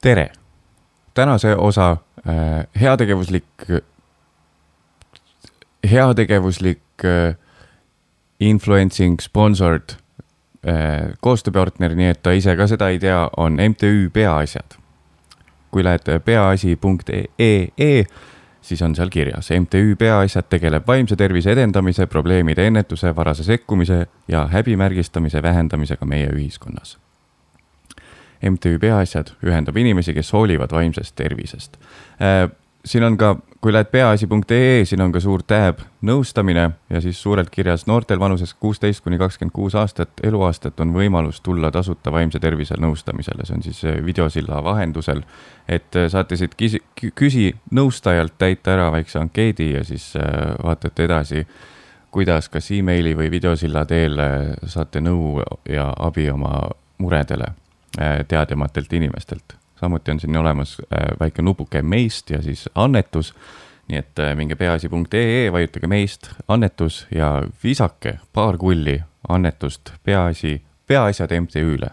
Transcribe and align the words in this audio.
tere! 0.00 0.30
tänase 1.14 1.56
osa 1.56 1.90
äh, 1.90 2.66
heategevuslik, 2.80 3.44
heategevuslik 5.90 6.82
äh, 7.04 7.36
influencing 8.40 9.20
sponsored 9.20 9.90
äh, 10.68 11.12
koostööpartner, 11.20 11.94
nii 11.94 12.12
et 12.14 12.22
ta 12.22 12.32
ise 12.32 12.56
ka 12.56 12.66
seda 12.70 12.88
ei 12.88 12.98
tea, 12.98 13.28
on 13.36 13.58
MTÜ 13.60 14.10
Peaasjad. 14.12 14.78
kui 15.70 15.84
lähed 15.84 16.08
peaasi.ee, 16.24 18.04
siis 18.60 18.82
on 18.82 18.94
seal 18.94 19.10
kirjas 19.10 19.50
MTÜ 19.50 19.96
Peaasjad 19.98 20.48
tegeleb 20.50 20.86
vaimse 20.86 21.16
tervise 21.16 21.52
edendamise, 21.52 22.06
probleemide 22.06 22.66
ennetuse, 22.66 23.16
varase 23.16 23.44
sekkumise 23.44 24.06
ja 24.28 24.46
häbimärgistamise 24.46 25.42
vähendamisega 25.42 26.06
meie 26.06 26.26
ühiskonnas 26.26 26.99
MTÜ 28.42 28.78
Peaasjad 28.78 29.34
ühendab 29.44 29.76
inimesi, 29.76 30.14
kes 30.16 30.32
hoolivad 30.32 30.72
vaimsest 30.72 31.16
tervisest. 31.16 31.76
siin 32.84 33.04
on 33.04 33.16
ka, 33.16 33.34
kui 33.60 33.72
lähed 33.72 33.90
peaasi.ee, 33.92 34.84
siin 34.84 35.02
on 35.04 35.12
ka 35.12 35.20
suur 35.20 35.42
tääb 35.44 35.82
nõustamine 36.06 36.70
ja 36.90 37.00
siis 37.04 37.20
suurelt 37.22 37.50
kirjas 37.52 37.84
noortel 37.86 38.20
vanuses 38.20 38.54
kuusteist 38.54 39.04
kuni 39.04 39.18
kakskümmend 39.18 39.52
kuus 39.52 39.74
aastat, 39.76 40.10
eluaastat 40.24 40.80
on 40.80 40.94
võimalus 40.96 41.42
tulla 41.44 41.70
tasuta 41.70 42.12
vaimse 42.12 42.40
tervise 42.40 42.80
nõustamisele, 42.80 43.44
see 43.44 43.58
on 43.58 43.62
siis 43.62 43.82
videosilla 44.04 44.64
vahendusel. 44.64 45.22
et 45.68 46.00
saate 46.08 46.36
siit 46.36 46.56
küsi, 46.56 46.80
küsi 47.14 47.52
nõustajalt 47.70 48.38
täita 48.38 48.72
ära 48.72 48.90
väikse 48.92 49.18
ankeedi 49.18 49.72
ja 49.74 49.84
siis 49.84 50.14
vaatate 50.64 51.04
edasi 51.04 51.46
kuidas 52.10 52.48
kas 52.48 52.70
emaili 52.70 53.14
või 53.16 53.30
videosilla 53.30 53.84
teel 53.84 54.16
saate 54.66 55.00
nõu 55.00 55.42
ja 55.68 55.92
abi 55.98 56.30
oma 56.30 56.70
muredele 56.98 57.44
Äh, 57.44 57.59
teadjamatelt 58.28 58.92
inimestelt. 58.92 59.56
samuti 59.80 60.10
on 60.10 60.20
siin 60.20 60.36
olemas 60.36 60.76
äh, 60.80 61.18
väike 61.20 61.42
nupuke 61.42 61.82
meist 61.82 62.30
ja 62.30 62.42
siis 62.42 62.68
annetus. 62.74 63.34
nii 63.88 63.98
et 63.98 64.18
äh, 64.18 64.36
minge 64.36 64.54
peaasi.ee, 64.54 65.52
vajutage 65.52 65.86
meist, 65.86 66.30
annetus 66.48 67.06
ja 67.14 67.42
visake 67.64 68.18
paar 68.32 68.58
kulli 68.58 69.02
annetust 69.28 69.92
peaasi, 70.04 70.62
peaasjad 70.86 71.30
MTÜ-le. 71.40 71.90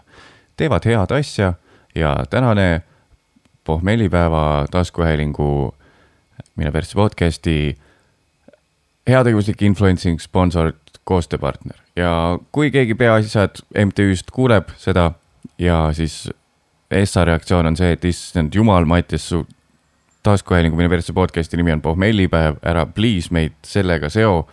teevad 0.56 0.84
head 0.84 1.10
asja 1.10 1.52
ja 1.94 2.16
tänane 2.30 2.82
pohmellipäeva 3.64 4.66
taskuhäälingu 4.70 5.74
Mine 6.56 6.70
Persse 6.70 6.94
podcasti 6.94 7.78
heategevuslik 9.08 9.62
influencing 9.62 10.20
sponsored 10.20 10.74
koostööpartner 11.04 11.76
ja 11.96 12.38
kui 12.52 12.70
keegi 12.70 12.94
peaasjad 12.94 13.62
MTÜ-st 13.84 14.30
kuuleb 14.32 14.68
seda 14.76 15.12
ja 15.58 15.88
siis 15.92 16.28
Essa 16.90 17.24
reaktsioon 17.24 17.66
on 17.66 17.76
see, 17.76 17.92
et 17.92 18.04
issand 18.08 18.54
jumal, 18.54 18.86
Mattias, 18.88 19.26
su 19.28 19.42
taskuhäälingu 20.22 20.88
persse 20.88 21.12
podcast'i 21.12 21.56
nimi 21.56 21.72
on 21.72 21.82
pohmellipäev, 21.82 22.56
ära 22.62 22.86
please 22.86 23.28
meid 23.30 23.52
sellega 23.62 24.08
seo. 24.08 24.48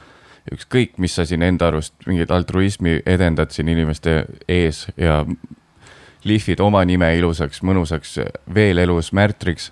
ükskõik, 0.54 1.00
mis 1.02 1.16
sa 1.16 1.24
siin 1.26 1.42
enda 1.42 1.68
arust 1.68 1.94
mingit 2.06 2.32
altruismi 2.32 3.00
edendad 3.06 3.50
siin 3.50 3.68
inimeste 3.68 4.26
ees 4.48 4.86
ja 4.98 5.26
lihvid 6.24 6.60
oma 6.60 6.84
nime 6.86 7.16
ilusaks, 7.18 7.64
mõnusaks 7.64 8.20
veel 8.54 8.78
elus 8.78 9.10
märtriks. 9.14 9.72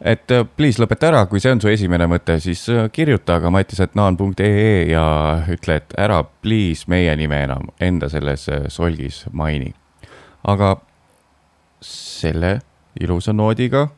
et 0.00 0.30
äh, 0.30 0.46
please 0.56 0.82
lõpeta 0.82 1.08
ära, 1.08 1.26
kui 1.26 1.40
see 1.40 1.52
on 1.52 1.60
su 1.60 1.68
esimene 1.68 2.06
mõte, 2.06 2.38
siis 2.40 2.68
äh, 2.68 2.90
kirjuta 2.92 3.40
aga 3.40 3.50
mattisetnaan.ee 3.50 4.90
ja 4.90 5.06
ütle, 5.48 5.76
et 5.76 5.94
ära 5.98 6.22
please 6.22 6.84
meie 6.86 7.16
nime 7.16 7.42
enam 7.42 7.72
enda 7.80 8.08
selles 8.08 8.48
äh, 8.48 8.68
solgis 8.68 9.24
maini 9.32 9.74
aga 10.44 10.76
selle 11.80 12.58
ilusa 13.00 13.32
noodiga 13.32 13.88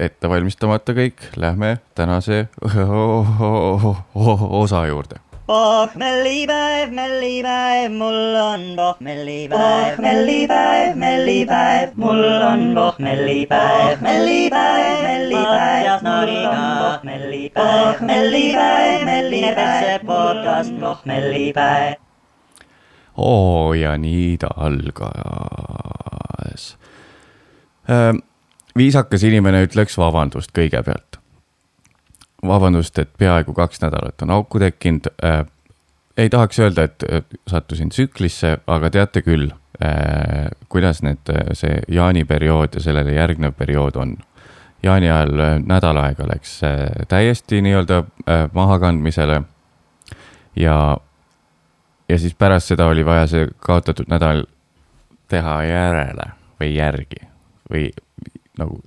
ette 0.00 0.28
valmistamata 0.28 0.94
kõik, 0.96 1.26
lähme 1.36 1.78
tänase 1.94 2.46
osa 4.62 4.86
juurde. 4.88 5.20
Pohmellipäev, 5.50 6.92
mellipäev, 6.94 7.90
mul 7.98 8.36
on 8.38 8.66
pohmellipäev, 8.76 9.98
mellipäev, 9.98 10.94
mellipäev, 10.96 11.96
mul 11.98 12.22
on 12.46 12.62
pohmellipäev, 12.74 13.98
mellipäev, 14.00 15.02
mellipäev, 15.02 16.04
mul 16.06 16.36
on 16.52 16.60
pohmellipäev, 16.84 17.98
pohmellipäev, 17.98 19.04
mellipäev, 19.04 20.06
podcast 20.06 20.78
pohmellipäev 20.80 22.09
oo 23.20 23.74
ja 23.74 23.98
nii 23.98 24.36
ta 24.40 24.48
algas. 24.56 25.00
viisakas 28.76 29.22
inimene 29.26 29.64
ütleks 29.66 29.98
vabandust 29.98 30.50
kõigepealt. 30.56 31.18
vabandust, 32.46 32.98
et 32.98 33.10
peaaegu 33.18 33.52
kaks 33.54 33.80
nädalat 33.82 34.22
on 34.22 34.30
auku 34.30 34.58
tekkinud. 34.58 35.06
ei 36.16 36.28
tahaks 36.30 36.58
öelda, 36.58 36.82
et 36.82 37.04
sattusin 37.46 37.88
tsüklisse, 37.88 38.58
aga 38.66 38.90
teate 38.90 39.22
küll, 39.22 39.50
kuidas 40.68 41.02
need, 41.02 41.18
see 41.52 41.82
jaaniperiood 41.88 42.74
ja 42.74 42.80
sellele 42.80 43.12
järgnev 43.12 43.52
periood 43.52 43.96
on 43.96 44.16
jaani 44.82 45.10
ajal 45.10 45.32
nädal 45.66 45.96
aega 46.00 46.26
läks 46.28 46.60
täiesti 47.08 47.62
nii-öelda 47.62 48.04
mahakandmisele. 48.52 49.42
ja 50.56 50.96
ja 52.10 52.18
siis 52.18 52.34
pärast 52.34 52.72
seda 52.72 52.90
oli 52.90 53.04
vaja 53.06 53.26
see 53.30 53.48
kaotatud 53.62 54.10
nädal 54.10 54.44
teha 55.30 55.60
järele 55.64 56.32
või 56.60 56.74
järgi 56.74 57.22
või 57.70 57.90
nagu 58.58 58.80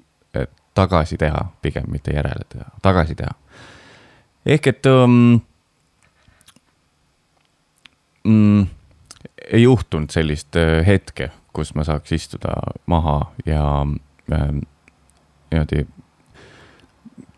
tagasi 0.73 1.17
teha, 1.17 1.45
pigem 1.61 1.83
mitte 1.87 2.11
järele 2.15 2.45
teha, 2.49 2.65
tagasi 2.81 3.15
teha. 3.15 3.31
ehk 4.45 4.67
et 4.67 4.85
um, 4.85 5.41
mm, 8.27 8.65
ei 9.51 9.63
juhtunud 9.63 10.09
sellist 10.09 10.55
uh, 10.55 10.81
hetke, 10.85 11.29
kus 11.53 11.75
ma 11.75 11.85
saaks 11.85 12.11
istuda 12.11 12.55
maha 12.85 13.19
ja 13.45 13.63
um, 13.81 13.97
niimoodi 15.51 15.85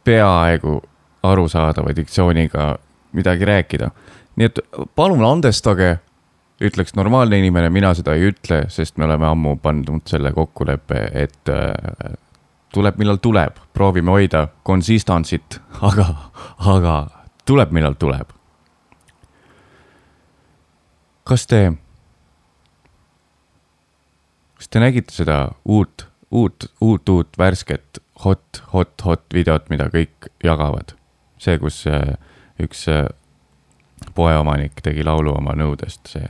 peaaegu 0.03 0.81
arusaadava 1.23 1.95
diktsiooniga 1.95 2.75
midagi 3.11 3.45
rääkida 3.45 3.89
nii 4.35 4.49
et 4.49 4.59
palun 4.95 5.23
andestage, 5.25 5.95
ütleks 6.63 6.95
normaalne 6.95 7.39
inimene, 7.39 7.69
mina 7.73 7.93
seda 7.97 8.15
ei 8.15 8.29
ütle, 8.31 8.65
sest 8.71 8.97
me 8.97 9.07
oleme 9.07 9.27
ammu 9.27 9.55
pandud 9.63 10.05
selle 10.09 10.31
kokkuleppe, 10.35 11.01
et 11.25 11.51
äh, 11.51 12.15
tuleb, 12.75 12.99
millal 12.99 13.19
tuleb, 13.23 13.59
proovime 13.75 14.15
hoida 14.15 14.47
consistency't, 14.67 15.59
aga, 15.89 16.09
aga 16.75 16.95
tuleb, 17.47 17.75
millal 17.75 17.99
tuleb. 17.99 18.33
kas 21.25 21.47
te, 21.49 21.59
kas 24.59 24.67
te 24.69 24.81
nägite 24.83 25.15
seda 25.15 25.37
uut, 25.65 26.05
uut, 26.29 26.67
uut, 26.85 27.09
uut 27.09 27.39
värsket 27.41 27.97
hot, 28.21 28.61
hot, 28.73 28.93
hot 29.01 29.25
videot, 29.33 29.65
mida 29.73 29.89
kõik 29.89 30.29
jagavad? 30.45 30.93
see, 31.41 31.57
kus 31.61 31.81
äh, 31.89 32.13
üks 32.61 32.85
äh, 32.89 33.07
poeomanik 34.15 34.81
tegi 34.83 35.03
laulu 35.03 35.35
oma 35.37 35.55
nõudest, 35.57 36.07
see 36.07 36.27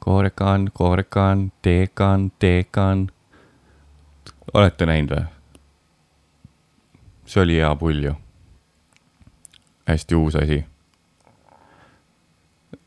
koorekan, 0.00 0.70
koorekan, 0.74 1.52
teekan, 1.62 2.32
teekan. 2.38 3.10
olete 4.54 4.86
näinud 4.86 5.12
või? 5.14 5.24
see 7.26 7.42
oli 7.42 7.58
hea 7.60 7.70
pull 7.76 8.04
ju. 8.04 8.14
hästi 9.88 10.14
uus 10.14 10.36
asi. 10.36 10.64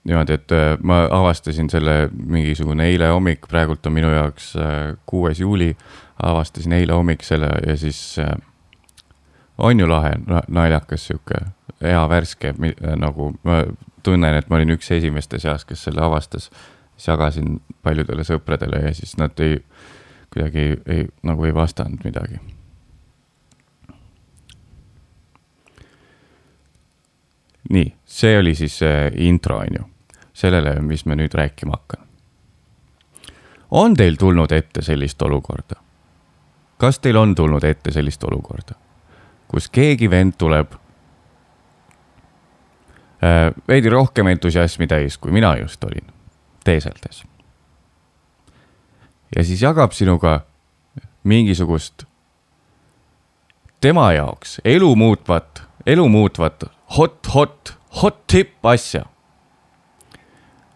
niimoodi, 0.04 0.34
et 0.34 0.52
äh, 0.52 0.78
ma 0.84 1.04
avastasin 1.12 1.70
selle 1.70 2.10
mingisugune 2.14 2.88
eile 2.90 3.08
hommik, 3.08 3.48
praegult 3.48 3.86
on 3.86 3.94
minu 3.94 4.10
jaoks 4.10 4.56
äh, 4.56 4.98
kuues 5.06 5.40
juuli. 5.40 5.78
avastasin 6.24 6.74
eile 6.74 6.94
hommik 6.94 7.24
selle 7.24 7.50
ja 7.68 7.78
siis 7.78 8.20
äh, 8.20 8.36
on 9.58 9.80
ju 9.80 9.90
lahe, 9.90 10.12
naljakas 10.48 11.08
sihuke 11.08 11.46
hea 11.82 12.10
värske 12.10 12.54
nagu 12.98 13.34
ma 13.44 13.64
tunnen, 14.04 14.36
et 14.36 14.50
ma 14.50 14.60
olin 14.60 14.76
üks 14.76 14.92
esimeste 14.92 15.40
seas, 15.40 15.66
kes 15.66 15.84
selle 15.88 16.02
avastas. 16.02 16.50
siis 16.96 17.08
jagasin 17.08 17.62
paljudele 17.82 18.24
sõpradele 18.24 18.84
ja 18.86 18.94
siis 18.94 19.18
nad 19.18 19.40
ei, 19.40 19.58
kuidagi 20.34 20.66
ei, 20.86 21.08
nagu 21.24 21.46
ei 21.46 21.54
vastanud 21.54 22.04
midagi. 22.04 22.40
nii, 27.70 27.94
see 28.06 28.38
oli 28.38 28.56
siis 28.56 28.78
see 28.78 29.12
intro, 29.16 29.58
on 29.58 29.78
ju, 29.80 29.86
sellele, 30.34 30.76
mis 30.82 31.06
me 31.06 31.16
nüüd 31.16 31.34
rääkima 31.34 31.72
hakkan. 31.72 32.06
on 33.72 33.96
teil 33.96 34.16
tulnud 34.16 34.52
ette 34.52 34.82
sellist 34.82 35.22
olukorda? 35.22 35.76
kas 36.78 37.00
teil 37.00 37.18
on 37.18 37.36
tulnud 37.36 37.64
ette 37.64 37.92
sellist 37.92 38.24
olukorda, 38.24 38.76
kus 39.48 39.70
keegi 39.70 40.10
vend 40.10 40.36
tuleb 40.38 40.83
veidi 43.68 43.90
rohkem 43.90 44.28
entusiasmi 44.28 44.88
täis, 44.88 45.18
kui 45.18 45.32
mina 45.32 45.56
just 45.58 45.84
olin 45.84 46.08
teeseldes. 46.64 47.24
ja 49.36 49.44
siis 49.44 49.62
jagab 49.62 49.92
sinuga 49.92 50.42
mingisugust 51.24 52.04
tema 53.82 54.12
jaoks 54.14 54.62
elu 54.66 54.96
muutvat, 54.96 55.64
elu 55.86 56.10
muutvat 56.10 56.64
hot, 56.98 57.28
hot, 57.34 57.74
hot 58.02 58.28
tipp 58.28 58.66
asja. 58.66 59.06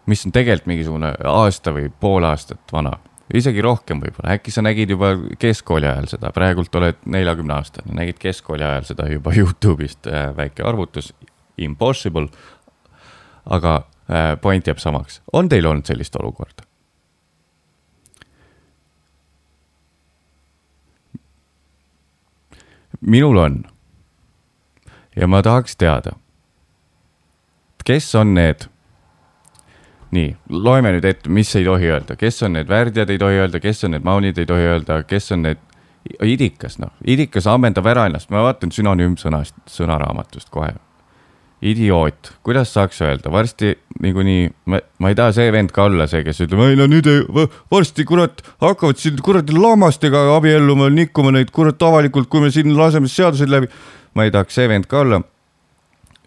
mis 0.06 0.26
on 0.26 0.32
tegelikult 0.32 0.66
mingisugune 0.66 1.12
aasta 1.24 1.72
või 1.76 1.90
pool 2.00 2.24
aastat 2.24 2.72
vana, 2.72 2.94
isegi 3.34 3.60
rohkem 3.64 4.00
võib-olla, 4.00 4.38
äkki 4.38 4.52
sa 4.52 4.64
nägid 4.64 4.92
juba 4.94 5.10
keskkooli 5.38 5.88
ajal 5.88 6.08
seda, 6.08 6.32
praegult 6.32 6.74
oled 6.80 7.00
neljakümne 7.04 7.58
aastane, 7.58 7.92
nägid 7.96 8.20
keskkooli 8.22 8.64
ajal 8.64 8.88
seda 8.88 9.08
juba 9.12 9.34
Youtube'ist 9.38 10.08
äh,, 10.08 10.30
väike 10.36 10.64
arvutus, 10.64 11.12
impossible. 11.58 12.28
aga 13.46 13.74
äh, 14.10 14.40
point 14.40 14.66
jääb 14.66 14.78
samaks, 14.78 15.22
on 15.32 15.48
teil 15.48 15.66
olnud 15.66 15.86
sellist 15.86 16.16
olukorda? 16.16 16.62
minul 23.00 23.36
on. 23.36 23.64
ja 25.16 25.26
ma 25.26 25.42
tahaks 25.42 25.76
teada, 25.76 26.12
kes 27.84 28.14
on 28.14 28.34
need 28.34 28.68
nii, 30.10 30.36
loeme 30.50 30.92
nüüd 30.94 31.04
ette, 31.04 31.30
mis 31.32 31.50
ei 31.56 31.64
tohi 31.66 31.90
öelda, 31.92 32.16
kes 32.16 32.42
on 32.46 32.54
need 32.56 32.68
värdjad, 32.68 33.10
ei 33.10 33.18
tohi 33.20 33.40
öelda, 33.42 33.60
kes 33.60 33.84
on 33.84 33.96
need 33.96 34.04
maunid, 34.06 34.38
ei 34.40 34.46
tohi 34.48 34.68
öelda, 34.70 35.02
kes 35.08 35.32
on 35.36 35.44
need 35.44 35.60
idikas, 36.24 36.78
noh, 36.80 36.94
idikas 37.04 37.48
ammendab 37.50 37.86
ära 37.90 38.06
ennast, 38.08 38.30
ma 38.32 38.42
vaatan 38.46 38.72
sünonüümsõnast, 38.74 39.58
sõnaraamatust 39.68 40.52
kohe. 40.54 40.72
Idioot, 41.62 42.32
kuidas 42.46 42.70
saaks 42.74 43.00
öelda, 43.02 43.32
varsti 43.32 43.72
niikuinii, 44.02 44.50
ma, 44.70 44.78
ma 45.02 45.10
ei 45.10 45.16
taha 45.18 45.32
see 45.34 45.52
vend 45.52 45.72
ka 45.74 45.88
olla 45.88 46.06
see, 46.10 46.22
kes 46.26 46.44
ütleb, 46.44 46.60
ei 46.68 46.76
no 46.78 46.86
nüüd 46.90 47.08
ei, 47.10 47.46
varsti 47.72 48.06
kurat 48.08 48.44
hakkavad 48.62 49.00
siin 49.00 49.18
kuradi 49.24 49.56
lammastega 49.56 50.22
abielluma, 50.36 50.86
nikkuma 50.94 51.34
neid 51.34 51.50
kurat 51.54 51.82
avalikult, 51.82 52.30
kui 52.30 52.44
me 52.44 52.52
siin 52.54 52.76
laseme 52.78 53.10
seadused 53.10 53.50
läbi. 53.50 53.72
ma 54.14 54.24
ei 54.26 54.30
tahaks 54.34 54.54
see 54.54 54.68
vend 54.70 54.86
ka 54.90 55.02
olla. 55.02 55.22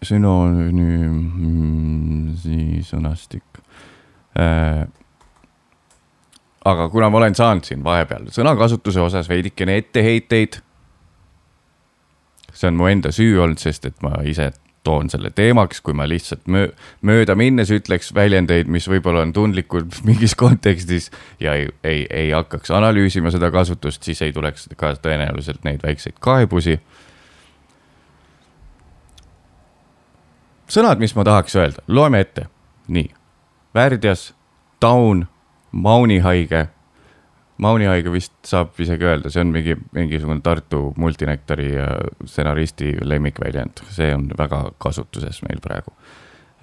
sünonüüm, 0.02 1.16
siis 2.42 2.90
sõnastik 2.90 3.52
Äh, 4.38 4.88
aga 6.64 6.88
kuna 6.88 7.10
ma 7.10 7.18
olen 7.20 7.34
saanud 7.36 7.66
siin 7.68 7.82
vahepeal 7.84 8.30
sõnakasutuse 8.32 9.02
osas 9.04 9.28
veidikene 9.28 9.76
etteheiteid. 9.76 10.62
see 12.52 12.68
on 12.68 12.76
mu 12.80 12.88
enda 12.88 13.12
süü 13.12 13.36
olnud, 13.40 13.60
sest 13.60 13.84
et 13.88 14.02
ma 14.04 14.14
ise 14.24 14.52
toon 14.84 15.10
selle 15.10 15.30
teemaks, 15.30 15.80
kui 15.80 15.94
ma 15.94 16.08
lihtsalt 16.08 16.48
möö, 16.50 16.72
mööda 17.06 17.36
minnes 17.38 17.70
ütleks 17.74 18.10
väljendeid, 18.14 18.70
mis 18.70 18.88
võib-olla 18.90 19.22
on 19.26 19.32
tundlikud 19.32 19.98
mingis 20.08 20.34
kontekstis 20.38 21.10
ja 21.40 21.54
ei, 21.58 21.68
ei, 21.84 22.04
ei 22.10 22.34
hakkaks 22.34 22.70
analüüsima 22.74 23.30
seda 23.34 23.52
kasutust, 23.54 24.02
siis 24.02 24.22
ei 24.22 24.32
tuleks 24.32 24.68
ka 24.76 24.94
tõenäoliselt 25.02 25.64
neid 25.68 25.82
väikseid 25.86 26.18
kaebusi. 26.20 26.80
sõnad, 30.72 30.96
mis 30.98 31.12
ma 31.12 31.24
tahaks 31.24 31.56
öelda, 31.56 31.82
loeme 31.88 32.22
ette, 32.24 32.46
nii 32.88 33.10
värdjas, 33.74 34.34
taun, 34.80 35.26
maunihaige. 35.72 36.66
Maunihaige 37.58 38.12
vist 38.12 38.34
saab 38.48 38.78
isegi 38.80 39.06
öelda, 39.06 39.30
see 39.30 39.42
on 39.44 39.52
mingi, 39.54 39.76
mingisugune 39.94 40.40
Tartu 40.44 40.92
multinektari 40.96 41.70
stsenaristi 42.24 42.96
lemmikväljend, 43.04 43.84
see 43.92 44.12
on 44.14 44.30
väga 44.38 44.64
kasutuses 44.82 45.42
meil 45.46 45.60
praegu 45.64 45.94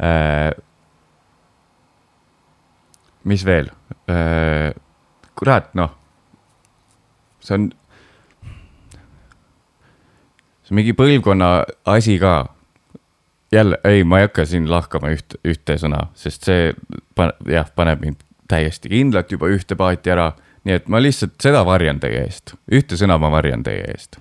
äh,. 0.02 0.52
mis 3.24 3.46
veel 3.46 3.70
äh,? 4.10 4.74
kurat, 5.40 5.74
noh, 5.80 5.94
see 7.40 7.56
on, 7.56 7.70
see 10.64 10.74
on 10.74 10.80
mingi 10.82 10.96
põlvkonna 10.98 11.52
asi 11.88 12.18
ka 12.20 12.34
jälle, 13.52 13.80
ei, 13.84 14.04
ma 14.04 14.20
ei 14.20 14.28
hakka 14.28 14.46
siin 14.46 14.70
lahkama 14.72 15.14
üht, 15.16 15.38
ühte 15.48 15.78
sõna, 15.82 16.08
sest 16.18 16.50
see 16.50 16.74
pan, 17.16 17.34
jah, 17.50 17.70
paneb 17.76 18.04
mind 18.04 18.26
täiesti 18.50 18.92
kindlalt 18.92 19.32
juba 19.32 19.50
ühte 19.54 19.78
paati 19.80 20.14
ära. 20.14 20.32
Nii 20.64 20.76
et 20.76 20.88
ma 20.88 21.02
lihtsalt 21.02 21.38
seda 21.42 21.66
varjan 21.66 22.00
teie 22.00 22.24
eest, 22.26 22.56
ühte 22.72 22.98
sõna 23.00 23.20
ma 23.22 23.32
varjan 23.32 23.64
teie 23.64 23.86
eest. 23.88 24.20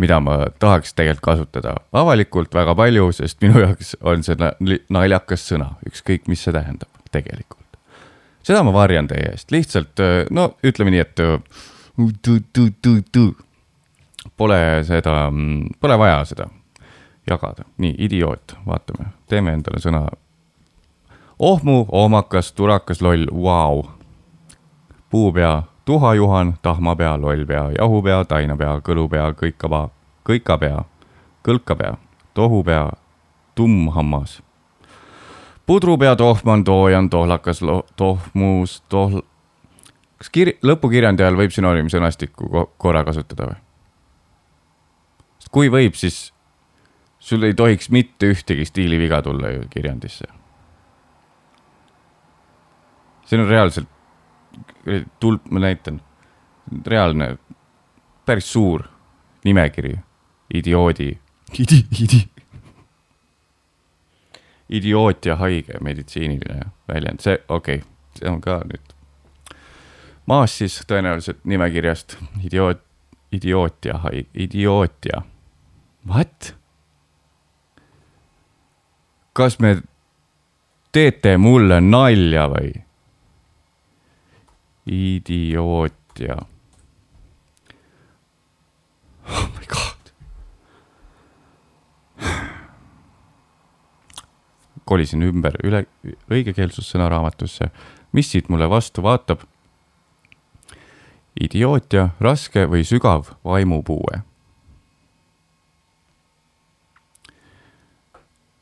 mida 0.00 0.16
ma 0.20 0.46
tahaks 0.58 0.94
tegelikult 0.96 1.24
kasutada 1.24 1.74
avalikult 1.92 2.54
väga 2.54 2.74
palju, 2.74 3.12
sest 3.12 3.42
minu 3.44 3.60
jaoks 3.60 3.96
on 4.00 4.22
see 4.24 4.36
naljakas 4.88 5.44
sõna, 5.52 5.74
ükskõik, 5.86 6.28
mis 6.28 6.44
see 6.44 6.52
tähendab 6.56 6.88
tegelikult. 7.12 7.66
seda 8.42 8.62
ma 8.62 8.72
varjan 8.72 9.08
teie 9.08 9.32
eest, 9.32 9.50
lihtsalt 9.50 10.00
no 10.30 10.54
ütleme 10.64 10.90
nii, 10.94 11.00
et 11.04 11.20
pole 14.36 14.60
seda, 14.88 15.14
pole 15.80 15.98
vaja 15.98 16.24
seda 16.24 16.48
jagada. 17.30 17.64
nii, 17.78 17.94
idioot, 17.98 18.56
vaatame, 18.66 19.10
teeme 19.28 19.52
endale 19.52 19.80
sõna. 19.80 20.06
ohmu, 21.38 21.86
ohmakas, 21.88 22.52
turakas, 22.52 23.02
loll, 23.02 23.26
vau. 23.32 23.84
Puupea, 25.10 25.62
tuhajuhan, 25.84 26.54
tahmapea, 26.62 27.20
lollpea, 27.20 27.70
jahupea, 27.78 28.24
tainapea, 28.24 28.80
kõlupea, 28.80 29.32
kõikapea, 29.34 29.88
kõikapea, 30.24 30.84
kõlkapea, 31.42 31.96
tohupea, 32.34 32.90
tummhammas. 33.54 34.42
pudrupea, 35.66 36.16
tohman, 36.16 36.64
toojan, 36.64 37.10
tohlakas, 37.10 37.60
tohmus, 37.96 38.82
tohl-. 38.88 39.22
kas 40.18 40.30
kir-, 40.30 40.58
lõpukirjandi 40.62 41.26
all 41.26 41.36
võib 41.36 41.50
sünonüümsõnastikku 41.50 42.70
korra 42.78 43.04
kasutada 43.04 43.50
või? 43.50 43.58
kui 45.50 45.70
võib, 45.70 45.94
siis 45.98 46.32
sul 47.18 47.42
ei 47.42 47.54
tohiks 47.54 47.90
mitte 47.90 48.30
ühtegi 48.30 48.64
stiiliviga 48.64 49.22
tulla 49.22 49.50
ju 49.50 49.64
kirjandisse. 49.70 50.24
siin 53.26 53.40
on 53.40 53.48
reaalselt, 53.48 53.88
tulp, 55.20 55.46
ma 55.50 55.60
näitan, 55.60 56.00
reaalne, 56.86 57.36
päris 58.26 58.52
suur 58.52 58.84
nimekiri 59.44 59.96
idioodi, 60.54 61.18
idi, 61.58 61.84
idi. 62.02 62.20
idiootia 64.68 65.36
haige 65.36 65.80
meditsiiniline 65.80 66.70
väljend, 66.88 67.20
see, 67.20 67.38
okei 67.48 67.80
okay,, 67.80 67.88
see 68.18 68.30
on 68.30 68.40
ka 68.40 68.60
nüüd 68.64 68.94
maas 70.30 70.54
siis 70.60 70.78
tõenäoliselt 70.86 71.42
nimekirjast 71.44 72.16
idioot, 72.44 72.82
idiootia 73.32 73.98
haige, 74.04 74.28
idiootia. 74.34 75.22
What? 76.06 76.54
kas 79.32 79.58
me 79.58 79.76
teete 80.92 81.36
mulle 81.40 81.80
nalja 81.80 82.46
või? 82.50 82.72
Idiootia. 84.86 86.36
Oh 89.30 89.48
my 89.58 89.66
god. 89.66 90.12
kolisin 94.84 95.22
ümber 95.22 95.54
üle 95.62 95.84
õigekeelsussõnaraamatusse, 96.30 97.70
mis 98.12 98.30
siit 98.30 98.48
mulle 98.48 98.66
vastu 98.70 99.02
vaatab? 99.02 99.46
idiootia, 101.40 102.08
raske 102.20 102.66
või 102.66 102.82
sügav 102.84 103.30
vaimupuue 103.46 104.24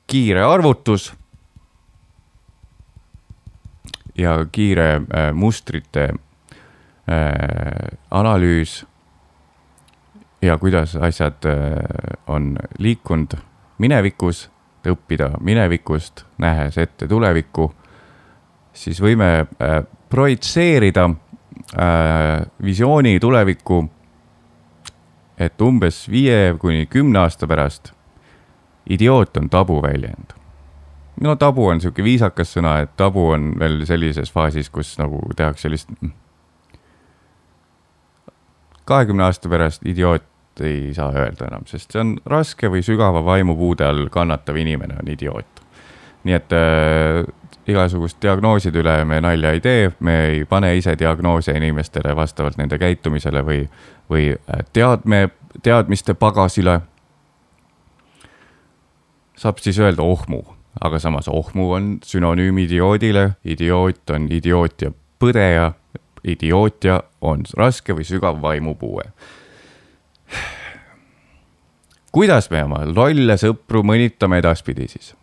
kiire 0.08 0.42
arvutus 0.44 1.12
ja 4.18 4.38
kiire 4.52 4.94
äh, 4.94 5.32
mustrite 5.32 6.08
äh, 6.08 7.98
analüüs 8.10 8.86
ja 10.42 10.58
kuidas 10.58 10.96
asjad 10.96 11.44
äh, 11.44 12.16
on 12.26 12.56
liikunud 12.78 13.36
minevikus, 13.78 14.48
õppida 14.88 15.30
minevikust, 15.40 16.24
nähes 16.38 16.78
ette 16.78 17.08
tulevikku, 17.08 17.70
siis 18.72 19.00
võime 19.02 19.30
äh, 19.40 19.82
projitseerida 20.10 21.08
äh, 21.08 22.46
visiooni 22.62 23.18
tulevikku, 23.20 23.84
et 25.38 25.62
umbes 25.62 26.06
viie 26.10 26.56
kuni 26.58 26.86
kümne 26.90 27.22
aasta 27.26 27.46
pärast 27.46 27.92
idioot 28.88 29.36
on 29.36 29.50
tabuväljend. 29.50 30.37
No 31.20 31.36
tabu 31.36 31.66
on 31.66 31.80
sihuke 31.80 32.04
viisakas 32.04 32.52
sõna, 32.56 32.78
et 32.84 32.96
tabu 32.96 33.28
on 33.34 33.52
veel 33.58 33.84
sellises 33.86 34.32
faasis, 34.32 34.70
kus 34.70 34.96
nagu 35.00 35.20
tehakse 35.36 35.68
sellist. 35.68 35.92
kahekümne 38.88 39.24
aasta 39.24 39.48
pärast 39.48 39.86
idioot 39.86 40.24
ei 40.64 40.94
saa 40.94 41.12
öelda 41.12 41.46
enam, 41.50 41.66
sest 41.66 41.92
see 41.92 42.00
on 42.00 42.16
raske 42.26 42.70
või 42.72 42.82
sügava 42.82 43.22
vaimupuude 43.24 43.84
all 43.86 44.08
kannatav 44.10 44.56
inimene 44.56 44.96
on 45.02 45.10
idioot. 45.12 45.62
nii 46.24 46.34
et 46.34 46.52
äh, 46.52 47.24
igasugust 47.68 48.18
diagnooside 48.22 48.80
üle 48.80 49.04
me 49.04 49.20
nalja 49.20 49.52
ei 49.52 49.60
tee, 49.60 49.90
me 50.00 50.14
ei 50.26 50.44
pane 50.48 50.72
ise 50.76 50.96
diagnoose 50.98 51.52
inimestele 51.56 52.16
vastavalt 52.16 52.56
nende 52.58 52.78
käitumisele 52.78 53.44
või, 53.44 53.68
või 54.10 54.30
äh, 54.34 54.64
tead-, 54.72 55.04
me 55.04 55.28
teadmiste 55.62 56.14
pagasile. 56.14 56.80
saab 59.38 59.58
siis 59.62 59.78
öelda 59.78 60.02
ohmu, 60.02 60.42
aga 60.80 60.98
samas 60.98 61.28
ohmu 61.28 61.72
on 61.72 61.98
sünonüüm 62.04 62.58
idioodile, 62.58 63.30
idioot 63.44 64.10
on 64.14 64.28
idioot 64.32 64.82
ja 64.82 64.92
põdeja, 65.18 65.72
idiootia 66.24 67.00
on 67.20 67.44
raske 67.56 67.96
või 67.96 68.06
sügav 68.06 68.42
vaimupuue. 68.42 69.04
kuidas 72.12 72.50
me 72.50 72.64
oma 72.64 72.82
lolle 72.86 73.36
sõpru 73.38 73.82
mõnitame 73.82 74.38
edaspidi 74.42 74.88
siis? 74.88 75.14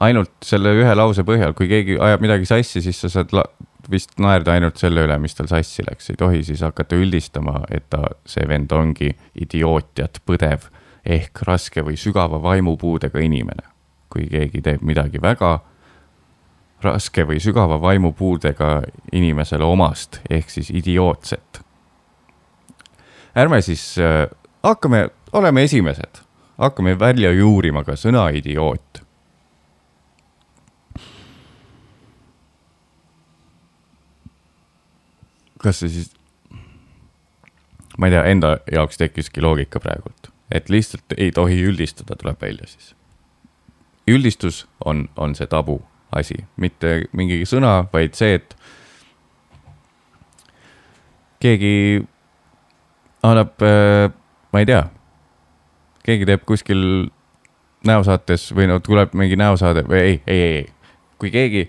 ainult 0.00 0.32
selle 0.44 0.74
ühe 0.76 0.94
lause 0.94 1.24
põhjal, 1.24 1.54
kui 1.56 1.68
keegi 1.70 1.96
ajab 2.00 2.20
midagi 2.20 2.48
sassi, 2.48 2.82
siis 2.84 2.98
sa 3.00 3.08
saad 3.08 3.32
vist 3.90 4.16
naerda 4.22 4.56
ainult 4.56 4.80
selle 4.80 5.04
üle, 5.06 5.18
mis 5.22 5.34
tal 5.34 5.48
sassi 5.50 5.84
läks, 5.86 6.10
ei 6.10 6.18
tohi 6.20 6.42
siis 6.46 6.62
hakata 6.64 6.98
üldistama, 6.98 7.62
et 7.70 7.88
ta, 7.90 8.02
see 8.28 8.46
vend 8.48 8.72
ongi 8.72 9.12
idiootiat 9.34 10.20
põdev 10.26 10.68
ehk 11.06 11.42
raske 11.46 11.84
või 11.86 11.96
sügava 12.00 12.40
vaimupuudega 12.42 13.22
inimene. 13.22 13.72
kui 14.08 14.28
keegi 14.30 14.62
teeb 14.62 14.82
midagi 14.86 15.18
väga 15.20 15.58
raske 16.82 17.24
või 17.26 17.40
sügava 17.42 17.80
vaimupuudega 17.82 18.82
inimesele 19.12 19.64
omast 19.64 20.20
ehk 20.30 20.50
siis 20.50 20.70
idiootset. 20.70 21.60
ärme 23.36 23.62
siis 23.62 23.98
äh, 23.98 24.26
hakkame, 24.62 25.08
oleme 25.32 25.62
esimesed, 25.62 26.22
hakkame 26.58 26.98
välja 26.98 27.32
juurima 27.32 27.84
ka 27.84 27.92
sõna 27.92 28.28
idioot 28.32 29.05
kas 35.66 35.82
see 35.82 35.92
siis, 35.92 36.12
ma 37.98 38.08
ei 38.08 38.14
tea, 38.14 38.22
enda 38.30 38.56
jaoks 38.72 39.00
tekkiski 39.00 39.42
loogika 39.42 39.82
praegult, 39.82 40.30
et 40.54 40.70
lihtsalt 40.70 41.16
ei 41.18 41.32
tohi 41.34 41.58
üldistada, 41.66 42.16
tuleb 42.18 42.40
välja 42.42 42.68
siis. 42.70 42.94
üldistus 44.06 44.66
on, 44.84 45.08
on 45.16 45.34
see 45.34 45.46
tabu 45.50 45.80
asi, 46.14 46.38
mitte 46.56 47.08
mingi 47.12 47.42
sõna, 47.48 47.80
vaid 47.92 48.14
see, 48.14 48.38
et 48.38 48.54
keegi 51.42 52.04
annab, 53.26 53.58
äh, 53.66 54.06
ma 54.52 54.62
ei 54.62 54.68
tea, 54.68 54.84
keegi 56.06 56.28
teeb 56.28 56.46
kuskil 56.46 56.82
näosaates 57.86 58.52
või 58.54 58.70
no 58.70 58.78
tuleb 58.82 59.14
mingi 59.18 59.38
näosaade 59.38 59.82
või 59.86 59.98
ei, 59.98 60.20
ei, 60.26 60.40
ei, 60.40 60.54
ei, 60.62 61.02
kui 61.18 61.32
keegi 61.34 61.66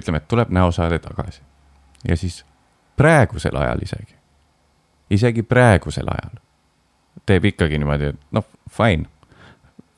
ütleme, 0.00 0.20
et 0.22 0.28
tuleb 0.28 0.50
näosaade 0.54 0.98
tagasi 0.98 1.42
ja 2.08 2.16
siis 2.16 2.44
praegusel 2.96 3.56
ajal 3.56 3.82
isegi, 3.82 4.14
isegi 5.10 5.42
praegusel 5.42 6.08
ajal 6.08 6.38
teeb 7.26 7.44
ikkagi 7.44 7.78
niimoodi, 7.78 8.12
et 8.12 8.20
noh, 8.32 8.44
fine, 8.70 9.08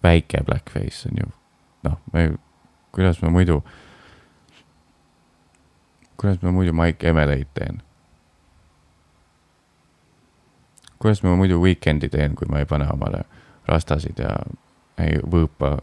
väike 0.02 0.42
blackface 0.46 1.08
on 1.10 1.20
ju, 1.22 1.32
noh, 1.88 1.98
me, 2.12 2.30
kuidas 2.94 3.22
ma 3.22 3.30
muidu, 3.30 3.60
kuidas 6.16 6.42
ma 6.42 6.54
muidu 6.54 6.72
Mike 6.72 7.08
Emeleid 7.08 7.50
teen? 7.54 7.82
kuidas 10.98 11.22
ma 11.22 11.36
muidu 11.36 11.60
Weekend'i 11.62 12.08
teen, 12.08 12.34
kui 12.34 12.48
ma 12.50 12.58
ei 12.58 12.66
pane 12.66 12.88
omale 12.90 13.22
rastasid 13.68 14.18
ja 14.18 14.32
ei 14.98 15.20
võõpa 15.22 15.76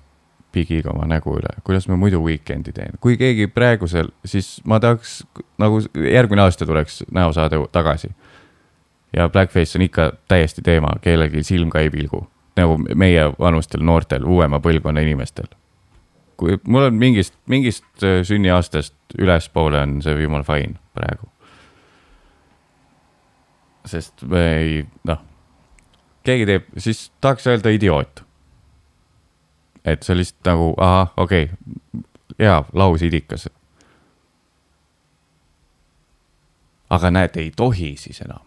pigiga 0.56 0.94
oma 0.94 1.08
nägu 1.10 1.36
üle, 1.40 1.52
kuidas 1.68 1.90
ma 1.92 1.98
muidu 2.00 2.22
weekend'i 2.24 2.74
teen, 2.76 2.96
kui 3.04 3.18
keegi 3.20 3.50
praegusel, 3.52 4.12
siis 4.28 4.56
ma 4.68 4.80
tahaks 4.84 5.20
nagu 5.62 5.82
järgmine 6.00 6.46
aasta 6.46 6.68
tuleks 6.68 7.04
näosaade 7.14 7.60
tagasi. 7.76 8.14
ja 9.16 9.30
blackface 9.30 9.78
on 9.78 9.86
ikka 9.86 10.14
täiesti 10.28 10.62
teema, 10.62 10.96
kellelgi 11.02 11.44
silm 11.44 11.70
ka 11.70 11.84
ei 11.84 11.92
pilgu, 11.92 12.26
nagu 12.60 12.80
meie 12.96 13.30
vanustel 13.40 13.84
noortel, 13.84 14.24
uuema 14.24 14.60
põlvkonna 14.60 15.04
inimestel. 15.04 15.48
kui 16.38 16.58
mul 16.68 16.90
on 16.90 17.00
mingist, 17.00 17.36
mingist 17.48 18.04
äh, 18.04 18.22
sünniaastast 18.24 18.96
ülespoole 19.20 19.80
on 19.80 20.02
see 20.04 20.20
jumala 20.22 20.44
fine 20.44 20.80
praegu. 20.94 21.32
sest 23.86 24.24
me 24.28 24.46
ei, 24.58 24.86
noh, 25.04 25.20
keegi 26.24 26.46
teeb, 26.46 26.72
siis 26.78 27.12
tahaks 27.22 27.48
öelda 27.48 27.70
idioot 27.76 28.25
et 29.86 30.04
see 30.04 30.18
lihtsalt 30.18 30.50
nagu, 30.50 30.74
ahah, 30.82 31.14
okei 31.18 31.44
okay,, 31.44 32.04
hea 32.40 32.64
lausidikas. 32.74 33.50
aga 36.90 37.12
näed, 37.12 37.38
ei 37.38 37.52
tohi 37.56 37.96
siis 37.98 38.22
enam. 38.22 38.44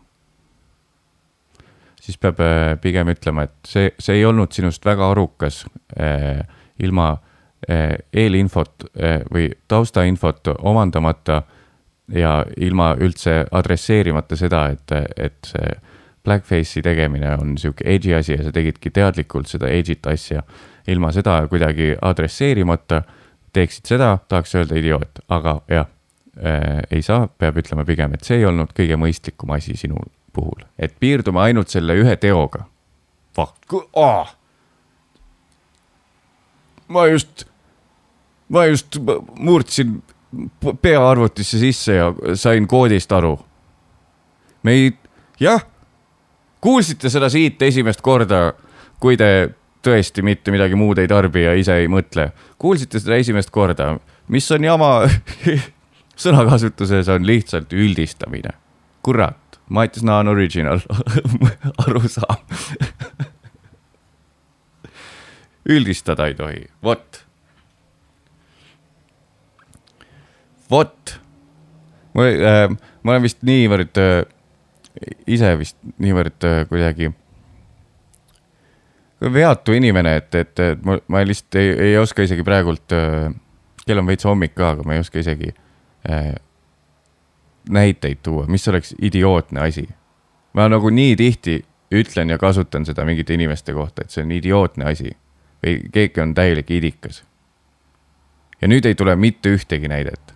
siis 2.01 2.19
peab 2.19 2.41
äh, 2.41 2.81
pigem 2.81 3.09
ütlema, 3.13 3.43
et 3.43 3.55
see, 3.67 3.91
see 3.99 4.21
ei 4.21 4.25
olnud 4.25 4.53
sinust 4.53 4.85
väga 4.85 5.11
arukas 5.11 5.67
eh, 5.97 6.41
ilma 6.79 7.11
eh, 7.69 7.99
eelinfot 8.13 8.87
eh, 8.95 9.21
või 9.33 9.51
taustainfot 9.69 10.55
omandamata 10.59 11.43
ja 12.15 12.45
ilma 12.57 12.95
üldse 12.97 13.45
adresseerimata 13.51 14.37
seda, 14.37 14.69
et, 14.73 14.93
et 15.17 15.51
see 15.51 15.75
blackface'i 16.25 16.83
tegemine 16.83 17.35
on 17.39 17.57
sihuke 17.59 17.85
edgy 17.87 18.15
asi 18.17 18.35
ja 18.35 18.43
sa 18.45 18.53
tegidki 18.55 18.91
teadlikult 18.95 19.49
seda 19.51 19.71
edgy't 19.73 20.07
asja 20.11 20.43
ilma 20.89 21.13
seda 21.13 21.41
kuidagi 21.49 21.95
adresseerimata 22.03 23.03
teeksid 23.53 23.89
seda, 23.89 24.19
tahaks 24.29 24.55
öelda 24.59 24.79
idioot, 24.79 25.23
aga 25.29 25.61
jah 25.71 25.87
äh,, 26.39 26.83
ei 26.91 27.03
saa, 27.03 27.27
peab 27.29 27.59
ütlema 27.61 27.85
pigem, 27.89 28.15
et 28.15 28.27
see 28.27 28.41
ei 28.41 28.47
olnud 28.49 28.75
kõige 28.77 28.99
mõistlikum 29.01 29.55
asi 29.57 29.77
sinu 29.79 30.01
puhul, 30.37 30.67
et 30.79 30.95
piirdume 31.01 31.41
ainult 31.43 31.73
selle 31.73 31.97
ühe 31.99 32.17
teoga. 32.21 32.67
Oh. 33.39 34.31
ma 36.89 37.07
just, 37.07 37.45
ma 38.51 38.65
just 38.67 38.99
murdsin 39.39 40.01
pea 40.83 41.03
arvutisse 41.11 41.61
sisse 41.61 41.95
ja 41.95 42.09
sain 42.35 42.67
koodist 42.69 43.13
aru. 43.13 43.37
me 44.63 44.73
ei, 44.75 44.91
jah, 45.41 45.63
kuulsite 46.61 47.11
seda 47.11 47.29
siit 47.33 47.63
esimest 47.63 48.01
korda, 48.05 48.53
kui 49.01 49.17
te 49.17 49.51
tõesti 49.85 50.25
mitte 50.27 50.53
midagi 50.55 50.75
muud 50.79 50.99
ei 50.99 51.09
tarbi 51.11 51.45
ja 51.45 51.55
ise 51.59 51.77
ei 51.83 51.89
mõtle. 51.91 52.31
kuulsite 52.59 53.01
seda 53.01 53.17
esimest 53.17 53.51
korda, 53.55 53.99
mis 54.29 54.51
on 54.53 54.65
jama 54.65 54.91
sõnakasutuses 56.25 57.09
on 57.15 57.27
lihtsalt 57.27 57.73
üldistamine. 57.73 58.51
kurat, 59.03 59.61
Mattias 59.69 60.03
Naan 60.05 60.29
original 60.29 60.81
arusaam 61.87 62.43
üldistada 65.69 66.27
ei 66.27 66.35
tohi, 66.35 66.65
vot. 66.83 67.25
vot. 70.71 71.21
ma 72.15 72.27
äh,, 72.27 72.69
ma 73.03 73.13
olen 73.15 73.23
vist 73.23 73.45
niivõrd 73.47 74.01
äh,, 74.03 74.25
ise 75.27 75.55
vist 75.59 75.77
niivõrd 75.99 76.47
äh, 76.47 76.63
kuidagi 76.69 77.13
veatu 79.21 79.75
inimene, 79.75 80.17
et, 80.17 80.35
et, 80.35 80.61
et 80.63 80.83
ma, 80.87 80.99
ma 81.11 81.23
lihtsalt 81.27 81.59
ei, 81.59 81.71
ei 81.89 81.97
oska 81.99 82.23
isegi 82.23 82.45
praegult 82.47 82.95
äh,, 82.95 83.31
kell 83.87 83.99
on 83.99 84.07
veits 84.07 84.27
hommik 84.29 84.55
ka, 84.55 84.75
aga 84.77 84.87
ma 84.87 84.95
ei 84.95 85.03
oska 85.03 85.19
isegi 85.23 85.51
äh, 86.09 86.35
näiteid 87.69 88.23
tuua, 88.23 88.47
mis 88.47 88.69
oleks 88.69 88.95
idiootne 89.03 89.61
asi. 89.61 89.89
ma 90.53 90.69
nagu 90.69 90.91
nii 90.91 91.17
tihti 91.17 91.65
ütlen 91.95 92.31
ja 92.31 92.39
kasutan 92.39 92.87
seda 92.87 93.05
mingite 93.05 93.35
inimeste 93.35 93.73
kohta, 93.73 94.03
et 94.03 94.11
see 94.11 94.25
on 94.25 94.33
idiootne 94.33 94.85
asi 94.91 95.11
või 95.65 95.81
keegi 95.93 96.21
on 96.21 96.35
täielik 96.35 96.71
idikas. 96.71 97.25
ja 98.61 98.69
nüüd 98.69 98.87
ei 98.87 98.95
tule 98.95 99.17
mitte 99.17 99.55
ühtegi 99.55 99.89
näidet. 99.89 100.35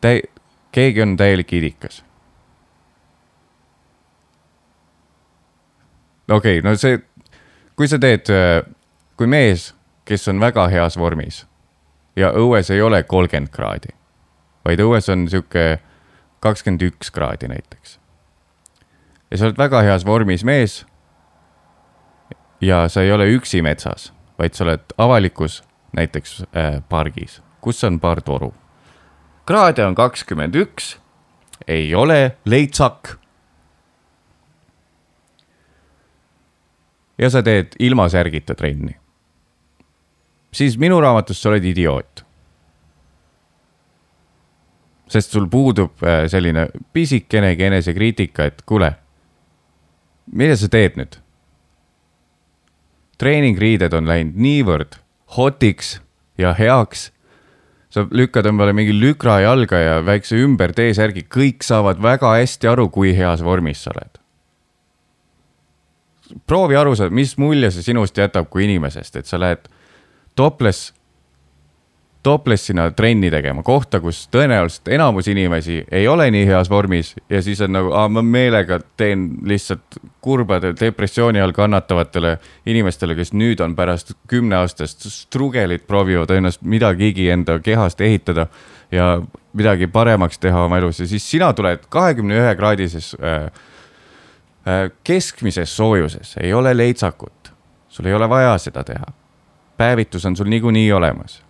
Täi-, 0.00 0.26
keegi 0.72 1.02
on 1.02 1.16
täielik 1.16 1.52
idikas 1.52 2.02
okei 6.30 6.58
okay,, 6.58 6.70
no 6.70 6.76
see, 6.76 6.98
kui 7.76 7.88
sa 7.88 7.98
teed, 8.02 8.28
äh, 8.32 8.60
kui 9.16 9.26
mees, 9.26 9.72
kes 10.08 10.28
on 10.28 10.40
väga 10.40 10.66
heas 10.72 10.98
vormis 10.98 11.44
ja 12.16 12.32
õues 12.36 12.70
ei 12.72 12.82
ole 12.82 13.02
kolmkümmend 13.02 13.52
kraadi, 13.52 13.94
vaid 14.64 14.80
õues 14.84 15.08
on 15.12 15.26
sihuke 15.30 15.80
kakskümmend 16.42 16.82
üks 16.90 17.10
kraadi 17.14 17.48
näiteks. 17.48 17.98
ja 19.30 19.38
sa 19.38 19.48
oled 19.48 19.58
väga 19.58 19.82
heas 19.82 20.06
vormis 20.06 20.44
mees. 20.44 20.86
ja 22.60 22.88
sa 22.88 23.02
ei 23.02 23.12
ole 23.12 23.30
üksi 23.36 23.62
metsas, 23.62 24.12
vaid 24.38 24.54
sa 24.54 24.64
oled 24.64 24.96
avalikus 24.98 25.62
näiteks 25.92 26.42
äh, 26.56 26.82
pargis, 26.88 27.42
kus 27.60 27.84
on 27.84 28.00
paar 28.00 28.22
toru. 28.22 28.54
Kraade 29.46 29.86
on 29.86 29.94
kakskümmend 29.94 30.54
üks, 30.54 30.96
ei 31.68 31.94
ole 31.94 32.36
leitsak 32.44 33.16
ja 37.18 37.30
sa 37.30 37.42
teed 37.42 37.76
ilma 37.78 38.08
särgita 38.08 38.54
trenni. 38.54 38.96
siis 40.52 40.78
minu 40.78 41.00
raamatus 41.00 41.42
sa 41.42 41.48
oled 41.48 41.64
idioot. 41.64 42.24
sest 45.08 45.30
sul 45.30 45.46
puudub 45.46 46.02
äh, 46.02 46.26
selline 46.26 46.68
pisikenegi 46.92 47.64
enesekriitika, 47.64 48.44
et 48.44 48.62
kuule, 48.66 48.94
mida 50.32 50.56
sa 50.56 50.68
teed 50.68 50.96
nüüd? 50.96 51.18
treeningriided 53.18 53.92
on 53.94 54.08
läinud 54.08 54.34
niivõrd 54.34 54.98
hotiks 55.36 56.00
ja 56.38 56.52
heaks. 56.58 57.12
Sa 57.92 58.06
lükkad 58.08 58.48
endale 58.48 58.72
mingi 58.76 58.94
lükra 58.96 59.40
jalga 59.44 59.80
ja 59.80 60.00
väikse 60.04 60.38
ümber 60.40 60.72
T-särgi, 60.76 61.26
kõik 61.28 61.64
saavad 61.66 62.00
väga 62.02 62.32
hästi 62.38 62.70
aru, 62.70 62.88
kui 62.92 63.12
heas 63.16 63.44
vormis 63.44 63.84
sa 63.84 63.92
oled. 63.94 64.18
proovi 66.48 66.76
aru 66.76 66.94
saada, 66.96 67.12
mis 67.12 67.36
mulje 67.36 67.68
see 67.70 67.84
sinust 67.90 68.16
jätab 68.16 68.48
kui 68.48 68.64
inimesest, 68.64 69.16
et 69.20 69.28
sa 69.28 69.36
lähed 69.40 69.68
topless 70.34 70.94
toplessina 72.22 72.90
trenni 72.90 73.30
tegema, 73.30 73.62
kohta, 73.62 73.98
kus 74.00 74.28
tõenäoliselt 74.30 74.88
enamus 74.94 75.26
inimesi 75.28 75.80
ei 75.90 76.06
ole 76.08 76.28
nii 76.30 76.46
heas 76.46 76.70
vormis 76.70 77.14
ja 77.30 77.42
siis 77.42 77.60
on 77.64 77.74
nagu, 77.74 77.90
ma 78.14 78.22
meelega 78.22 78.78
teen 78.96 79.28
lihtsalt 79.46 79.98
kurbade 80.22 80.72
depressiooni 80.80 81.42
all 81.42 81.54
kannatavatele 81.56 82.36
inimestele, 82.66 83.16
kes 83.18 83.34
nüüd 83.34 83.60
on 83.64 83.74
pärast 83.76 84.14
kümneaastast 84.30 85.08
strugelit 85.10 85.86
proovivad 85.86 86.30
ennast 86.36 86.62
midagigi 86.62 87.28
enda 87.34 87.58
kehast 87.58 88.00
ehitada 88.00 88.46
ja 88.92 89.16
midagi 89.52 89.90
paremaks 89.90 90.38
teha 90.38 90.64
oma 90.64 90.78
elus. 90.78 91.00
Ja 91.00 91.10
siis 91.10 91.30
sina 91.30 91.52
tuled 91.52 91.88
kahekümne 91.90 92.38
ühe 92.38 92.54
kraadises 92.56 93.16
äh, 93.18 93.50
äh, 94.68 94.90
keskmises 95.04 95.76
soojuses, 95.76 96.36
ei 96.40 96.54
ole 96.54 96.76
leitsakut, 96.76 97.52
sul 97.88 98.06
ei 98.06 98.14
ole 98.14 98.28
vaja 98.28 98.58
seda 98.58 98.84
teha. 98.84 99.10
päevitus 99.76 100.24
on 100.26 100.36
sul 100.36 100.46
niikuinii 100.46 100.92
olemas 100.92 101.42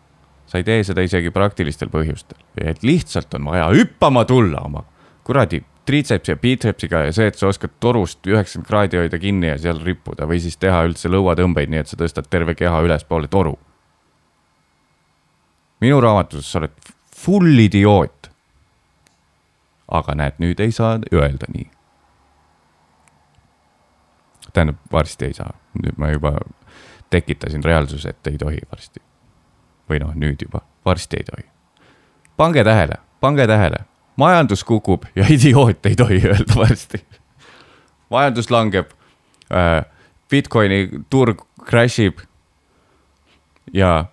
sa 0.52 0.60
ei 0.60 0.64
tee 0.68 0.82
seda 0.84 1.00
isegi 1.00 1.30
praktilistel 1.32 1.88
põhjustel, 1.88 2.36
et 2.60 2.82
lihtsalt 2.84 3.32
on 3.38 3.46
vaja 3.48 3.70
hüppama 3.72 4.26
tulla 4.28 4.60
oma 4.68 4.82
kuradi 5.24 5.62
triitsepsi 5.88 6.34
ja 6.34 6.36
biitsepsiga 6.36 6.98
ja 7.06 7.12
see, 7.16 7.30
et 7.30 7.38
sa 7.40 7.48
oskad 7.48 7.72
torust 7.80 8.26
üheksakümmend 8.28 8.68
kraadi 8.68 8.98
hoida 9.00 9.18
kinni 9.18 9.48
ja 9.48 9.58
seal 9.58 9.80
rippuda 9.80 10.26
või 10.28 10.42
siis 10.44 10.58
teha 10.60 10.82
üldse 10.84 11.08
lõuatõmbeid, 11.08 11.72
nii 11.72 11.80
et 11.80 11.88
sa 11.88 11.96
tõstad 11.98 12.28
terve 12.30 12.54
keha 12.58 12.82
ülespoole 12.84 13.30
toru. 13.32 13.56
minu 15.80 16.00
raamatus 16.00 16.52
sa 16.52 16.60
oled 16.60 16.92
full 17.16 17.58
idioot. 17.58 18.28
aga 19.88 20.14
näed, 20.14 20.36
nüüd 20.38 20.60
ei 20.60 20.72
saa 20.72 20.98
öelda 21.12 21.48
nii. 21.48 21.70
tähendab, 24.52 24.76
varsti 24.92 25.24
ei 25.24 25.34
saa, 25.34 25.54
nüüd 25.80 25.96
ma 25.96 26.12
juba 26.12 26.36
tekitasin 27.10 27.64
reaalsuse, 27.64 28.08
et 28.08 28.26
ei 28.26 28.38
tohi 28.38 28.60
varsti 28.70 29.00
või 29.90 30.00
noh, 30.02 30.14
nüüd 30.14 30.42
juba, 30.44 30.62
varsti 30.84 31.20
ei 31.20 31.24
tohi. 31.24 31.44
pange 32.36 32.64
tähele, 32.64 32.98
pange 33.20 33.46
tähele, 33.46 33.84
majandus 34.16 34.64
kukub 34.64 35.04
ja 35.16 35.26
idioot 35.36 35.86
ei 35.86 35.96
tohi 35.96 36.20
öelda 36.24 36.56
varsti. 36.56 37.04
majandus 38.10 38.50
langeb 38.50 38.90
äh,, 39.52 39.84
Bitcoini 40.30 40.88
turg 41.10 41.42
crash 41.68 42.00
ib 42.00 42.18
ja 43.72 44.04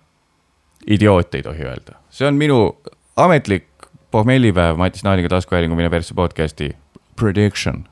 idioot 0.86 1.34
ei 1.34 1.42
tohi 1.42 1.64
öelda, 1.64 1.98
see 2.10 2.28
on 2.28 2.34
minu 2.34 2.76
ametlik 3.16 3.68
pohmellipäev 4.10 4.76
Matis 4.76 5.04
Naaniga 5.04 5.28
taskuhäälingu 5.28 5.76
Mine 5.76 5.90
persse 5.90 6.14
podcast'i 6.14 6.70
prediction. 7.16 7.84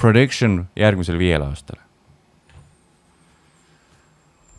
Prediction 0.00 0.64
järgmisel 0.76 1.18
viiel 1.18 1.42
aastal 1.42 1.78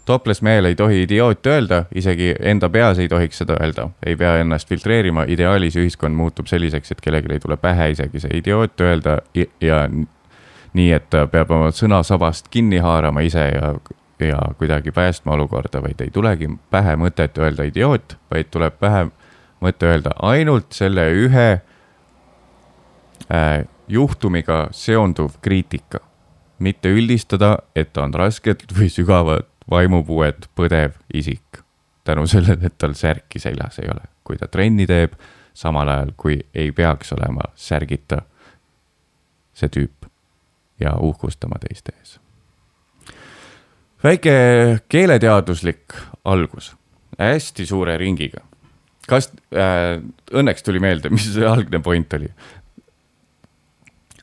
topless 0.05 0.41
mehel 0.41 0.65
ei 0.65 0.75
tohi 0.75 1.03
idioot 1.03 1.46
öelda, 1.48 1.84
isegi 1.96 2.34
enda 2.39 2.70
peas 2.70 3.00
ei 3.00 3.08
tohiks 3.08 3.38
seda 3.43 3.58
öelda, 3.62 3.89
ei 4.05 4.15
pea 4.15 4.37
ennast 4.42 4.70
filtreerima, 4.70 5.25
ideaalis 5.27 5.77
ühiskond 5.77 6.16
muutub 6.18 6.50
selliseks, 6.50 6.92
et 6.92 7.01
kellelgi 7.01 7.33
ei 7.33 7.40
tule 7.44 7.57
pähe 7.57 7.92
isegi 7.94 8.20
see 8.24 8.37
idioot 8.42 8.81
öelda 8.81 9.18
ja 9.61 9.83
nii, 10.74 10.92
et 10.92 11.09
ta 11.09 11.25
peab 11.27 11.51
oma 11.51 11.72
sõnasabast 11.75 12.50
kinni 12.51 12.79
haarama 12.81 13.24
ise 13.27 13.46
ja, 13.53 13.74
ja 14.25 14.40
kuidagi 14.57 14.92
päästma 14.92 15.35
olukorda, 15.37 15.81
vaid 15.83 16.01
ei 16.01 16.11
tulegi 16.14 16.50
pähe 16.72 16.96
mõtet 17.00 17.37
öelda 17.37 17.68
idioot, 17.70 18.18
vaid 18.31 18.51
tuleb 18.51 18.79
pähe 18.79 19.07
mõte 19.61 19.92
öelda 19.92 20.16
ainult 20.25 20.74
selle 20.74 21.05
ühe 21.14 21.50
äh, 23.29 23.66
juhtumiga 23.87 24.68
seonduv 24.72 25.37
kriitika. 25.42 26.00
mitte 26.61 26.90
üldistada, 26.94 27.57
et 27.75 27.90
ta 27.94 28.03
on 28.03 28.14
raskelt 28.14 28.70
või 28.77 28.85
sügavalt 28.94 29.50
vaimupuuet 29.70 30.50
põdev 30.56 30.98
isik 31.14 31.62
tänu 32.04 32.26
sellele, 32.28 32.66
et 32.66 32.78
tal 32.78 32.94
särki 32.98 33.40
seljas 33.40 33.80
ei 33.80 33.90
ole, 33.92 34.08
kui 34.24 34.38
ta 34.38 34.48
trenni 34.48 34.88
teeb, 34.90 35.14
samal 35.54 35.90
ajal 35.90 36.14
kui 36.18 36.40
ei 36.56 36.72
peaks 36.72 37.14
olema 37.14 37.52
särgita 37.56 38.22
see 39.54 39.70
tüüp 39.70 40.08
ja 40.82 40.96
uhkustama 41.00 41.60
teiste 41.62 41.94
ees. 42.00 42.20
väike 44.04 44.34
keeleteaduslik 44.90 45.94
algus, 46.26 46.76
hästi 47.20 47.66
suure 47.66 47.98
ringiga. 47.98 48.42
kas 49.08 49.32
äh,, 49.54 50.02
õnneks 50.32 50.64
tuli 50.64 50.80
meelde, 50.80 51.10
mis 51.10 51.34
see 51.34 51.46
algne 51.46 51.80
point 51.80 52.14
oli? 52.14 52.32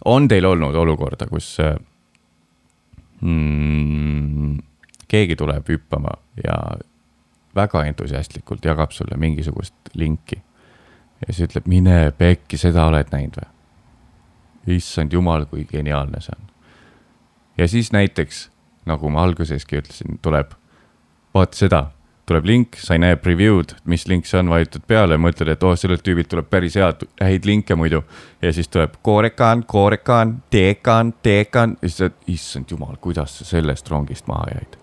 on 0.04 0.28
teil 0.28 0.44
olnud 0.44 0.74
olukorda, 0.74 1.26
kus 1.26 1.58
äh, 1.60 1.76
mm, 3.20 4.58
keegi 5.08 5.36
tuleb 5.36 5.68
hüppama 5.68 6.14
ja 6.44 6.56
väga 7.54 7.84
entusiastlikult 7.84 8.64
jagab 8.64 8.90
sulle 8.90 9.16
mingisugust 9.16 9.74
linki. 9.94 10.42
ja 11.26 11.32
siis 11.32 11.48
ütleb, 11.48 11.66
mine 11.66 12.12
pekki, 12.18 12.58
seda 12.60 12.86
oled 12.86 13.10
näinud 13.12 13.40
või? 13.40 13.54
issand 14.76 15.12
jumal, 15.12 15.46
kui 15.50 15.64
geniaalne 15.64 16.20
see 16.20 16.36
on. 16.38 16.48
ja 17.58 17.68
siis 17.68 17.92
näiteks, 17.92 18.48
nagu 18.86 19.10
ma 19.10 19.24
alguseski 19.24 19.80
ütlesin, 19.80 20.18
tuleb, 20.22 20.52
vaata 21.34 21.56
seda 21.56 21.86
tuleb 22.28 22.44
link, 22.44 22.76
sa 22.76 22.92
ei 22.92 23.00
näe 23.00 23.16
preview'd, 23.16 23.72
mis 23.88 24.04
link 24.06 24.26
see 24.28 24.36
on, 24.42 24.50
vajutad 24.52 24.84
peale, 24.86 25.16
mõtled, 25.16 25.48
et 25.48 25.62
oh, 25.64 25.72
sellelt 25.80 26.04
tüübilt 26.04 26.28
tuleb 26.28 26.50
päris 26.52 26.76
head, 26.76 27.06
häid 27.24 27.48
linke 27.48 27.74
muidu. 27.74 28.02
ja 28.42 28.52
siis 28.52 28.68
tuleb 28.68 29.00
koorekaan, 29.02 29.64
koorekaan, 29.66 30.42
teekaan, 30.50 31.14
teekaan 31.22 31.78
ja 31.82 31.88
siis, 31.88 32.12
issand 32.26 32.70
jumal, 32.70 33.00
kuidas 33.00 33.38
sa 33.38 33.48
sellest 33.48 33.88
rongist 33.88 34.28
maha 34.28 34.52
jäid 34.52 34.78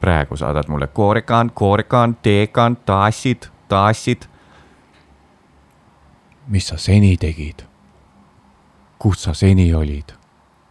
praegu 0.00 0.36
saadad 0.36 0.68
mulle 0.68 0.86
koorekaan, 0.86 1.50
koorekaan, 1.54 2.16
teekaan, 2.22 2.76
taassid, 2.76 3.42
taassid. 3.68 4.22
mis 6.48 6.68
sa 6.68 6.76
seni 6.76 7.16
tegid? 7.16 7.62
kus 8.98 9.22
sa 9.22 9.34
seni 9.34 9.74
olid? 9.74 10.12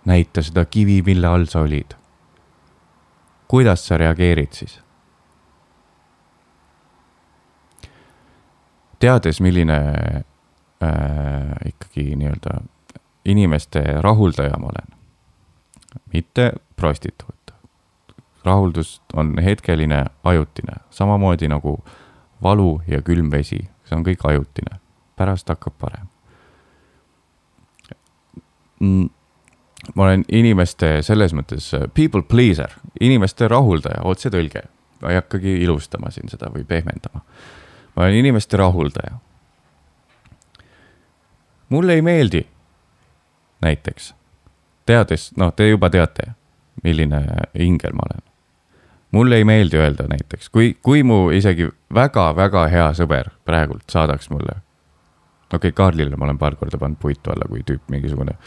näita 0.06 0.42
seda 0.42 0.66
kivi, 0.66 1.02
mille 1.02 1.28
all 1.28 1.46
sa 1.46 1.60
olid. 1.60 1.94
kuidas 3.48 3.88
sa 3.88 3.98
reageerid 3.98 4.54
siis? 4.54 4.80
teades, 9.00 9.42
milline 9.42 9.80
äh, 10.84 10.94
ikkagi 11.66 12.16
nii-öelda 12.16 12.62
inimeste 13.26 13.84
rahuldaja 14.02 14.58
ma 14.60 14.68
olen, 14.74 15.00
mitte 16.14 16.52
prostituut 16.76 17.39
rahuldus 18.44 19.02
on 19.14 19.38
hetkeline, 19.44 20.06
ajutine, 20.24 20.74
samamoodi 20.90 21.48
nagu 21.48 21.80
valu 22.44 22.82
ja 22.88 23.02
külm 23.02 23.32
vesi, 23.32 23.60
see 23.86 23.98
on 23.98 24.06
kõik 24.08 24.24
ajutine, 24.24 24.80
pärast 25.20 25.50
hakkab 25.50 25.76
parem. 25.80 26.08
Mm, 28.80 29.10
ma 29.96 30.04
olen 30.04 30.24
inimeste 30.32 31.00
selles 31.04 31.34
mõttes 31.36 31.74
äh, 31.76 31.88
people 31.94 32.24
pleaser, 32.24 32.72
inimeste 33.02 33.48
rahuldaja, 33.48 34.04
otsetõlge. 34.08 34.64
ma 35.02 35.12
ei 35.12 35.16
hakkagi 35.16 35.62
ilustama 35.64 36.12
siin 36.12 36.30
seda 36.30 36.50
või 36.52 36.64
pehmendama. 36.68 37.22
ma 37.96 38.04
olen 38.04 38.16
inimeste 38.16 38.58
rahuldaja. 38.58 39.20
mulle 41.70 41.94
ei 41.94 42.02
meeldi 42.02 42.48
näiteks, 43.62 44.14
teades, 44.86 45.32
noh, 45.38 45.54
te 45.54 45.70
juba 45.70 45.90
teate, 45.90 46.32
milline 46.84 47.26
ingel 47.54 47.94
ma 47.94 48.08
olen 48.08 48.29
mulle 49.12 49.42
ei 49.42 49.46
meeldi 49.46 49.78
öelda 49.78 50.08
näiteks, 50.10 50.50
kui, 50.50 50.74
kui 50.82 51.04
mu 51.04 51.30
isegi 51.34 51.70
väga-väga 51.94 52.66
hea 52.72 52.90
sõber 52.98 53.32
praegult 53.46 53.90
saadaks 53.90 54.30
mulle. 54.30 54.60
okei 55.50 55.58
okay,, 55.58 55.72
Kaarlile 55.72 56.18
ma 56.18 56.30
olen 56.30 56.38
paar 56.38 56.56
korda 56.56 56.78
pannud 56.78 57.00
puitu 57.02 57.32
alla, 57.34 57.48
kui 57.50 57.64
tüüp 57.66 57.90
mingisugune 57.90 58.38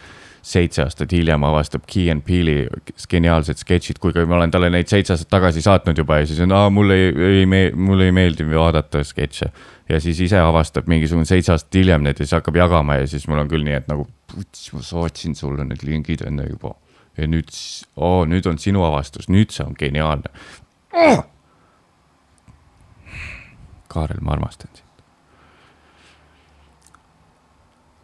seitse 0.42 0.82
aastat 0.82 1.12
hiljem 1.14 1.44
avastab 1.46 1.84
Key 1.86 2.10
and 2.10 2.24
Peele'i 2.26 2.66
geniaalsed 3.10 3.60
sketšid, 3.62 4.00
kuigi 4.02 4.24
ma 4.26 4.40
olen 4.40 4.50
talle 4.50 4.72
neid 4.74 4.90
seitse 4.90 5.14
aastat 5.14 5.30
tagasi 5.30 5.62
saatnud 5.62 5.98
juba 5.98 6.18
ja 6.18 6.26
siis 6.26 6.40
on, 6.42 6.54
aa, 6.54 6.70
mulle 6.70 6.98
ei, 6.98 7.12
ei 7.38 7.46
meel-, 7.46 7.76
mulle 7.78 8.08
ei 8.10 8.14
meeldi 8.14 8.46
vaadata 8.50 9.04
sketše. 9.06 9.52
ja 9.88 10.00
siis 10.00 10.20
ise 10.20 10.38
avastab 10.42 10.90
mingisugune 10.90 11.26
seitse 11.28 11.54
aastat 11.54 11.78
hiljem 11.78 12.02
need 12.02 12.18
ja 12.18 12.26
siis 12.26 12.34
hakkab 12.38 12.58
jagama 12.58 12.98
ja 12.98 13.06
siis 13.06 13.28
mul 13.30 13.42
on 13.42 13.50
küll 13.50 13.66
nii, 13.66 13.78
et 13.82 13.90
nagu, 13.90 14.08
ma 14.34 14.82
saatsin 14.82 15.38
sulle 15.38 15.66
need 15.68 15.86
lingid 15.86 16.26
enne 16.26 16.48
juba 16.50 16.74
ja 17.18 17.26
nüüd, 17.28 17.50
oo, 17.96 18.24
nüüd 18.24 18.46
on 18.48 18.58
sinu 18.58 18.84
avastus, 18.84 19.28
nüüd 19.28 19.52
see 19.52 19.66
on 19.66 19.76
geniaalne. 19.78 20.32
Kaarel, 23.92 24.20
ma 24.20 24.32
armastan 24.32 24.70
sind. 24.74 24.88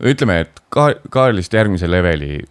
ütleme, 0.00 0.40
et 0.40 0.60
Ka-, 0.70 1.00
Kaarelist 1.10 1.52
järgmise 1.52 1.90
leveli, 1.90 2.44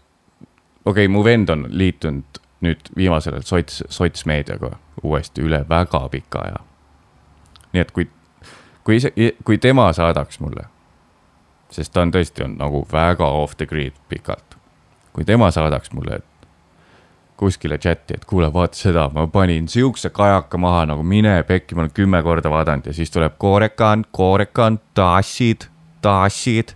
okei 0.85 1.05
okay,, 1.05 1.07
mu 1.07 1.23
vend 1.23 1.49
on 1.49 1.65
liitunud 1.69 2.41
nüüd 2.61 2.89
viimasel 2.97 3.37
ajal 3.37 3.45
sots, 3.45 3.83
sotsmeediaga 3.89 4.71
uuesti 5.03 5.41
üle 5.45 5.61
väga 5.69 6.01
pika 6.09 6.41
aja. 6.41 6.59
nii 7.73 7.81
et 7.81 7.91
kui, 7.91 8.07
kui 8.83 8.97
ise, 8.97 9.11
kui 9.45 9.57
tema 9.57 9.91
saadaks 9.93 10.39
mulle, 10.39 10.65
sest 11.71 11.93
ta 11.93 12.01
on 12.01 12.11
tõesti 12.11 12.43
on 12.45 12.57
nagu 12.57 12.85
väga 12.91 13.27
off 13.27 13.57
the 13.57 13.65
grid 13.65 13.95
pikalt. 14.09 14.57
kui 15.13 15.25
tema 15.25 15.51
saadaks 15.51 15.91
mulle 15.93 16.19
kuskile 17.37 17.77
chati, 17.77 18.17
et 18.17 18.25
kuule, 18.25 18.49
vaata 18.53 18.77
seda, 18.77 19.09
ma 19.13 19.27
panin 19.29 19.67
siukse 19.69 20.09
kajaka 20.09 20.57
maha 20.57 20.85
nagu 20.89 21.03
mine 21.03 21.35
pekki, 21.47 21.75
ma 21.75 21.85
olen 21.85 21.93
kümme 21.93 22.23
korda 22.25 22.49
vaadanud 22.49 22.89
ja 22.89 22.93
siis 22.97 23.13
tuleb 23.13 23.37
koorekan, 23.37 24.05
koorekan, 24.11 24.79
tassid, 24.97 25.69
tassid 26.01 26.73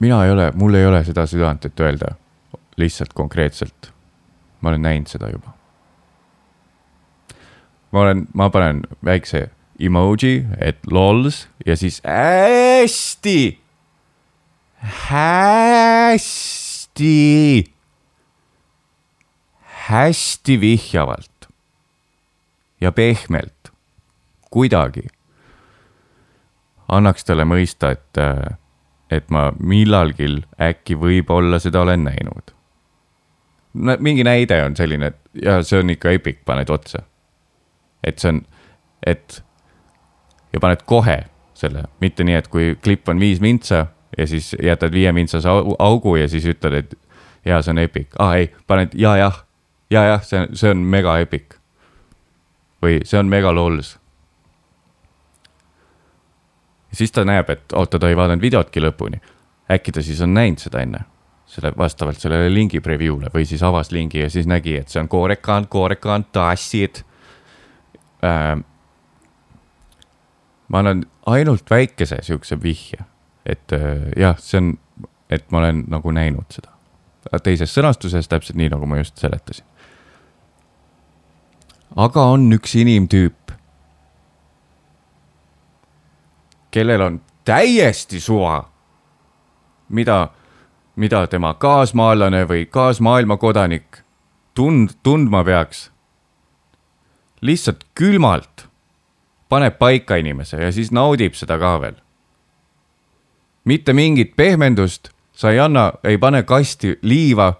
mina 0.00 0.24
ei 0.24 0.30
ole, 0.30 0.52
mul 0.54 0.74
ei 0.74 0.86
ole 0.86 1.04
seda 1.04 1.26
südant, 1.28 1.64
et 1.64 1.80
öelda 1.80 2.14
lihtsalt 2.80 3.12
konkreetselt. 3.12 3.92
ma 4.60 4.68
olen 4.68 4.82
näinud 4.82 5.08
seda 5.08 5.28
juba. 5.30 5.52
ma 7.92 8.00
olen, 8.00 8.26
ma 8.34 8.50
panen 8.50 8.82
väikse 9.04 9.50
emoji, 9.80 10.44
et 10.58 10.78
lols 10.90 11.48
ja 11.66 11.76
siis 11.76 12.02
hästi, 12.04 13.60
hästi, 15.08 16.69
hästi 19.90 20.60
vihjavalt 20.60 21.48
ja 22.80 22.92
pehmelt, 22.92 23.72
kuidagi 24.50 25.06
annaks 26.88 27.24
talle 27.24 27.44
mõista, 27.44 27.92
et 27.94 28.20
et 29.10 29.30
ma 29.30 29.48
millalgi 29.58 30.28
äkki 30.62 30.94
võib-olla 30.98 31.58
seda 31.58 31.80
olen 31.82 32.04
näinud. 32.06 32.54
no 33.74 33.96
mingi 33.98 34.24
näide 34.24 34.62
on 34.64 34.76
selline, 34.76 35.06
et 35.06 35.44
ja 35.44 35.62
see 35.62 35.80
on 35.82 35.90
ikka 35.90 36.10
epic, 36.10 36.44
paned 36.44 36.70
otsa. 36.70 37.02
et 38.04 38.18
see 38.18 38.28
on, 38.28 38.42
et 39.06 39.42
ja 40.52 40.60
paned 40.60 40.82
kohe 40.86 41.24
selle, 41.54 41.84
mitte 42.00 42.24
nii, 42.24 42.34
et 42.34 42.48
kui 42.48 42.76
klipp 42.82 43.08
on 43.08 43.20
viis 43.20 43.40
mintsa 43.40 43.86
ja 44.18 44.26
siis 44.26 44.56
jätad 44.62 44.92
viie 44.92 45.12
mintsase 45.12 45.48
augu 45.78 46.16
ja 46.16 46.28
siis 46.28 46.46
ütled, 46.46 46.74
et 46.74 46.98
ja 47.44 47.62
see 47.62 47.72
on 47.74 47.78
epic, 47.78 48.10
aa 48.18 48.28
ah, 48.28 48.36
ei, 48.36 48.50
paned 48.66 48.94
ja, 48.94 49.16
jah, 49.16 49.44
ja, 49.90 50.04
jah, 50.04 50.24
see, 50.24 50.46
see 50.54 50.70
on 50.70 50.84
mega 50.84 51.18
epic. 51.18 51.56
või 52.82 53.00
see 53.04 53.18
on 53.20 53.28
mega 53.28 53.52
lols 53.54 54.00
ja 56.90 56.96
siis 56.96 57.12
ta 57.12 57.24
näeb, 57.24 57.50
et 57.50 57.72
oota, 57.72 57.98
ta 57.98 58.08
ei 58.08 58.16
vaadanud 58.16 58.42
videotki 58.42 58.82
lõpuni. 58.82 59.20
äkki 59.70 59.92
ta 59.92 60.02
siis 60.02 60.20
on 60.20 60.34
näinud 60.34 60.58
seda 60.58 60.82
enne, 60.82 61.04
selle 61.46 61.72
vastavalt 61.78 62.18
sellele 62.18 62.50
lingi 62.54 62.80
preview'le 62.80 63.30
või 63.34 63.46
siis 63.46 63.62
avas 63.62 63.92
lingi 63.94 64.20
ja 64.20 64.30
siis 64.30 64.46
nägi, 64.46 64.76
et 64.76 64.88
see 64.88 65.00
on 65.02 65.08
koorekaan, 65.08 65.68
koorekaan, 65.68 66.24
tassid 66.32 67.04
ähm,. 68.24 68.66
ma 70.68 70.78
annan 70.78 71.04
ainult 71.26 71.70
väikese 71.70 72.18
sihukese 72.22 72.62
vihje, 72.62 73.04
et 73.46 73.72
äh, 73.72 74.10
jah, 74.16 74.38
see 74.38 74.58
on, 74.60 74.74
et 75.30 75.46
ma 75.50 75.58
olen 75.58 75.84
nagu 75.88 76.12
näinud 76.12 76.48
seda. 76.52 76.72
teises 77.44 77.74
sõnastuses 77.74 78.28
täpselt 78.28 78.58
nii, 78.58 78.70
nagu 78.72 78.86
ma 78.86 79.00
just 79.00 79.18
seletasin. 79.20 79.64
aga 81.96 82.26
on 82.32 82.52
üks 82.52 82.74
inimtüüp, 82.80 83.54
kellel 86.70 87.00
on 87.00 87.20
täiesti 87.44 88.20
suva, 88.20 88.70
mida, 89.88 90.28
mida 90.96 91.26
tema 91.26 91.54
kaasmaalane 91.54 92.44
või 92.48 92.66
kaasmaailma 92.70 93.36
kodanik 93.36 94.04
tund-, 94.54 94.94
tundma 95.02 95.44
peaks. 95.44 95.90
lihtsalt 97.40 97.84
külmalt 97.94 98.68
paneb 99.48 99.78
paika 99.78 100.16
inimese 100.20 100.60
ja 100.60 100.72
siis 100.72 100.92
naudib 100.92 101.34
seda 101.34 101.58
ka 101.58 101.74
veel. 101.80 101.96
Mitte 103.70 103.92
mingit 103.94 104.34
pehmendust, 104.36 105.12
sa 105.32 105.52
ei 105.54 105.60
anna, 105.62 105.92
ei 106.04 106.18
pane 106.18 106.42
kasti 106.42 106.96
liiva. 107.02 107.52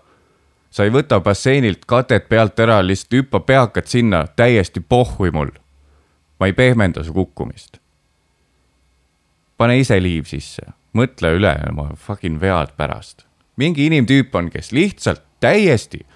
Sa 0.71 0.85
ei 0.87 0.93
võta 0.95 1.19
basseinilt 1.23 1.87
katet 1.87 2.29
pealt 2.31 2.59
ära, 2.63 2.79
lihtsalt 2.87 3.17
hüppa 3.19 3.41
peakad 3.43 3.89
sinna, 3.91 4.25
täiesti 4.37 4.81
pohhui 4.81 5.31
mul. 5.31 5.51
ma 6.41 6.47
ei 6.47 6.53
pehmenda 6.57 7.03
su 7.05 7.13
kukkumist. 7.13 7.77
Pane 9.57 9.75
ise 9.79 9.99
liiv 10.01 10.25
sisse, 10.25 10.63
mõtle 10.97 11.35
üle 11.37 11.53
oma 11.69 11.91
fucking 11.97 12.41
vead 12.41 12.73
pärast. 12.77 13.27
mingi 13.57 13.87
inimtüüp 13.87 14.35
on, 14.35 14.51
kes 14.51 14.73
lihtsalt 14.73 15.23
täiesti 15.41 16.07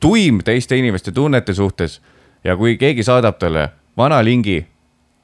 tuim 0.00 0.40
teiste 0.44 0.76
inimeste 0.76 1.12
tunnete 1.12 1.54
suhtes. 1.54 2.00
Ja 2.44 2.56
kui 2.56 2.76
keegi 2.76 3.04
saadab 3.04 3.38
talle 3.38 3.68
vana 3.96 4.24
lingi, 4.24 4.62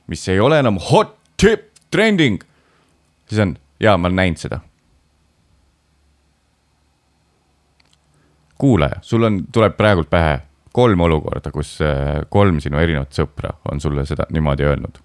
mis 0.06 0.28
ei 0.28 0.40
ole 0.40 0.58
enam 0.60 0.78
hot 0.90 1.16
tip 1.40 1.70
trending, 1.90 2.42
siis 3.28 3.40
on, 3.40 3.56
jaa, 3.80 3.96
ma 3.96 4.08
olen 4.08 4.16
näinud 4.16 4.40
seda. 4.40 4.60
kuulaja, 8.58 9.02
sul 9.04 9.22
on, 9.22 9.42
tuleb 9.52 9.76
praegult 9.76 10.08
pähe 10.10 10.38
kolm 10.72 11.00
olukorda, 11.00 11.50
kus 11.52 11.78
äh, 11.84 12.22
kolm 12.28 12.60
sinu 12.60 12.78
erinevat 12.80 13.12
sõpra 13.12 13.52
on 13.72 13.80
sulle 13.80 14.06
seda 14.08 14.24
niimoodi 14.32 14.64
öelnud 14.64 15.02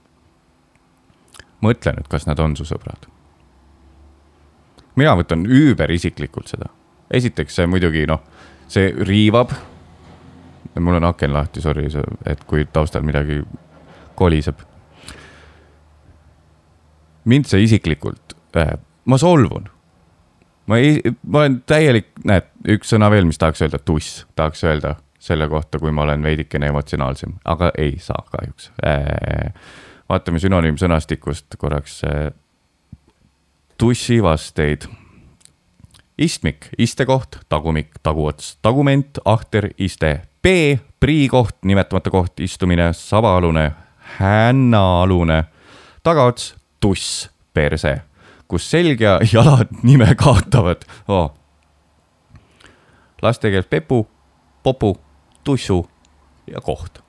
mõtle 1.62 1.94
nüüd, 1.96 2.10
kas 2.10 2.28
nad 2.28 2.40
on 2.42 2.56
su 2.58 2.66
sõbrad. 2.68 3.08
mina 4.96 5.16
võtan 5.16 5.46
üüberisiklikult 5.46 6.48
seda. 6.52 6.70
esiteks 7.12 7.56
see 7.56 7.68
muidugi 7.68 8.06
noh, 8.08 8.22
see 8.68 8.92
riivab. 8.92 9.54
mul 10.80 10.96
on 10.96 11.04
aken 11.04 11.34
lahti, 11.34 11.62
sorry, 11.62 11.88
et 12.26 12.44
kui 12.44 12.66
taustal 12.66 13.02
midagi 13.02 13.42
koliseb. 14.16 14.60
mind 17.26 17.46
see 17.46 17.64
isiklikult 17.64 18.21
ma 19.06 19.18
solvun. 19.18 19.70
ma 20.68 20.78
ei, 20.78 21.00
ma 21.28 21.44
olen 21.44 21.62
täielik, 21.68 22.12
näed, 22.26 22.50
üks 22.78 22.94
sõna 22.94 23.10
veel, 23.12 23.26
mis 23.30 23.40
tahaks 23.42 23.62
öelda, 23.62 23.80
tuss, 23.80 24.26
tahaks 24.36 24.64
öelda 24.64 24.96
selle 25.22 25.48
kohta, 25.50 25.80
kui 25.80 25.92
ma 25.94 26.02
olen 26.04 26.24
veidikene 26.24 26.72
emotsionaalsem, 26.74 27.38
aga 27.46 27.72
ei 27.78 27.98
saa 28.02 28.24
kahjuks 28.32 28.72
äh, 28.86 29.54
vaatame 30.10 30.40
sünonüümsõnastikust 30.40 31.56
korraks 31.58 32.02
tussivasteid. 33.78 34.82
istmik, 36.18 36.68
istekoht, 36.78 37.40
tagumik, 37.50 37.96
taguots, 38.04 38.58
tagument, 38.62 39.18
ahter, 39.26 39.70
iste. 39.78 40.22
B, 40.44 40.78
priikoht, 41.00 41.56
nimetamata 41.66 42.10
koht, 42.14 42.40
istumine, 42.40 42.92
sabaalune, 42.94 43.72
hännaalune, 44.20 45.44
tagaots, 46.04 46.56
tuss, 46.80 47.30
perse, 47.54 48.02
kus 48.52 48.68
selg 48.72 49.02
ja 49.02 49.20
jalad 49.34 49.72
nime 49.84 50.10
kaotavad 50.20 50.84
oh.. 51.08 51.32
laste 53.22 53.50
keeles 53.54 53.70
pepu, 53.72 54.04
popu, 54.64 54.96
tussu 55.44 55.86
ja 56.52 56.62
koht 56.62 57.02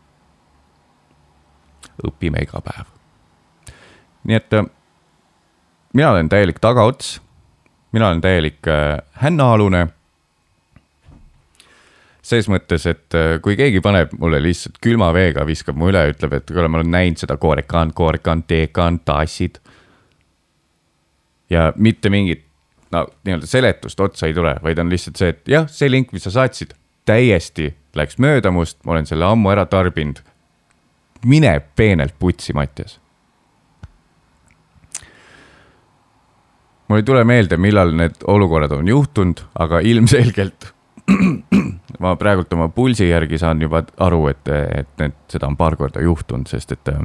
õpime 2.06 2.42
iga 2.42 2.62
päev. 2.64 2.86
nii 4.24 4.38
et 4.38 4.54
äh, 4.56 4.68
mina 5.92 6.10
olen 6.10 6.28
täielik 6.28 6.60
tagaots, 6.62 7.18
mina 7.92 8.08
olen 8.08 8.20
täielik 8.20 8.68
äh, 8.68 8.98
hännaalune. 9.22 9.88
ses 12.22 12.48
mõttes, 12.48 12.86
et 12.86 13.14
äh, 13.18 13.38
kui 13.42 13.56
keegi 13.56 13.80
paneb 13.82 14.14
mulle 14.18 14.42
lihtsalt 14.42 14.78
külma 14.82 15.12
veega, 15.14 15.46
viskab 15.46 15.76
mu 15.76 15.90
üle, 15.90 16.04
ütleb, 16.14 16.38
et 16.38 16.46
kuule, 16.50 16.68
ma 16.68 16.80
olen 16.80 16.90
näinud 16.90 17.22
seda 17.22 17.36
koorekaan, 17.36 17.92
koorekaan, 17.94 18.42
teekaan, 18.46 19.00
tassid. 19.04 19.58
Ja 21.52 21.68
mitte 21.76 22.10
mingit 22.12 22.46
no 22.92 23.06
nii-öelda 23.24 23.48
seletust 23.48 24.00
otsa 24.00 24.28
ei 24.28 24.34
tule, 24.36 24.56
vaid 24.64 24.80
on 24.80 24.90
lihtsalt 24.92 25.20
see, 25.20 25.32
et 25.32 25.48
jah, 25.48 25.68
see 25.70 25.90
link, 25.90 26.12
mis 26.12 26.24
sa 26.26 26.32
saatsid, 26.34 26.74
täiesti 27.08 27.70
läks 27.96 28.18
mööda 28.22 28.52
must, 28.54 28.80
ma 28.84 28.96
olen 28.96 29.08
selle 29.08 29.28
ammu 29.28 29.52
ära 29.52 29.64
tarbinud 29.68 30.22
mine 31.24 31.60
peenelt 31.76 32.14
putsi, 32.18 32.52
Mattias. 32.52 33.00
mul 36.88 37.00
ei 37.00 37.06
tule 37.08 37.24
meelde, 37.24 37.56
millal 37.56 37.94
need 37.96 38.20
olukorrad 38.28 38.72
on 38.76 38.88
juhtunud, 38.88 39.38
aga 39.58 39.78
ilmselgelt 39.80 40.66
ma 42.02 42.12
praegult 42.20 42.52
oma 42.52 42.68
pulsi 42.68 43.08
järgi 43.08 43.38
saan 43.40 43.62
juba 43.64 43.80
aru, 43.96 44.26
et, 44.28 44.48
et 44.76 44.90
need, 45.00 45.14
seda 45.32 45.48
on 45.48 45.56
paar 45.56 45.78
korda 45.80 46.02
juhtunud, 46.04 46.50
sest 46.50 46.74
et 46.76 46.90
äh, 46.92 47.00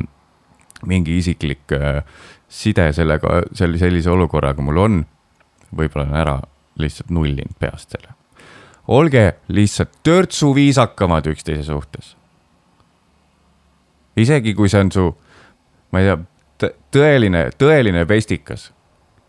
mingi 0.85 1.15
isiklik 1.21 1.71
äh, 1.77 2.01
side 2.47 2.91
sellega, 2.93 3.41
selle, 3.53 3.77
sellise 3.77 4.11
olukorraga 4.11 4.61
mul 4.63 4.77
on. 4.77 5.05
võib-olla 5.77 6.05
olen 6.05 6.15
ära 6.15 6.35
lihtsalt 6.79 7.09
nullinud 7.11 7.57
peast 7.59 7.91
selle. 7.91 8.13
olge 8.87 9.35
lihtsalt 9.47 9.99
törtsu 10.03 10.55
viisakamad 10.55 11.27
üksteise 11.27 11.63
suhtes. 11.63 12.15
isegi 14.17 14.53
kui 14.53 14.69
see 14.69 14.81
on 14.81 14.91
su, 14.91 15.05
ma 15.91 15.99
ei 15.99 16.07
tea, 16.07 16.71
tõeline, 16.91 17.49
tõeline 17.57 18.05
pestikas, 18.05 18.71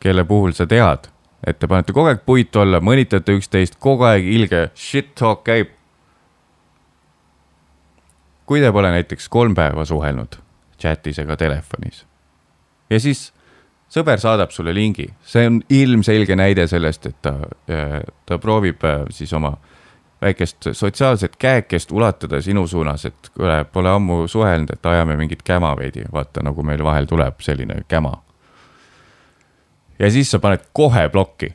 kelle 0.00 0.24
puhul 0.24 0.54
sa 0.54 0.66
tead, 0.66 1.11
et 1.46 1.59
te 1.59 1.66
panete 1.66 1.92
kogu 1.92 2.09
aeg 2.09 2.22
puitu 2.26 2.62
alla, 2.62 2.81
mõnitate 2.81 3.35
üksteist, 3.35 3.76
kogu 3.78 4.07
aeg 4.09 4.24
ilge 4.24 4.70
shit 4.74 5.14
talk 5.14 5.44
käib. 5.44 5.74
kui 8.46 8.61
te 8.61 8.72
pole 8.72 8.88
näiteks 8.90 9.28
kolm 9.28 9.54
päeva 9.54 9.85
suhelnud 9.85 10.38
chatis 10.81 11.18
ega 11.18 11.37
telefonis 11.37 12.07
ja 12.90 13.01
siis 13.01 13.29
sõber 13.92 14.20
saadab 14.20 14.53
sulle 14.53 14.74
lingi, 14.77 15.09
see 15.24 15.48
on 15.48 15.62
ilmselge 15.72 16.37
näide 16.37 16.66
sellest, 16.68 17.07
et 17.09 17.18
ta, 17.22 17.35
ta 18.27 18.38
proovib 18.42 18.85
äh, 18.85 19.05
siis 19.14 19.33
oma 19.37 19.57
väikest 20.22 20.70
sotsiaalset 20.72 21.37
käekest 21.38 21.92
ulatada 21.92 22.40
sinu 22.42 22.66
suunas, 22.66 23.05
et 23.05 23.31
kuule, 23.35 23.64
pole 23.72 23.90
ammu 23.90 24.27
suhelnud, 24.29 24.72
et 24.74 24.87
ajame 24.87 25.16
mingit 25.16 25.42
käma 25.46 25.77
veidi, 25.79 26.05
vaata 26.12 26.42
nagu 26.42 26.62
meil 26.66 26.83
vahel 26.85 27.07
tuleb 27.07 27.40
selline 27.40 27.83
käma. 27.88 28.12
ja 29.98 30.11
siis 30.11 30.31
sa 30.31 30.38
paned 30.38 30.61
kohe 30.72 31.09
plokki. 31.09 31.55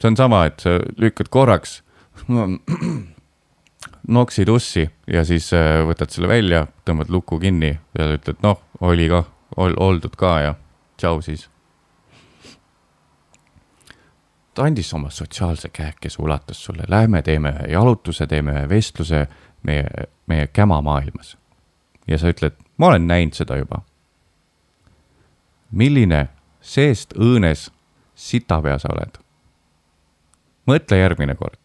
see 0.00 0.08
on 0.08 0.16
sama, 0.16 0.44
et 0.46 0.60
sa 0.60 0.78
lükkad 0.98 1.28
korraks 1.30 1.82
noksid 4.16 4.48
ussi 4.48 4.90
ja 5.06 5.24
siis 5.24 5.52
äh, 5.52 5.82
võtad 5.86 6.10
selle 6.10 6.28
välja, 6.28 6.66
tõmbad 6.84 7.10
luku 7.10 7.38
kinni 7.38 7.78
ja 7.98 8.08
ütled, 8.14 8.38
noh, 8.42 8.62
oli 8.80 9.08
kah 9.10 9.31
ol, 9.56 9.74
oldud 9.76 10.16
ka 10.16 10.40
ja 10.40 10.54
tšau 10.96 11.22
siis. 11.22 11.48
ta 14.54 14.62
andis 14.68 14.94
oma 14.94 15.10
sotsiaalse 15.10 15.68
käekese, 15.68 16.22
ulatas 16.22 16.64
sulle, 16.64 16.84
lähme 16.88 17.22
teeme 17.22 17.54
ühe 17.56 17.72
jalutuse, 17.72 18.26
teeme 18.26 18.52
ühe 18.52 18.68
vestluse 18.68 19.26
meie, 19.62 19.88
meie 20.26 20.46
kämamaailmas. 20.46 21.36
ja 22.06 22.18
sa 22.18 22.28
ütled, 22.28 22.56
ma 22.76 22.86
olen 22.86 23.06
näinud 23.06 23.34
seda 23.34 23.56
juba. 23.56 23.82
milline 25.70 26.28
seest 26.60 27.14
õõnes 27.16 27.70
sitapea 28.14 28.78
sa 28.78 28.92
oled? 28.92 29.18
mõtle 30.66 30.96
järgmine 30.96 31.34
kord 31.34 31.62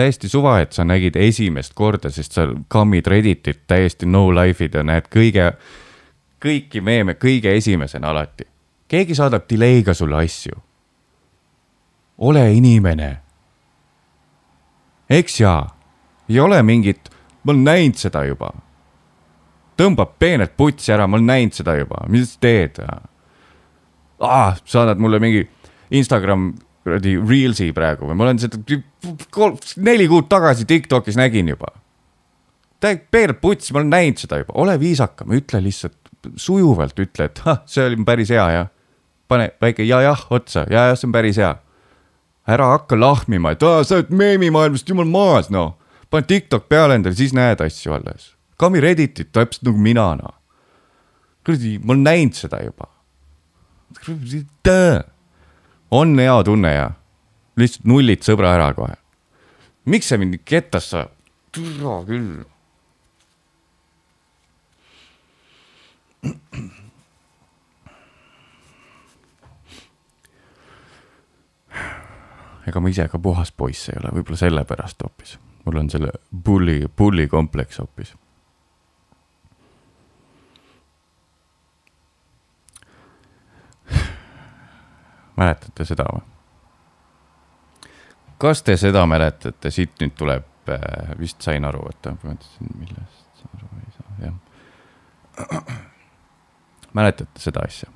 täiesti 0.00 0.28
suva, 0.28 0.60
et 0.60 0.72
sa 0.72 0.84
nägid 0.84 1.16
esimest 1.16 1.74
korda, 1.74 2.10
sest 2.10 2.36
sa 2.36 2.46
kammid 2.72 3.06
Redditit 3.10 3.66
täiesti 3.68 4.08
no 4.08 4.28
life'id 4.32 4.78
ja 4.78 4.84
näed 4.86 5.10
kõige 5.12 5.50
kõiki 6.40 6.80
meeme 6.80 7.14
kõige 7.14 7.52
esimesena 7.56 8.10
alati. 8.10 8.44
keegi 8.88 9.14
saadab 9.14 9.44
delay'ga 9.50 9.94
sulle 9.94 10.24
asju. 10.24 10.56
ole 12.18 12.52
inimene. 12.52 13.20
eks 15.10 15.40
jaa, 15.40 15.76
ei 16.28 16.40
ole 16.40 16.62
mingit, 16.62 17.10
ma 17.44 17.52
olen 17.52 17.64
näinud 17.64 17.96
seda 17.96 18.24
juba. 18.24 18.52
tõmbab 19.76 20.18
peenelt 20.18 20.56
putsi 20.56 20.92
ära, 20.92 21.06
ma 21.06 21.16
olen 21.16 21.26
näinud 21.26 21.52
seda 21.52 21.76
juba, 21.76 22.04
mis 22.08 22.36
teed 22.36 22.80
ah,? 24.20 24.56
saadad 24.64 24.98
mulle 24.98 25.18
mingi 25.18 25.48
Instagram 25.90 26.54
kuradi 26.84 27.16
Reelsi 27.28 27.72
praegu 27.76 28.08
või 28.08 28.16
ma 28.16 28.24
olen 28.24 28.40
seda 28.40 28.58
kolm, 29.30 29.58
neli 29.76 30.08
kuud 30.08 30.28
tagasi 30.28 30.64
Tiktokis 30.64 31.16
nägin 31.16 31.48
juba. 31.48 31.72
täiega 32.80 33.04
peenelt 33.10 33.40
putsi, 33.40 33.72
ma 33.72 33.82
olen 33.82 33.90
näinud 33.90 34.18
seda 34.22 34.40
juba, 34.40 34.54
ole 34.54 34.78
viisakam, 34.80 35.32
ütle 35.36 35.60
lihtsalt 35.62 35.99
sujuvalt 36.36 36.98
ütle, 37.00 37.28
et 37.30 37.42
ah, 37.48 37.62
see 37.68 37.86
oli 37.86 37.98
päris 38.06 38.30
hea 38.34 38.46
ja 38.54 38.66
pane 39.30 39.50
väike 39.62 39.86
ja-jah 39.86 40.26
otsa 40.34 40.66
ja, 40.70 40.90
jah, 40.90 40.98
see 40.98 41.08
on 41.08 41.14
päris 41.14 41.38
hea. 41.40 41.54
ära 42.50 42.66
hakka 42.72 42.98
lahmima, 42.98 43.52
et 43.54 43.62
aa, 43.62 43.84
sa 43.86 44.00
oled 44.00 44.10
meemimaailmast 44.16 44.88
jumal 44.88 45.06
maas, 45.06 45.50
noh. 45.54 45.76
pane 46.10 46.26
TikTok 46.26 46.66
peale 46.68 46.96
endale, 46.98 47.14
siis 47.14 47.34
näed 47.36 47.60
asju 47.62 47.94
alles. 47.94 48.32
Kami 48.58 48.80
Redditit 48.82 49.30
täpselt 49.32 49.68
nagu 49.68 49.78
mina, 49.78 50.08
noh. 50.18 50.34
kuradi, 51.46 51.76
ma 51.78 51.94
olen 51.94 52.02
näinud 52.08 52.38
seda 52.38 52.62
juba. 52.64 52.88
on 55.90 56.18
hea 56.18 56.42
tunne 56.46 56.74
ja 56.74 56.88
lihtsalt 57.60 57.86
nullid 57.86 58.26
sõbra 58.26 58.54
ära 58.56 58.72
kohe. 58.74 58.96
miks 59.84 60.10
sa 60.10 60.18
mind 60.18 60.40
ketas 60.44 60.90
sa, 60.90 61.06
türa 61.54 62.00
küll 62.08 62.42
ega 72.68 72.80
ma 72.80 72.88
ise 72.88 73.08
ka 73.08 73.18
puhas 73.18 73.52
poiss 73.52 73.88
ei 73.90 73.96
ole, 74.00 74.08
võib-olla 74.18 74.38
sellepärast 74.40 75.02
hoopis. 75.02 75.38
mul 75.64 75.76
on 75.82 75.90
selle 75.90 76.10
bulli, 76.30 76.88
bulli 76.96 77.28
kompleks 77.28 77.78
hoopis. 77.82 78.14
mäletate 85.40 85.84
seda 85.84 86.04
või? 86.12 86.22
kas 88.40 88.62
te 88.62 88.76
seda 88.80 89.06
mäletate, 89.06 89.70
siit 89.70 89.90
nüüd 90.00 90.14
tuleb, 90.16 90.44
äh, 90.72 90.80
vist 91.20 91.42
sain 91.44 91.64
aru, 91.68 91.80
oota, 91.90 92.10
ma 92.16 92.20
mõtlesin, 92.32 92.66
millest 92.80 93.44
aru 93.52 93.66
ei 93.82 93.90
saa, 93.98 94.10
jah. 94.24 94.36
mäletate 96.94 97.40
seda 97.40 97.60
asja? 97.64 97.90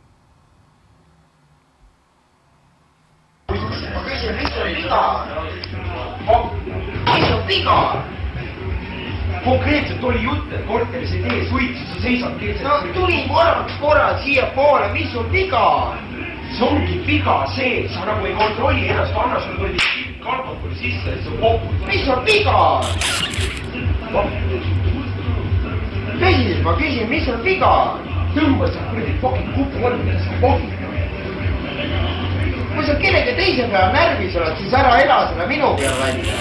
mis 7.14 7.30
on 7.32 7.46
viga? 7.46 8.02
konkreetselt 9.44 10.04
oli 10.04 10.22
jutt, 10.22 10.52
et 10.52 10.66
korteris 10.66 11.12
ei 11.12 11.22
tee 11.22 11.48
suitsu, 11.48 11.84
sa 11.86 12.00
seisad 12.00 12.38
keset. 12.40 12.62
no 12.62 12.78
tulin 12.94 13.28
korraks 13.28 13.72
korra 13.80 14.18
siiapoole, 14.24 14.88
mis 14.92 15.12
sul 15.12 15.32
viga 15.32 15.60
on? 15.60 15.98
see 16.54 16.66
ongi 16.68 17.02
viga 17.06 17.46
see, 17.56 17.88
sa 17.88 18.04
nagu 18.06 18.26
ei 18.26 18.34
kontrolli 18.34 18.88
ennast, 18.88 19.12
anna 19.16 19.40
sulle 19.40 19.56
kuradi 19.56 19.78
alkoholi 20.24 20.74
sisse 20.74 21.10
ja 21.10 21.16
siis 21.16 21.24
sa 21.24 21.30
popud. 21.40 21.86
mis 21.86 22.04
sul 22.06 22.24
viga 22.24 22.56
on? 22.56 22.84
tõsiselt 26.14 26.62
ma 26.62 26.76
küsin, 26.78 27.08
mis 27.10 27.24
sul 27.26 27.42
viga 27.44 27.72
on? 28.34 28.40
tõmba 28.40 28.70
sealt 28.72 28.90
kuradi 28.90 29.14
pokid 29.22 29.46
mida 30.04 30.18
sa 30.24 30.38
pokid 30.42 30.72
kui 32.74 32.86
sa 32.86 32.94
kellegi 32.98 33.34
teise 33.38 33.68
peale 33.70 33.92
närvis 33.94 34.36
oled, 34.36 34.56
siis 34.58 34.72
ära 34.74 34.96
ela 35.02 35.18
seda 35.30 35.46
minu 35.50 35.74
peale 35.78 35.98
välja 36.00 36.38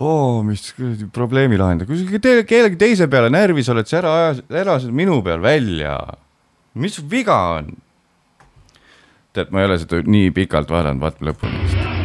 oo, 0.00 0.42
mis 0.46 0.72
kuradi 0.74 1.06
probleemi 1.12 1.60
lahendada, 1.60 1.88
kui 1.88 2.00
sa 2.00 2.22
te, 2.22 2.34
kellegi 2.48 2.80
teise 2.80 3.08
peale 3.12 3.30
närvis 3.32 3.70
oled, 3.72 3.86
siis 3.86 4.00
ära 4.00 4.16
aja, 4.16 4.34
ära 4.62 4.80
seda 4.82 4.96
minu 4.96 5.20
peal 5.26 5.42
välja. 5.44 5.96
mis 6.74 6.98
viga 7.10 7.38
on? 7.60 7.72
tead, 9.32 9.54
ma 9.54 9.62
ei 9.62 9.70
ole 9.70 9.78
seda 9.78 10.02
nii 10.06 10.34
pikalt 10.34 10.72
vaadanud, 10.74 11.02
vaata 11.04 11.30
lõpuni 11.30 11.64
vist. 11.64 11.99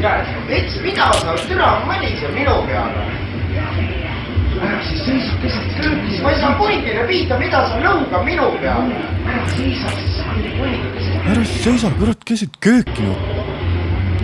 Käes. 0.00 0.28
eks 0.48 0.80
mina 0.82 1.12
saan, 1.20 1.38
türa 1.48 1.68
mõniseb 1.88 2.32
minu 2.34 2.56
peale. 2.68 3.04
ära 4.60 4.80
siis 4.84 5.04
seisa 5.04 5.36
keset 5.42 5.68
kööki. 5.78 6.18
ma 6.22 6.32
ei 6.32 6.40
saa 6.40 6.52
punikene 6.58 7.06
pihta, 7.08 7.38
mida 7.38 7.62
sa 7.68 7.80
lõugad 7.84 8.24
minu 8.24 8.50
peale. 8.62 9.00
ära 9.28 9.46
seisa 9.54 9.94
siis 9.98 10.20
punikene 10.32 10.92
keset. 10.96 11.30
ära 11.32 11.44
seisa, 11.54 11.92
kurat, 11.98 12.24
keset 12.32 12.60
kööki 12.66 13.08
ju. 13.08 13.16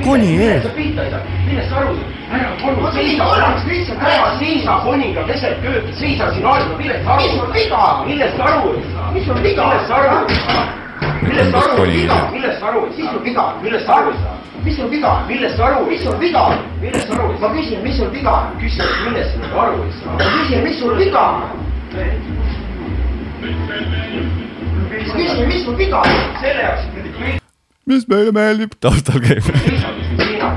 koni 0.05 0.33
ees. 0.49 0.63
sa 0.63 0.75
pihta 0.79 1.05
ei 1.05 1.11
saa, 1.11 1.21
millest 1.49 1.71
sa 1.71 1.83
aru 1.83 1.99
saad? 1.99 2.41
ära 2.41 2.49
palun 2.63 2.91
seisa. 2.97 3.29
korraks 3.29 3.69
lihtsalt 3.69 4.09
ära 4.15 4.33
seisa 4.41 4.81
koniga 4.89 5.29
keset 5.29 5.63
kööki, 5.67 5.95
seisa 6.01 6.33
siin 6.33 6.51
aega, 6.55 6.81
millest 6.81 7.05
sa 7.05 7.15
aru 7.15 7.29
mis 7.29 7.39
sul 7.39 7.55
viga 7.61 7.85
on? 7.85 8.03
millest 8.09 8.37
sa 8.37 8.51
aru 8.51 8.75
ei 8.75 8.91
saa? 8.97 9.13
mis 9.13 9.31
sul 9.31 9.41
viga 9.45 9.63
on? 9.63 9.77
millest 9.77 9.89
sa 9.93 10.03
aru 10.03 10.27
ei 10.27 10.43
saa? 10.49 10.86
Millest 11.23 11.51
sa 11.51 11.59
aru 11.59 11.85
ei 11.85 12.07
saa? 12.09 12.31
millest 12.33 12.59
sa 12.61 12.67
aru 12.69 12.81
ei 12.87 12.93
saa? 12.97 12.97
mis 12.97 13.07
sul 13.11 13.23
viga 13.25 13.43
on? 13.43 13.63
millest 13.63 13.87
sa 13.87 13.95
aru 13.97 14.11
ei 14.11 14.19
saa? 14.23 14.37
mis 14.65 14.77
sul 14.77 14.89
viga 14.91 15.09
on? 15.09 15.27
millest 15.29 15.57
sa 15.57 15.65
aru, 15.67 15.87
mis 15.87 16.03
sul 16.03 16.17
viga 16.19 16.41
on? 16.41 16.59
millest 16.81 17.07
sa 17.09 17.15
aru 17.15 17.33
ei 17.33 17.39
saa? 17.39 17.49
ma 17.49 17.55
küsin, 17.55 17.83
mis 17.83 17.97
sul 17.97 18.11
viga 18.11 18.31
on? 18.31 18.47
küsin, 18.61 18.89
millest 19.05 19.33
sa 19.37 19.61
aru 19.63 19.83
ei 19.85 19.93
saa? 19.99 20.13
ma 20.13 20.25
küsin, 20.35 20.61
mis 20.67 20.79
sul 20.81 20.95
viga 20.99 21.21
on? 21.21 21.35
ma 24.91 25.15
küsin, 25.17 25.47
mis 25.47 25.65
sul 25.65 25.77
viga 25.77 25.99
on? 26.01 26.09
selle 26.41 26.63
jaoks, 26.63 26.83
et 26.97 27.43
mis 27.87 28.09
meile 28.11 28.33
meeldib, 28.35 28.73
taustal 28.81 29.21
käib. 29.23 29.47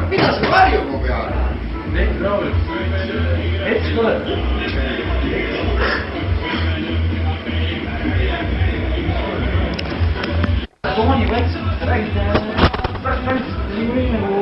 mida 0.09 0.31
sa 0.33 0.51
varjud 0.51 0.85
mu 0.89 0.97
peale? 1.05 1.37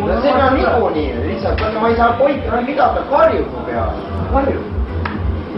No 0.07 0.21
see 0.21 0.33
on 0.33 0.53
niikuinii 0.53 1.27
lihtsalt, 1.27 1.61
vaata 1.61 1.79
ma 1.79 1.87
ei 1.89 1.95
saa 1.95 2.11
pointi, 2.11 2.47
mida 2.65 2.87
ta 2.89 3.01
karjub 3.11 3.47
mu 3.51 3.59
peale, 3.65 3.91
karjub. 4.33 4.63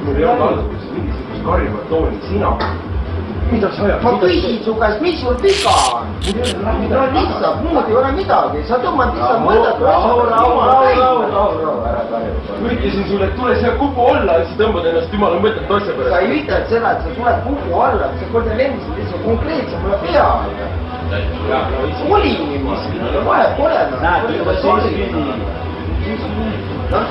mul 0.06 0.16
ei 0.16 0.26
olnud 0.26 0.48
alguses 0.48 0.92
mingisugust 0.92 1.44
karjuvat 1.46 1.90
tooni, 1.90 2.18
sina. 2.28 2.58
Mida 3.52 3.70
sa 3.76 3.84
ajad? 3.84 4.04
ma 4.04 4.12
küsin 4.22 4.64
su 4.64 4.74
käest, 4.80 5.02
mis 5.02 5.20
sul 5.22 5.36
viga 5.42 5.74
on? 5.94 6.06
no 6.90 7.02
lihtsalt 7.14 7.58
muud 7.64 7.86
ei 7.90 7.96
ole 8.02 8.12
midagi, 8.18 8.64
sa 8.70 8.78
tõmbad 8.84 9.14
lihtsalt 9.16 9.42
mõttetu 9.46 9.84
rahu, 9.88 10.10
asja 10.10 10.26
rahu, 10.32 10.56
rahu, 10.70 10.90
rahu, 10.98 10.98
peale 10.98 11.22
rahu, 11.34 11.54
rahu, 11.64 11.80
ära 11.90 12.04
karju. 12.12 12.32
ma 12.62 12.68
ütlesin 12.76 13.08
sulle, 13.10 13.26
et 13.30 13.36
tule 13.40 13.56
siia 13.60 13.72
kupu 13.82 14.02
alla 14.14 14.38
ja 14.40 14.44
siis 14.50 14.60
tõmbad 14.62 14.90
ennast 14.92 15.14
jumala 15.14 15.42
mõttetu 15.46 15.72
asja 15.78 15.94
sa 16.10 16.20
ei 16.20 16.30
ütelnud 16.40 16.68
seda, 16.74 16.92
et 16.92 17.00
sa 17.06 17.10
tuled 17.18 17.38
kuhu 17.48 17.82
alla, 17.88 18.12
sa 18.20 18.26
kord 18.34 18.52
lendasid 18.62 18.94
lihtsalt 19.00 19.24
konkreetselt 19.26 19.82
mulle 19.84 19.98
peale. 20.06 20.46
oli 22.10 22.32
niimoodi, 22.54 22.98
vahet 23.26 23.52
pole. 23.58 23.80
noh, 26.92 27.06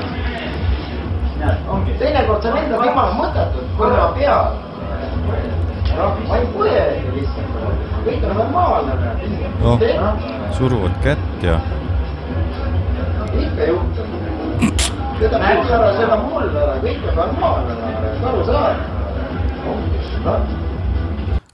teinekord 1.98 2.42
sa 2.42 2.54
lendad 2.54 2.86
jumala 2.86 3.12
mõttetult 3.18 3.68
korra 3.78 4.08
peale. 4.14 4.66
Ma 5.98 6.38
ei 6.38 6.46
põe 6.54 6.74
lihtsalt, 7.16 7.50
kõik 8.06 8.22
on 8.28 8.36
normaalne. 8.38 8.92
noh, 9.62 9.76
suruvad 10.58 10.94
kätt 11.04 11.42
ja 11.42 11.58
ikka 13.38 13.64
juhtub. 13.68 14.06
seda 15.18 15.38
puhul 15.42 15.74
ära, 15.74 15.90
seda 15.98 16.16
mulle 16.22 16.62
ära, 16.62 16.78
kõik 16.84 17.08
on 17.08 17.14
normaalne, 17.22 17.72
aru 18.30 18.46
saad? 18.46 18.76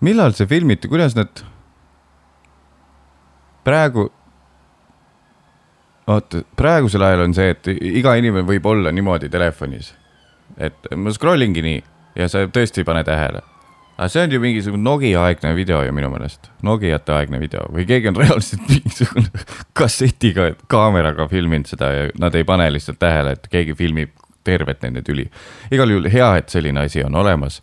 millal 0.04 0.36
see 0.36 0.46
filmiti, 0.48 0.88
kuidas 0.88 1.16
nad 1.16 1.44
praegu, 3.64 4.08
oota, 6.06 6.42
praegusel 6.56 7.02
ajal 7.06 7.24
on 7.24 7.34
see, 7.36 7.54
et 7.54 7.72
iga 7.72 8.14
inimene 8.20 8.44
võib 8.48 8.66
olla 8.68 8.92
niimoodi 8.92 9.30
telefonis. 9.32 9.94
et 10.58 10.92
ma 10.96 11.10
scroll 11.10 11.42
ingi 11.42 11.62
nii 11.64 11.82
ja 12.20 12.28
sa 12.28 12.44
tõesti 12.46 12.82
ei 12.82 12.88
pane 12.88 13.04
tähele. 13.04 13.40
Aga 13.96 14.08
see 14.10 14.24
on 14.24 14.32
ju 14.32 14.40
mingisugune 14.42 14.82
Nokia 14.82 15.22
aegne 15.22 15.54
video 15.54 15.82
ju 15.82 15.92
minu 15.94 16.10
meelest, 16.10 16.50
Nokiate 16.62 17.14
aegne 17.14 17.40
video 17.40 17.66
või 17.72 17.86
keegi 17.88 18.10
on 18.10 18.18
reaalselt 18.18 18.66
mingisugune 18.72 19.44
kassetiga, 19.72 20.50
kaameraga 20.68 21.28
filminud 21.30 21.70
seda 21.70 21.92
ja 21.92 22.08
nad 22.18 22.34
ei 22.34 22.44
pane 22.44 22.70
lihtsalt 22.74 22.98
tähele, 22.98 23.36
et 23.38 23.46
keegi 23.52 23.76
filmib 23.78 24.16
tervet 24.44 24.82
nende 24.82 25.02
tüli. 25.02 25.28
igal 25.72 25.90
juhul 25.90 26.10
hea, 26.12 26.34
et 26.36 26.48
selline 26.52 26.84
asi 26.84 27.04
on 27.04 27.14
olemas 27.14 27.62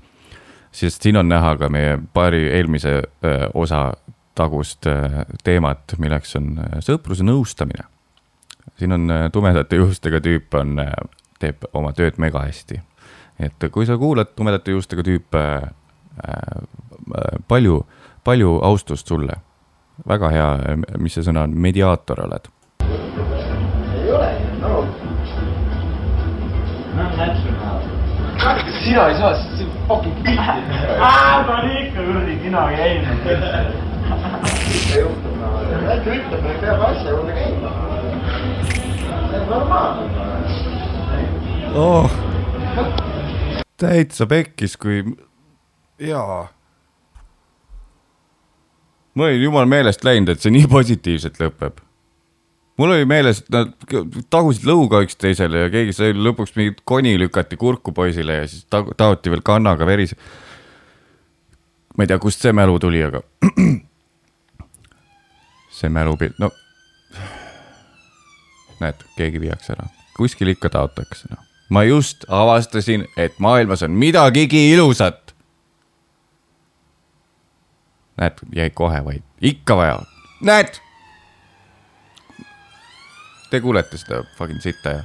sest 0.72 1.04
siin 1.04 1.18
on 1.20 1.30
näha 1.30 1.56
ka 1.60 1.70
meie 1.70 1.98
paari 2.14 2.46
eelmise 2.50 3.02
öö, 3.02 3.50
osa 3.54 3.94
tagust 4.36 4.86
öö, 4.88 5.26
teemat, 5.44 5.96
milleks 6.00 6.36
on 6.40 6.54
öö, 6.58 6.80
sõpruse 6.86 7.26
nõustamine. 7.28 7.84
siin 8.80 8.92
on 8.92 9.10
tumedate 9.32 9.76
juustega 9.76 10.22
tüüp 10.24 10.56
on, 10.58 10.80
teeb 11.40 11.68
oma 11.74 11.92
tööd 11.94 12.18
mega 12.18 12.46
hästi. 12.46 12.82
et 13.40 13.68
kui 13.72 13.86
sa 13.86 13.98
kuulad 13.98 14.36
tumedate 14.36 14.72
juustega 14.72 15.04
tüüpe 15.04 15.44
äh,, 15.44 15.70
palju, 17.48 17.86
palju 18.24 18.60
austust 18.64 19.08
sulle. 19.08 19.34
väga 20.08 20.30
hea, 20.34 20.50
mis 20.98 21.14
see 21.14 21.24
sõna 21.24 21.44
on, 21.46 21.54
mediaator 21.54 22.24
oled. 22.26 22.48
ei 22.82 24.12
ole, 24.12 24.32
no 24.62 24.86
sina 28.84 29.08
ei 29.08 29.16
saa, 29.16 29.36
see 29.36 29.66
on 29.66 29.72
fucking 29.88 30.16
pilti. 30.24 30.42
ma 31.00 31.60
olen 31.60 31.78
ikka 31.78 32.02
kuradi 32.04 32.36
kino 32.42 32.62
käinud. 32.68 33.18
ikka 34.76 35.00
juhtub, 35.00 35.36
no 35.42 35.48
väike 35.86 36.16
ütleb, 36.18 36.46
et 36.46 36.62
peab 36.62 36.82
asja 36.88 37.10
juurde 37.10 37.34
käima. 37.38 37.70
see 39.30 39.40
on 39.40 39.50
normaalne. 39.50 40.04
oh, 41.76 42.12
täitsa 43.78 44.26
pekkis, 44.26 44.78
kui, 44.78 45.04
jaa. 46.02 46.48
mul 49.14 49.26
oli 49.28 49.44
jumal 49.44 49.66
meelest 49.70 50.04
läinud, 50.04 50.30
et 50.34 50.44
see 50.44 50.54
nii 50.54 50.68
positiivselt 50.72 51.40
lõpeb. 51.42 51.82
mul 52.82 52.96
oli 52.96 53.06
meeles, 53.06 53.44
et 53.44 53.52
nad 53.54 53.74
tagusid 54.34 54.66
lõuga 54.68 55.04
üksteisele 55.06 55.66
ja 55.66 55.74
keegi 55.74 55.94
sai 55.98 56.16
lõpuks 56.18 56.56
mingit 56.58 56.82
koni 56.86 57.18
lükati 57.20 57.60
kurku 57.60 57.94
poisile 57.94 58.42
ja 58.42 58.48
siis 58.48 58.66
ta- 58.70 58.88
taoti 58.98 59.34
veel 59.34 59.44
kannaga 59.46 59.86
verise. 59.86 60.18
ma 61.98 62.04
ei 62.04 62.12
tea, 62.12 62.20
kust 62.20 62.42
see 62.42 62.54
mälu 62.56 62.80
tuli, 62.80 63.04
aga 63.04 63.22
see 65.82 65.90
mälupilt, 65.90 66.40
no 66.40 66.52
näed, 68.82 69.06
keegi 69.18 69.42
viiakse 69.42 69.76
ära, 69.76 69.88
kuskil 70.18 70.52
ikka 70.54 70.72
taotakse, 70.74 71.30
noh. 71.32 71.42
ma 71.70 71.84
just 71.88 72.26
avastasin, 72.30 73.06
et 73.18 73.38
maailmas 73.40 73.84
on 73.86 73.94
midagigi 73.96 74.72
ilusat. 74.74 75.21
näed, 78.18 78.44
jäi 78.56 78.70
kohe 78.70 79.04
vaid, 79.06 79.24
ikka 79.42 79.78
vaja, 79.78 80.00
näed. 80.44 80.80
Te 83.52 83.60
kuulete 83.60 83.98
seda 84.00 84.24
fucking 84.38 84.62
sitta 84.64 84.90
ja? 84.90 85.02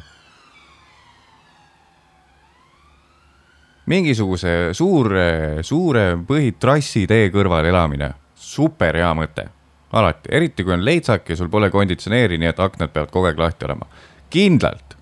mingisuguse 3.87 4.75
suure, 4.75 5.63
suure 5.63 6.07
põhitrassi 6.27 7.07
tee 7.11 7.29
kõrval 7.35 7.69
elamine, 7.71 8.11
super 8.35 8.99
hea 8.99 9.13
mõte, 9.15 9.47
alati, 9.95 10.31
eriti 10.35 10.67
kui 10.67 10.75
on 10.75 10.85
leitsak 10.85 11.31
ja 11.31 11.39
sul 11.39 11.51
pole 11.53 11.71
konditsioneeri, 11.71 12.39
nii 12.43 12.51
et 12.51 12.63
aknad 12.63 12.93
peavad 12.95 13.13
kogu 13.15 13.31
aeg 13.31 13.39
lahti 13.39 13.69
olema. 13.69 13.87
kindlalt, 14.31 14.97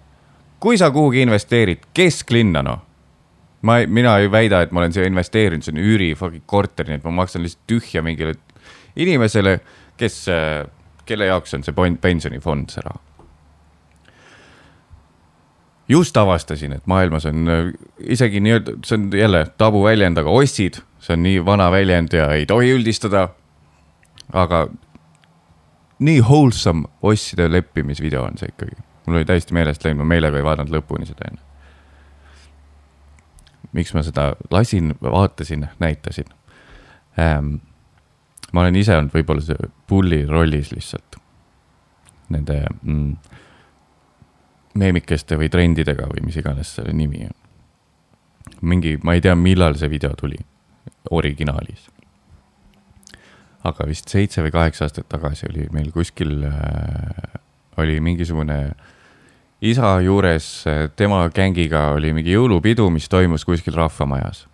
kui 0.61 0.77
sa 0.79 0.91
kuhugi 0.93 1.25
investeerid, 1.25 1.89
kesklinna 1.97 2.63
noh, 2.63 2.84
ma 3.65 3.79
mina 3.89 4.19
ei 4.21 4.29
väida, 4.31 4.61
et 4.65 4.73
ma 4.73 4.83
olen 4.83 4.93
siia 4.93 5.09
investeerinud, 5.09 5.65
see 5.65 5.73
on 5.75 5.81
üüri 5.81 6.13
fucking 6.19 6.45
korter, 6.47 6.89
nii 6.89 7.01
et 7.01 7.07
ma 7.07 7.15
maksan 7.23 7.45
lihtsalt 7.45 7.65
tühja 7.71 8.05
mingile 8.05 8.37
inimesele, 9.01 9.59
kes, 10.01 10.21
kelle 11.09 11.31
jaoks 11.31 11.57
on 11.57 11.65
see 11.67 11.97
pensionifond, 12.03 12.71
see 12.75 12.85
raha 12.85 13.01
just 15.89 16.17
avastasin, 16.17 16.73
et 16.73 16.87
maailmas 16.87 17.27
on 17.27 17.49
isegi 17.99 18.41
nii-öelda, 18.41 18.79
see 18.87 18.99
on 18.99 19.11
jälle 19.19 19.47
tabuväljend, 19.59 20.19
aga 20.19 20.31
ossid, 20.31 20.81
see 21.01 21.17
on 21.17 21.23
nii 21.23 21.45
vana 21.45 21.71
väljend 21.71 22.17
ja 22.17 22.31
ei 22.33 22.47
tohi 22.47 22.73
üldistada. 22.73 23.29
aga 24.33 24.67
nii 25.99 26.21
wholesome 26.21 26.89
osside 27.03 27.53
leppimisvideo 27.53 28.23
on 28.25 28.39
see 28.41 28.49
ikkagi, 28.49 28.77
mul 29.07 29.21
oli 29.21 29.29
täiesti 29.29 29.55
meelest 29.55 29.85
läinud, 29.85 30.01
ma 30.01 30.15
meelega 30.15 30.41
ei 30.41 30.45
vaadanud 30.45 30.73
lõpuni 30.73 31.07
seda 31.07 31.29
enne. 31.29 31.44
Miks 33.75 33.95
ma 33.95 34.03
seda 34.07 34.33
lasin, 34.55 34.95
vaatasin, 35.03 35.69
näitasin 35.83 36.31
ähm,. 37.19 37.57
ma 38.53 38.63
olen 38.63 38.77
ise 38.79 38.97
olnud 38.97 39.15
võib-olla 39.15 39.43
see 39.43 39.71
pulli 39.91 40.23
rollis 40.31 40.71
lihtsalt 40.73 41.19
nende 42.35 42.61
mm, 42.83 43.17
meemikeste 44.79 45.39
või 45.39 45.51
trendidega 45.53 46.07
või 46.11 46.25
mis 46.27 46.39
iganes 46.41 46.75
selle 46.77 46.95
nimi 46.97 47.27
on. 47.27 47.35
mingi, 48.63 48.97
ma 49.03 49.15
ei 49.15 49.23
tea, 49.25 49.35
millal 49.35 49.77
see 49.79 49.91
video 49.91 50.15
tuli, 50.19 50.39
originaalis. 51.11 51.91
aga 53.65 53.87
vist 53.89 54.09
seitse 54.09 54.43
või 54.45 54.53
kaheksa 54.55 54.87
aastat 54.87 55.09
tagasi 55.09 55.49
oli 55.51 55.69
meil 55.73 55.91
kuskil 55.93 56.45
äh,, 56.49 57.39
oli 57.77 58.01
mingisugune 58.01 58.59
isa 59.65 60.01
juures, 60.05 60.65
tema 60.97 61.23
gängiga 61.33 61.89
oli 61.97 62.13
mingi 62.13 62.35
jõulupidu, 62.35 62.91
mis 62.93 63.09
toimus 63.09 63.47
kuskil 63.49 63.77
rahvamajas. 63.77 64.47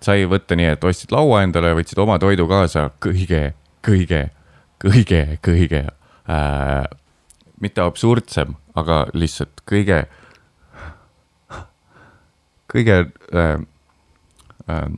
sai 0.00 0.24
võtta 0.24 0.56
nii, 0.56 0.70
et 0.72 0.84
ostsid 0.84 1.12
laua 1.12 1.42
endale, 1.44 1.74
võtsid 1.76 1.98
oma 2.00 2.16
toidu 2.18 2.46
kaasa, 2.48 2.86
kõige, 3.04 3.52
kõige, 3.84 4.30
kõige, 4.80 5.20
kõige 5.44 5.82
äh, 5.84 6.86
mitte 7.60 7.84
absurdsem, 7.84 8.56
aga 8.74 9.02
lihtsalt 9.12 9.60
kõige, 9.68 10.06
kõige 12.72 12.96
äh, 13.36 13.52
äh, 14.72 14.88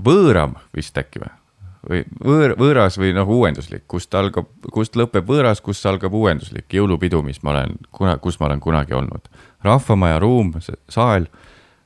võõram 0.00 0.56
vist 0.72 0.96
äkki 0.96 1.20
või? 1.26 1.41
Või 1.88 2.02
võõr, 2.24 2.54
võõras 2.58 2.98
või 3.00 3.12
noh, 3.16 3.28
uuenduslik, 3.28 3.84
kust 3.90 4.14
algab, 4.14 4.48
kust 4.72 4.96
lõpeb 4.98 5.26
võõras, 5.28 5.62
kust 5.64 5.86
algab 5.86 6.14
uuenduslik 6.14 6.72
jõulupidu, 6.72 7.22
mis 7.26 7.42
ma 7.42 7.56
olen 7.56 7.76
kuna, 7.90 8.16
kus 8.22 8.38
ma 8.40 8.50
olen 8.50 8.60
kunagi 8.60 8.94
olnud. 8.94 9.28
rahvamaja 9.62 10.18
ruum, 10.22 10.54
saal, 10.88 11.26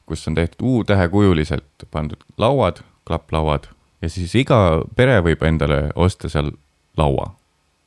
kus 0.07 0.29
on 0.29 0.35
tehtud 0.35 0.67
U-tähekujuliselt 0.67 1.89
pandud 1.91 2.23
lauad, 2.39 2.83
klapplauad 3.07 3.69
ja 4.03 4.09
siis 4.13 4.35
iga 4.35 4.83
pere 4.97 5.21
võib 5.25 5.43
endale 5.43 5.91
osta 5.95 6.29
seal 6.29 6.53
laua 6.97 7.35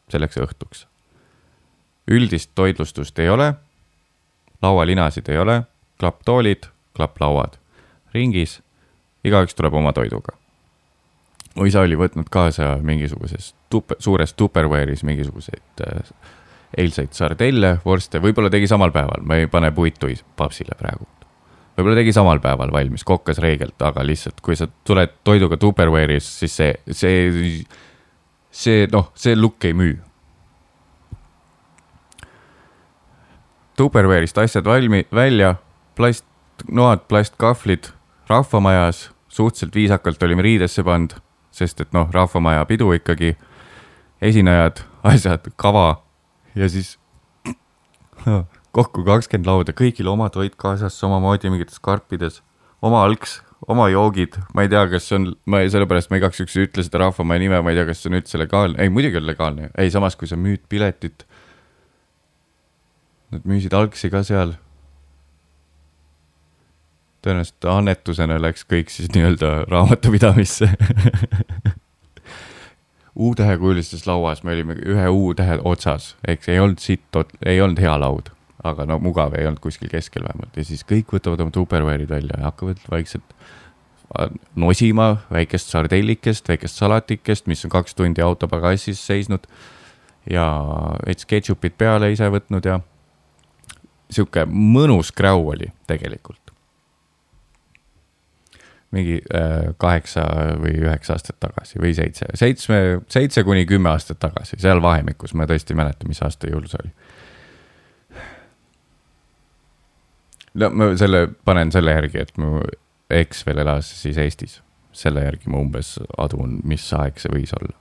selleks 0.10 0.38
õhtuks 0.38 0.90
üldist 2.10 2.52
toitlustust 2.56 3.20
ei 3.20 3.30
ole, 3.30 3.54
laualinasid 4.62 5.30
ei 5.30 5.38
ole, 5.38 5.62
klapptoolid, 6.00 6.70
klapplauad 6.98 7.60
ringis, 8.14 8.60
igaüks 9.24 9.54
tuleb 9.56 9.78
oma 9.78 9.94
toiduga. 9.94 10.39
Mu 11.56 11.66
isa 11.70 11.82
oli 11.86 11.98
võtnud 12.00 12.30
kaasa 12.32 12.76
mingisuguses 12.86 13.54
tupe, 13.70 13.98
suures 14.00 14.34
tupperware'is 14.38 15.04
mingisuguseid 15.08 15.84
äh, 15.86 16.12
eilseid 16.78 17.14
sardelle, 17.18 17.78
vorste, 17.86 18.22
võib-olla 18.22 18.52
tegi 18.54 18.68
samal 18.70 18.94
päeval, 18.94 19.24
ma 19.26 19.40
ei 19.40 19.48
pane 19.50 19.72
puitu 19.74 20.12
papsile 20.38 20.76
praegu. 20.78 21.08
võib-olla 21.78 21.96
tegi 21.96 22.14
samal 22.14 22.42
päeval 22.44 22.72
valmis, 22.72 23.04
kokkas 23.04 23.40
reegelt, 23.40 23.82
aga 23.82 24.04
lihtsalt, 24.06 24.42
kui 24.42 24.56
sa 24.56 24.68
tuled 24.84 25.16
toiduga 25.24 25.58
Tupperware'is, 25.58 26.28
siis 26.42 26.56
see, 26.56 26.74
see, 26.92 27.64
see 28.52 28.88
noh, 28.92 29.12
see 29.16 29.36
look 29.36 29.66
ei 29.66 29.74
müü. 29.74 29.98
Tupperware'ist 33.80 34.38
asjad 34.38 34.68
valmi-, 34.68 35.08
välja, 35.16 35.56
plastnoad, 35.96 37.08
plastkahvlid, 37.08 37.94
rahvamajas, 38.28 39.10
suhteliselt 39.32 39.76
viisakalt 39.76 40.24
olime 40.24 40.44
riidesse 40.44 40.84
pannud, 40.84 41.16
sest 41.60 41.84
et 41.84 41.92
noh, 41.96 42.08
rahvamaja 42.14 42.66
pidu 42.70 42.92
ikkagi, 42.96 43.36
esinejad, 44.24 44.84
asjad, 45.12 45.52
kava 45.60 46.02
ja 46.56 46.70
siis 46.72 46.96
kokku 48.78 49.04
kakskümmend 49.08 49.50
lauda, 49.50 49.76
kõigil 49.76 50.10
oma 50.12 50.30
toit 50.34 50.56
kaasas, 50.60 50.98
samamoodi 51.00 51.52
mingites 51.52 51.82
karpides, 51.84 52.42
oma 52.86 53.04
algs, 53.06 53.40
oma 53.68 53.90
joogid, 53.92 54.38
ma 54.56 54.64
ei 54.64 54.72
tea, 54.72 54.86
kas 54.92 55.10
see 55.10 55.18
on, 55.20 55.28
ma 55.50 55.64
ei, 55.64 55.72
sellepärast 55.74 56.12
ma 56.12 56.20
igaks 56.20 56.40
juhuks 56.40 56.56
ei 56.58 56.68
ütle 56.70 56.86
seda 56.86 57.04
rahvamaja 57.04 57.44
nime, 57.44 57.60
ma 57.66 57.74
ei 57.74 57.80
tea, 57.80 57.88
kas 57.90 58.04
see 58.04 58.12
on 58.12 58.20
üldse 58.22 58.40
legaalne, 58.40 58.80
ei 58.82 58.94
muidugi 58.94 59.20
on 59.20 59.28
legaalne, 59.28 59.70
ei 59.78 59.92
samas, 59.94 60.16
kui 60.20 60.30
sa 60.30 60.40
müüd 60.40 60.64
piletit. 60.72 61.26
Nad 63.30 63.44
müüsid 63.46 63.76
algsi 63.78 64.10
ka 64.10 64.24
seal. 64.26 64.56
Tõenäoliselt 67.30 67.70
annetusena 67.70 68.40
läks 68.42 68.66
kõik 68.70 68.92
siis 68.94 69.14
nii-öelda 69.16 69.54
raamatupidamisse 69.70 70.72
U-tähekujulises 73.20 74.06
lauas 74.08 74.44
me 74.44 74.54
olime 74.56 74.78
ühe 74.80 75.08
U-tähe 75.12 75.58
otsas, 75.68 76.14
ehk 76.28 76.44
see 76.46 76.54
ei 76.56 76.62
olnud 76.64 76.80
sitt, 76.84 77.18
ei 77.46 77.62
olnud 77.62 77.82
hea 77.84 77.96
laud 78.00 78.30
aga 78.64 78.86
no 78.88 79.00
mugav 79.00 79.36
ei 79.40 79.48
olnud 79.48 79.62
kuskil 79.64 79.92
keskel 79.92 80.26
vähemalt 80.26 80.58
ja 80.60 80.66
siis 80.68 80.84
kõik 80.88 81.14
võtavad 81.16 81.44
oma 81.46 81.54
Tupperware'id 81.56 82.12
välja 82.12 82.36
ja 82.38 82.50
hakkavad 82.50 82.82
vaikselt 82.92 83.36
nosima 84.58 85.10
väikest 85.32 85.70
sardellikest, 85.70 86.48
väikest 86.50 86.82
salatikest, 86.82 87.48
mis 87.48 87.62
on 87.66 87.74
kaks 87.74 87.96
tundi 87.96 88.24
auto 88.26 88.48
pagassis 88.50 89.02
seisnud. 89.06 89.46
ja 90.30 90.46
veits 91.06 91.26
ketšupit 91.26 91.78
peale 91.78 92.12
ise 92.12 92.28
võtnud 92.30 92.66
ja 92.66 92.80
sihuke 94.12 94.46
mõnus 94.50 95.14
kräu 95.16 95.48
oli 95.54 95.72
tegelikult. 95.88 96.52
Mingi 98.96 99.20
äh, 99.22 99.70
kaheksa 99.78 100.24
või 100.62 100.74
üheksa 100.82 101.14
aastat 101.14 101.38
tagasi 101.44 101.82
või 101.82 101.94
seitse, 101.98 102.26
seitsme, 102.40 102.80
seitse 103.12 103.44
kuni 103.46 103.68
kümme 103.70 103.92
aastat 103.92 104.20
tagasi, 104.20 104.58
seal 104.58 104.82
vahemikus, 104.82 105.36
ma 105.38 105.46
tõesti 105.50 105.76
ei 105.76 105.82
mäleta, 105.84 106.10
mis 106.10 106.22
aasta 106.26 106.50
jõul 106.50 106.66
see 106.72 106.82
oli 106.84 106.94
no 110.60 110.70
ma 110.74 110.90
selle 110.98 111.28
panen 111.46 111.72
selle 111.72 111.94
järgi, 111.94 112.24
et 112.24 112.38
mu 112.42 112.60
eks 113.10 113.46
veel 113.48 113.62
elas 113.64 113.90
siis 114.02 114.18
Eestis. 114.18 114.62
selle 114.92 115.22
järgi 115.24 115.50
ma 115.50 115.60
umbes 115.62 115.94
adun, 116.18 116.60
mis 116.68 116.84
aeg 116.98 117.20
see 117.22 117.32
võis 117.32 117.54
olla. 117.56 117.76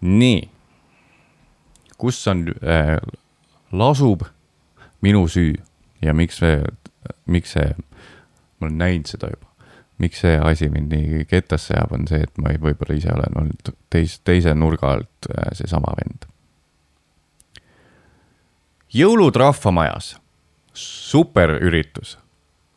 nii, 0.00 0.42
kus 1.98 2.20
on 2.30 2.44
äh,, 2.62 2.98
lasub 3.72 4.22
minu 5.02 5.24
süü 5.28 5.56
ja 6.02 6.14
miks 6.14 6.38
see, 6.38 6.60
miks 7.26 7.56
see, 7.56 7.72
ma 8.58 8.68
olen 8.68 8.78
näinud 8.78 9.10
seda 9.10 9.30
juba 9.32 9.48
miks 9.98 10.22
see 10.22 10.38
asi 10.38 10.68
mind 10.70 10.92
nii 10.94 11.24
kettasse 11.28 11.74
ajab, 11.74 11.92
on 11.96 12.06
see, 12.10 12.22
et 12.22 12.40
ma 12.42 12.54
võib-olla 12.54 12.96
ise 12.96 13.10
olen 13.12 13.40
olnud 13.42 13.72
teis-, 13.92 14.20
teise 14.26 14.54
nurga 14.54 14.94
alt 14.94 15.30
äh, 15.32 15.50
seesama 15.58 15.94
vend. 15.98 16.28
jõulud 18.94 19.36
rahvamajas 19.36 20.14
superüritus. 20.78 22.16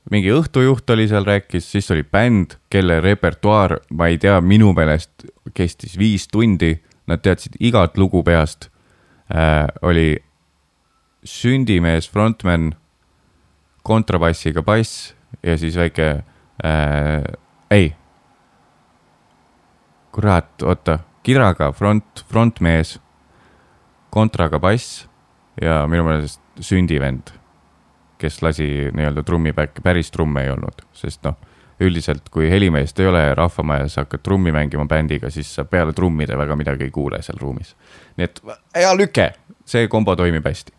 mingi 0.09 0.33
õhtujuht 0.33 0.89
oli 0.89 1.07
seal, 1.07 1.25
rääkis, 1.25 1.69
siis 1.71 1.91
oli 1.93 2.03
bänd, 2.03 2.57
kelle 2.69 2.99
repertuaar, 3.01 3.77
ma 3.93 4.09
ei 4.09 4.17
tea, 4.17 4.41
minu 4.41 4.73
meelest 4.73 5.27
kestis 5.53 5.97
viis 5.97 6.27
tundi, 6.27 6.73
nad 7.07 7.21
teadsid 7.21 7.55
igat 7.59 7.97
lugu 7.97 8.23
peast 8.23 8.69
äh,. 9.29 9.69
oli 9.81 10.17
sündimees, 11.23 12.09
frontman, 12.09 12.73
kontrabassiga 13.85 14.63
bass 14.65 15.13
ja 15.43 15.57
siis 15.57 15.77
väike 15.77 16.09
äh,, 16.65 17.23
ei. 17.71 17.93
kurat, 20.11 20.61
oota, 20.63 20.99
kiraga 21.23 21.71
front, 21.71 22.25
frontmees, 22.29 22.99
kontraga 24.09 24.59
bass 24.59 25.07
ja 25.61 25.85
minu 25.87 26.03
meelest 26.03 26.41
sündivend 26.59 27.31
kes 28.21 28.41
lasi 28.41 28.67
nii-öelda 28.93 29.23
trummi 29.25 29.53
back'i, 29.53 29.81
päris 29.83 30.11
trumme 30.11 30.45
ei 30.45 30.51
olnud, 30.53 30.83
sest 30.93 31.23
noh, 31.25 31.37
üldiselt 31.81 32.29
kui 32.33 32.49
helimeest 32.51 32.99
ei 33.01 33.09
ole 33.09 33.23
ja 33.23 33.35
rahvamajas 33.37 33.97
hakkad 33.97 34.21
trummi 34.25 34.53
mängima 34.53 34.85
bändiga, 34.89 35.31
siis 35.33 35.49
sa 35.55 35.65
peale 35.65 35.95
trummide 35.97 36.37
väga 36.37 36.57
midagi 36.59 36.85
ei 36.85 36.93
kuule 36.93 37.21
seal 37.25 37.39
ruumis. 37.41 37.73
nii 38.17 38.27
et 38.27 38.41
hea 38.77 38.91
lüke, 38.97 39.31
see 39.65 39.87
kombo 39.89 40.15
toimib 40.15 40.45
hästi. 40.45 40.73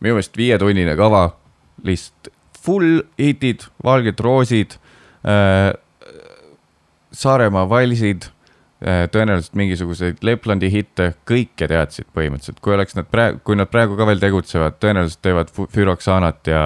minu 0.00 0.18
meelest 0.18 0.36
viietunnine 0.36 0.96
kava, 0.96 1.22
lihtsalt 1.82 2.34
full 2.64 3.02
hitid, 3.20 3.66
Valged 3.84 4.20
roosid 4.20 4.78
äh,, 5.26 5.72
Saaremaa 7.12 7.68
valsid 7.68 8.28
Äh, 8.86 9.08
tõenäoliselt 9.10 9.56
mingisuguseid 9.58 10.20
Leplandi 10.22 10.68
hitte, 10.70 11.08
kõike 11.26 11.66
teadsid 11.66 12.06
põhimõtteliselt, 12.14 12.60
kui 12.62 12.76
oleks 12.76 12.94
nad 12.94 13.08
praegu, 13.10 13.40
kui 13.42 13.56
nad 13.58 13.66
praegu 13.66 13.96
ka 13.98 14.06
veel 14.06 14.20
tegutsevad, 14.22 14.76
tõenäoliselt 14.78 15.18
teevad 15.26 15.50
Füroxanat 15.50 16.46
ja, 16.46 16.60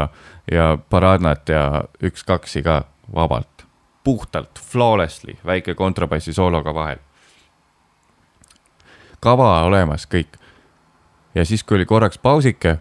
ja 0.53 0.67
Paradnat 0.93 1.49
ja 1.49 1.63
üks-kaksi 2.05 2.61
ka 2.67 2.83
vabalt. 3.15 3.49
puhtalt, 4.05 4.59
flawlessly, 4.59 5.39
väike 5.47 5.75
kontrabassi 5.75 6.33
soologa 6.33 6.75
vahel. 6.75 6.99
kava 9.21 9.63
olemas, 9.63 10.05
kõik. 10.05 10.37
ja 11.35 11.45
siis, 11.45 11.65
kui 11.65 11.81
oli 11.81 11.87
korraks 11.87 12.19
pausike, 12.19 12.77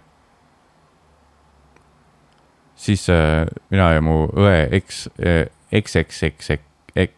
siis 2.81 3.07
äh, 3.13 3.45
mina 3.69 3.91
ja 3.95 4.01
mu 4.01 4.25
õe 4.27 4.67
eks 4.79 5.05
äh,, 5.21 5.45
eks, 5.71 5.95
eks, 6.01 6.23
eks, 6.29 6.51
eks 6.97 7.17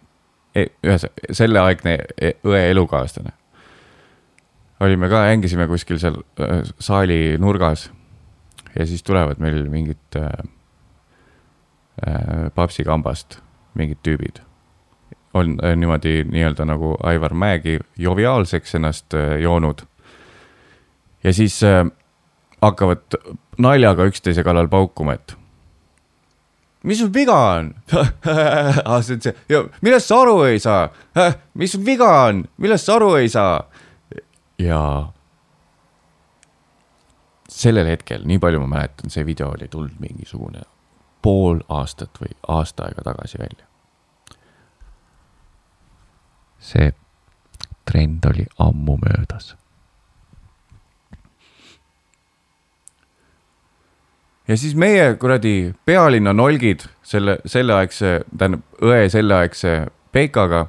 ühesõnaga, 0.54 1.34
selleaegne 1.34 1.96
e, 2.22 2.36
õe 2.46 2.60
elukaaslane. 2.70 3.32
olime 4.84 5.10
ka, 5.10 5.24
hängisime 5.32 5.68
kuskil 5.68 5.98
seal 6.02 6.20
saali 6.80 7.38
nurgas 7.42 7.88
ja 8.76 8.86
siis 8.86 9.04
tulevad 9.04 9.42
meil 9.42 9.64
mingid 9.70 10.18
äh, 10.20 10.30
äh, 12.08 12.50
papsikambast 12.56 13.40
mingid 13.74 14.02
tüübid. 14.04 14.42
on 15.34 15.58
äh, 15.64 15.76
niimoodi 15.76 16.24
nii-öelda 16.30 16.66
nagu 16.66 16.98
Aivar 17.04 17.34
Mäegi 17.34 17.80
joviaalseks 17.98 18.76
ennast 18.76 19.14
äh, 19.14 19.40
joonud. 19.42 19.82
ja 21.24 21.34
siis 21.34 21.64
äh, 21.64 21.86
hakkavad 22.62 23.18
naljaga 23.58 24.06
üksteise 24.06 24.44
kallal 24.44 24.68
paukuma, 24.68 25.14
et 25.14 25.38
mis 26.84 27.00
sul 27.00 27.14
viga 27.14 27.38
on 27.58 27.74
ah, 28.86 29.02
see 29.02 29.16
on 29.16 29.22
see, 29.24 29.64
millest 29.82 30.12
sa 30.12 30.22
aru 30.22 30.38
ei 30.50 30.60
saa? 30.60 30.88
mis 31.60 31.72
sul 31.76 31.86
viga 31.86 32.10
on, 32.28 32.44
millest 32.58 32.90
sa 32.90 32.98
aru 33.00 33.14
ei 33.22 33.30
saa? 33.30 33.58
ja 34.60 34.82
sellel 37.54 37.88
hetkel, 37.88 38.24
nii 38.28 38.40
palju 38.42 38.62
ma 38.64 38.70
mäletan, 38.78 39.14
see 39.14 39.26
video 39.26 39.52
oli 39.54 39.68
tulnud 39.72 40.00
mingisugune 40.02 40.64
pool 41.24 41.62
aastat 41.72 42.20
või 42.20 42.34
aasta 42.52 42.88
aega 42.88 43.06
tagasi 43.06 43.40
välja. 43.40 43.68
see 46.64 46.92
trend 47.86 48.26
oli 48.26 48.46
ammu 48.64 48.98
möödas 48.98 49.54
ja 54.48 54.58
siis 54.58 54.76
meie 54.76 55.16
kuradi 55.20 55.74
pealinna 55.86 56.34
nolgid 56.34 56.86
selle, 57.04 57.38
selleaegse, 57.46 58.22
tähendab 58.38 58.84
õe 58.84 59.10
selleaegse 59.12 59.76
Peikaga. 60.14 60.68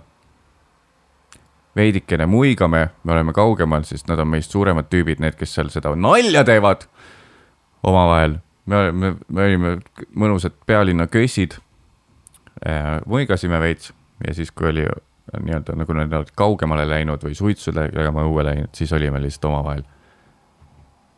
veidikene 1.76 2.26
muigame, 2.30 2.88
me 3.02 3.12
oleme 3.12 3.32
kaugemal, 3.34 3.82
sest 3.82 4.06
nad 4.06 4.20
on 4.22 4.28
meist 4.30 4.52
suuremad 4.54 4.86
tüübid, 4.86 5.18
need, 5.18 5.34
kes 5.34 5.56
seal 5.56 5.72
seda 5.74 5.90
nalja 5.98 6.44
teevad 6.46 6.86
omavahel. 7.82 8.38
me 8.66 8.76
olime, 8.76 9.14
me 9.28 9.42
olime 9.42 9.74
mõnusad 10.14 10.54
pealinna 10.66 11.06
kössid 11.06 11.58
äh,. 12.66 13.00
muigasime 13.06 13.60
veits 13.60 13.92
ja 14.26 14.34
siis, 14.34 14.50
kui 14.50 14.68
oli 14.70 14.86
nii-öelda 15.42 15.74
nagu 15.76 15.92
nad 15.92 16.12
olid 16.12 16.30
kaugemale 16.36 16.86
läinud 16.88 17.24
või 17.24 17.34
suitsu 17.34 17.72
tegema 17.72 18.22
õue 18.22 18.44
läinud, 18.44 18.70
siis 18.72 18.92
olime 18.92 19.20
lihtsalt 19.20 19.50
omavahel. 19.50 19.82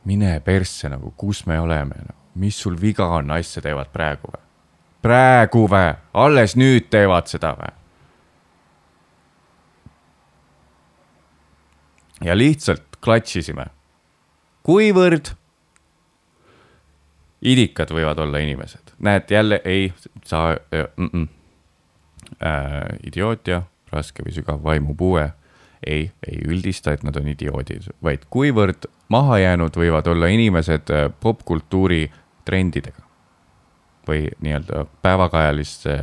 mine 0.05 0.41
persse 0.41 0.89
nagu, 0.89 1.13
kus 1.17 1.47
me 1.47 1.61
oleme 1.61 1.95
nagu 2.01 2.26
mis 2.37 2.59
sul 2.61 2.76
viga 2.80 3.09
on, 3.18 3.30
asja 3.30 3.62
teevad 3.64 3.91
praegu 3.93 4.30
või? 4.32 4.43
praegu 5.03 5.64
või? 5.70 5.95
alles 6.14 6.57
nüüd 6.57 6.91
teevad 6.93 7.30
seda 7.30 7.55
või? 7.59 7.72
ja 12.24 12.37
lihtsalt 12.37 13.01
klatšisime. 13.01 13.66
kuivõrd 14.66 15.34
idikad 17.47 17.93
võivad 17.95 18.18
olla 18.18 18.41
inimesed, 18.43 18.95
näed 18.99 19.30
jälle 19.30 19.61
ei 19.64 19.93
saa 20.24 20.57
mm, 20.97 21.11
-mm. 21.12 21.28
Äh, 22.43 22.99
idiootia, 23.07 23.62
raske 23.93 24.22
või 24.26 24.32
sügav 24.34 24.64
vaimupuue. 24.64 25.30
ei, 25.87 26.11
ei 26.28 26.39
üldista, 26.49 26.93
et 26.93 27.03
nad 27.03 27.16
on 27.16 27.28
idioodid, 27.28 27.84
vaid 28.03 28.24
kuivõrd 28.30 28.89
mahajäänud 29.09 29.76
võivad 29.76 30.07
olla 30.07 30.26
inimesed 30.26 30.91
äh, 30.91 31.12
popkultuuri 31.20 32.11
trendidega 32.47 33.03
või 34.07 34.29
nii-öelda 34.41 34.85
päevakajalisse, 35.03 35.99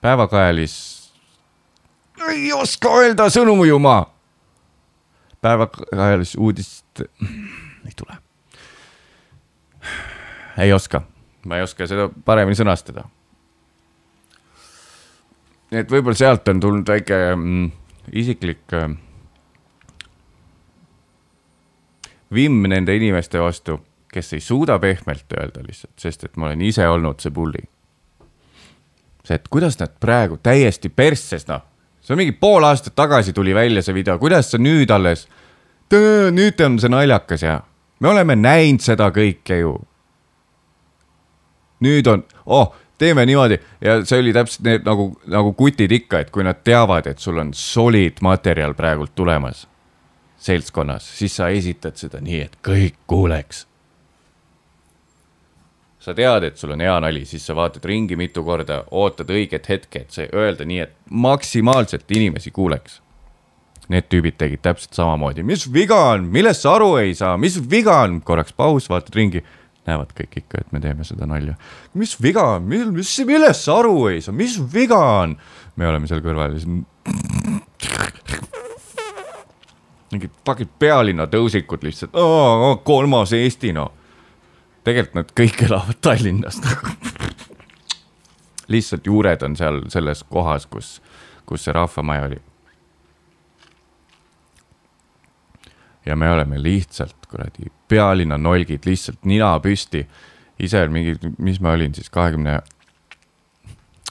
päevakajalis. 0.00 0.76
ei 2.28 2.52
oska 2.52 2.92
öelda 3.00 3.30
sõnu 3.32 3.64
ju 3.64 3.78
ma. 3.78 4.06
päevakajalist 5.40 6.36
uudist, 6.38 7.00
ei 7.86 7.96
tule. 7.96 8.18
ei 10.58 10.72
oska, 10.72 11.02
ma 11.44 11.56
ei 11.56 11.62
oska 11.62 11.86
seda 11.86 12.10
paremini 12.24 12.56
sõnastada. 12.56 13.08
nii 15.70 15.80
et 15.80 15.90
võib-olla 15.90 16.16
sealt 16.16 16.48
on 16.48 16.60
tulnud 16.60 16.88
väike 16.88 17.18
mm, 17.34 17.72
isiklik 18.12 18.76
äh, 18.76 18.90
vimm 22.34 22.66
nende 22.68 22.96
inimeste 22.96 23.40
vastu, 23.40 23.80
kes 24.16 24.32
ei 24.36 24.40
suuda 24.40 24.78
pehmelt 24.82 25.32
öelda 25.36 25.64
lihtsalt, 25.64 25.94
sest 26.00 26.24
et 26.24 26.36
ma 26.36 26.50
olen 26.50 26.62
ise 26.64 26.88
olnud 26.88 27.20
see 27.20 27.32
bully. 27.34 27.64
see, 29.26 29.34
et 29.34 29.48
kuidas 29.50 29.78
nad 29.80 29.92
praegu 30.00 30.38
täiesti 30.38 30.88
persses, 30.88 31.48
noh, 31.50 31.64
see 32.00 32.14
on 32.14 32.20
mingi 32.22 32.36
pool 32.38 32.64
aastat 32.64 32.94
tagasi 32.94 33.34
tuli 33.34 33.54
välja 33.54 33.82
see 33.82 33.94
video, 33.94 34.18
kuidas 34.22 34.52
sa 34.52 34.60
nüüd 34.62 34.90
alles, 34.94 35.26
nüüd 35.90 36.62
on 36.64 36.78
see 36.80 36.92
naljakas 36.92 37.42
ja 37.42 37.60
me 38.00 38.08
oleme 38.08 38.36
näinud 38.38 38.84
seda 38.84 39.10
kõike 39.14 39.60
ju. 39.60 39.76
nüüd 41.82 42.06
on, 42.08 42.22
oh, 42.46 42.72
teeme 42.98 43.26
niimoodi 43.26 43.58
ja 43.84 43.98
see 44.06 44.22
oli 44.22 44.32
täpselt 44.32 44.64
need 44.64 44.86
nagu, 44.86 45.10
nagu 45.28 45.52
kutid 45.58 45.92
ikka, 45.92 46.22
et 46.22 46.30
kui 46.30 46.46
nad 46.46 46.62
teavad, 46.64 47.06
et 47.10 47.18
sul 47.18 47.42
on 47.42 47.52
solid 47.54 48.22
materjal 48.24 48.74
praegult 48.78 49.14
tulemas 49.14 49.66
seltskonnas, 50.46 51.18
siis 51.18 51.36
sa 51.36 51.48
esitad 51.48 51.96
seda 51.98 52.20
nii, 52.22 52.40
et 52.46 52.58
kõik 52.64 52.98
kuuleks. 53.10 53.66
Sa 56.06 56.14
tead, 56.14 56.46
et 56.46 56.60
sul 56.60 56.74
on 56.76 56.82
hea 56.84 56.94
nali, 57.02 57.24
siis 57.26 57.44
sa 57.46 57.56
vaatad 57.58 57.84
ringi 57.88 58.16
mitu 58.18 58.44
korda, 58.46 58.84
ootad 58.94 59.30
õiget 59.32 59.66
hetke, 59.72 60.04
et 60.04 60.14
see 60.14 60.28
öelda 60.30 60.66
nii, 60.68 60.80
et 60.84 60.94
maksimaalselt 61.10 62.10
inimesi 62.14 62.52
kuuleks. 62.54 63.00
Need 63.90 64.08
tüübid 64.10 64.38
tegid 64.38 64.62
täpselt 64.66 64.98
samamoodi, 64.98 65.44
mis 65.46 65.66
viga 65.72 65.98
on, 66.14 66.26
millest 66.34 66.64
sa 66.64 66.74
aru 66.78 66.96
ei 67.02 67.14
saa, 67.14 67.36
mis 67.38 67.58
viga 67.70 68.00
on, 68.06 68.20
korraks 68.26 68.54
paus, 68.56 68.88
vaatad 68.90 69.14
ringi, 69.18 69.42
näevad 69.86 70.10
kõik 70.18 70.40
ikka, 70.42 70.62
et 70.62 70.72
me 70.74 70.82
teeme 70.82 71.06
seda 71.06 71.28
nalja. 71.30 71.54
mis 71.94 72.16
viga 72.22 72.42
on, 72.56 72.66
mis, 72.70 72.86
mis, 72.94 73.12
millest 73.28 73.66
sa 73.66 73.78
aru 73.82 74.08
ei 74.10 74.22
saa, 74.22 74.34
mis 74.34 74.58
viga 74.72 74.98
on? 75.22 75.36
me 75.76 75.86
oleme 75.86 76.08
seal 76.08 76.22
kõrval 76.24 76.54
ja 76.54 76.58
siis 76.62 76.66
mingid 80.12 80.32
fucking 80.46 80.70
pealinna 80.80 81.26
tõusikud 81.30 81.82
lihtsalt, 81.86 82.16
kolmas 82.86 83.34
Eesti 83.36 83.74
noh. 83.76 83.92
Tegelikult 84.86 85.18
nad 85.18 85.32
kõik 85.36 85.64
elavad 85.66 85.98
Tallinnas. 86.04 86.60
lihtsalt 88.72 89.06
juured 89.06 89.42
on 89.46 89.56
seal 89.58 89.82
selles 89.90 90.22
kohas, 90.30 90.66
kus, 90.66 91.00
kus 91.46 91.66
see 91.66 91.74
rahvamaja 91.74 92.28
oli. 92.30 92.40
ja 96.06 96.14
me 96.16 96.30
oleme 96.30 96.62
lihtsalt 96.62 97.26
kuradi 97.26 97.66
pealinna 97.88 98.38
nolgid, 98.38 98.86
lihtsalt 98.86 99.24
nina 99.24 99.56
püsti. 99.60 100.06
ise 100.58 100.86
mingi, 100.88 101.18
mis 101.38 101.60
ma 101.60 101.74
olin 101.74 101.94
siis 101.94 102.10
kahekümne, 102.10 102.60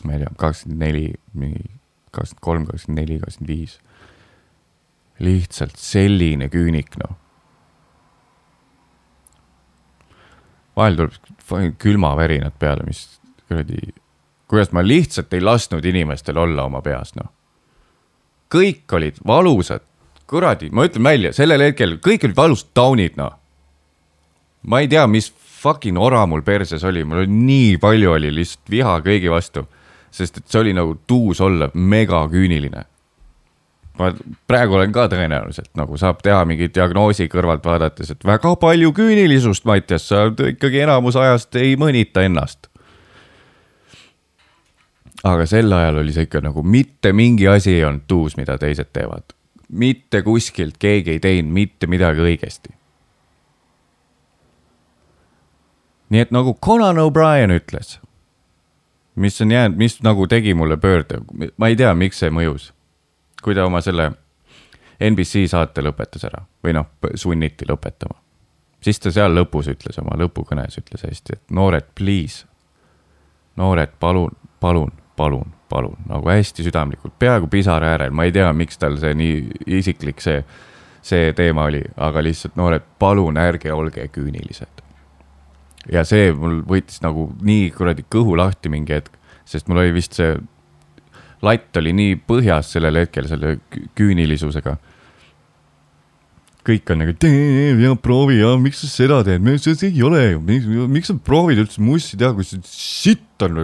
ma 0.04 0.14
ei 0.14 0.20
tea, 0.20 0.32
kakskümmend 0.38 0.84
neli, 0.84 1.08
mingi 1.34 1.72
kakskümmend 2.12 2.42
kolm, 2.42 2.66
kakskümmend 2.70 3.02
neli, 3.02 3.20
kakskümmend 3.24 3.54
viis 3.56 3.80
lihtsalt 5.20 5.78
selline 5.80 6.50
küünik, 6.52 6.98
noh. 7.00 7.16
Vahel 10.76 10.98
tuleb 11.00 11.76
külmavärinad 11.80 12.58
peale, 12.60 12.86
mis 12.88 13.06
kuradi, 13.48 13.94
kuidas 14.50 14.72
ma 14.76 14.84
lihtsalt 14.86 15.34
ei 15.34 15.44
lasknud 15.44 15.86
inimestel 15.86 16.38
olla 16.38 16.66
oma 16.70 16.82
peas, 16.86 17.14
noh. 17.16 17.30
kõik 18.52 18.94
olid 18.98 19.20
valusad, 19.28 19.86
kuradi, 20.30 20.70
ma 20.70 20.88
ütlen 20.88 21.04
välja, 21.06 21.34
sellel 21.34 21.68
hetkel 21.68 21.98
kõik 22.04 22.28
olid 22.28 22.38
valusad 22.38 22.74
taunid, 22.78 23.18
noh. 23.20 23.38
ma 24.64 24.82
ei 24.82 24.90
tea, 24.92 25.06
mis 25.08 25.32
fucking 25.66 25.98
ora 25.98 26.26
mul 26.30 26.44
perses 26.46 26.84
oli, 26.84 27.04
mul 27.04 27.24
oli 27.24 27.40
nii 27.46 27.78
palju 27.82 28.18
oli 28.18 28.34
lihtsalt 28.34 28.70
viha 28.70 29.00
kõigi 29.06 29.32
vastu, 29.32 29.66
sest 30.12 30.42
et 30.42 30.50
see 30.50 30.62
oli 30.62 30.76
nagu 30.76 30.98
tuus 31.08 31.42
olla 31.44 31.70
megaküüniline 31.74 32.86
ma 34.00 34.12
praegu 34.48 34.76
olen 34.78 34.94
ka 34.96 35.08
tõenäoliselt 35.12 35.72
nagu 35.80 35.98
saab 36.00 36.22
teha 36.24 36.42
mingi 36.48 36.68
diagnoosi 36.74 37.30
kõrvalt 37.32 37.66
vaadates, 37.66 38.12
et 38.12 38.28
väga 38.28 38.56
palju 38.60 38.92
küünilisust, 38.96 39.66
Mattias, 39.68 40.10
sa 40.10 40.28
ikkagi 40.52 40.84
enamus 40.84 41.16
ajast 41.20 41.56
ei 41.60 41.76
mõnita 41.80 42.26
ennast. 42.26 42.68
aga 45.26 45.46
sel 45.50 45.74
ajal 45.74 46.04
oli 46.04 46.14
see 46.14 46.28
ikka 46.28 46.44
nagu 46.46 46.62
mitte 46.64 47.10
mingi 47.14 47.48
asi 47.50 47.72
ei 47.74 47.86
olnud 47.86 48.04
tuus, 48.08 48.38
mida 48.38 48.58
teised 48.58 48.92
teevad. 48.94 49.34
mitte 49.70 50.22
kuskilt 50.22 50.78
keegi 50.78 51.16
ei 51.16 51.20
teinud 51.20 51.52
mitte 51.52 51.88
midagi 51.88 52.20
õigesti. 52.22 52.76
nii 56.10 56.20
et 56.20 56.32
nagu 56.32 56.54
Conan 56.54 57.00
O'Brien 57.00 57.52
ütles, 57.56 58.00
mis 59.16 59.42
on 59.42 59.52
jäänud, 59.52 59.78
mis 59.78 60.02
nagu 60.04 60.28
tegi 60.28 60.54
mulle 60.54 60.78
pöörde, 60.78 61.24
ma 61.58 61.68
ei 61.68 61.76
tea, 61.76 61.94
miks 61.96 62.20
see 62.20 62.30
mõjus 62.30 62.75
kui 63.46 63.54
ta 63.54 63.66
oma 63.70 63.82
selle 63.86 64.10
NBC 65.00 65.46
saate 65.52 65.84
lõpetas 65.86 66.26
ära 66.26 66.42
või 66.66 66.74
noh, 66.74 66.88
sunniti 67.16 67.68
lõpetama. 67.70 68.18
siis 68.82 69.00
ta 69.00 69.12
seal 69.12 69.36
lõpus 69.36 69.70
ütles 69.70 69.98
oma 70.02 70.18
lõpukõnes 70.18 70.78
ütles 70.82 71.04
hästi, 71.06 71.38
et 71.38 71.52
noored, 71.52 71.92
please. 71.96 72.46
noored, 73.56 73.94
palun, 74.00 74.32
palun, 74.60 74.92
palun, 75.16 75.54
palun 75.70 75.98
nagu 76.10 76.30
hästi 76.30 76.64
südamlikult, 76.64 77.14
peaaegu 77.20 77.48
pisara 77.48 77.94
äärel, 77.96 78.12
ma 78.12 78.26
ei 78.26 78.32
tea, 78.32 78.52
miks 78.54 78.78
tal 78.82 78.98
see 78.98 79.14
nii 79.14 79.38
isiklik 79.80 80.22
see, 80.22 80.42
see 81.06 81.34
teema 81.38 81.68
oli, 81.70 81.84
aga 81.98 82.24
lihtsalt 82.24 82.58
noored, 82.58 82.88
palun 83.00 83.38
ärge 83.38 83.74
olge 83.74 84.08
küünilised. 84.08 84.82
ja 85.92 86.04
see 86.04 86.32
mul 86.34 86.64
võttis 86.66 87.04
nagu 87.06 87.30
nii 87.42 87.70
kuradi 87.78 88.08
kõhu 88.10 88.38
lahti 88.38 88.74
mingi 88.74 88.98
hetk, 88.98 89.14
sest 89.46 89.68
mul 89.68 89.84
oli 89.84 89.94
vist 89.94 90.18
see 90.18 90.34
latt 91.44 91.78
oli 91.78 91.92
nii 91.94 92.16
põhjas 92.28 92.72
sellel 92.76 93.02
hetkel 93.04 93.28
selle 93.28 93.58
kü- 93.72 93.88
küünilisusega. 93.98 94.78
kõik 96.66 96.90
on 96.90 96.98
nagu 97.04 97.14
tee 97.22 97.76
ja 97.78 97.92
proovi 98.02 98.40
ja 98.40 98.56
miks 98.58 98.80
sa 98.82 98.88
seda 98.90 99.20
teed, 99.22 99.44
see 99.62 99.92
ei 99.92 100.00
ole 100.02 100.22
ju, 100.32 100.40
miks 100.90 101.12
sa 101.12 101.14
proovid 101.14 101.60
üldse 101.62 101.78
mussi 101.86 102.18
teha, 102.18 102.32
kui 102.34 102.42
see 102.48 102.58
sitt 102.66 103.44
on, 103.46 103.60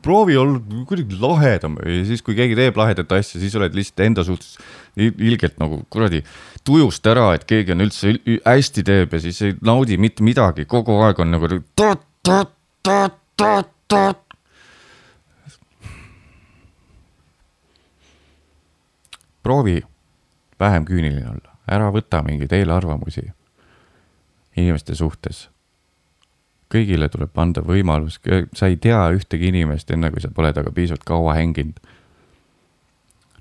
proovi 0.00 0.38
olla 0.40 0.56
kuidagi 0.88 1.18
lahedam 1.20 1.76
ja 1.84 1.98
siis, 2.08 2.22
kui 2.24 2.32
keegi 2.38 2.56
teeb 2.56 2.80
lahedat 2.80 3.12
asja, 3.12 3.36
siis 3.42 3.52
oled 3.60 3.76
lihtsalt 3.76 4.00
enda 4.06 4.24
suhtes 4.24 4.56
il- 4.96 5.12
ilgelt 5.20 5.60
nagu 5.60 5.82
kuradi 5.92 6.22
tujust 6.64 7.04
ära, 7.12 7.34
et 7.36 7.44
keegi 7.44 7.76
on 7.76 7.84
üldse 7.84 8.14
ül- 8.14 8.40
hästi 8.46 8.86
teeb 8.88 9.12
ja 9.12 9.20
siis 9.20 9.42
ei 9.44 9.54
naudi 9.60 10.00
mitte 10.00 10.24
midagi, 10.24 10.64
kogu 10.64 10.96
aeg 11.04 11.20
on 11.20 11.36
nagu 11.36 11.46
proovi 19.42 19.82
vähem 20.60 20.84
küüniline 20.84 21.30
olla, 21.30 21.54
ära 21.70 21.90
võta 21.92 22.22
mingeid 22.26 22.52
eelarvamusi 22.52 23.30
inimeste 24.56 24.94
suhtes. 24.94 25.48
kõigile 26.70 27.08
tuleb 27.10 27.38
anda 27.38 27.64
võimalus, 27.66 28.20
sa 28.54 28.68
ei 28.70 28.76
tea 28.76 29.00
ühtegi 29.10 29.48
inimest, 29.50 29.90
enne 29.90 30.10
kui 30.14 30.22
sa 30.22 30.30
pole 30.30 30.52
temaga 30.54 30.70
piisavalt 30.74 31.04
kaua 31.04 31.34
hänginud. 31.34 31.80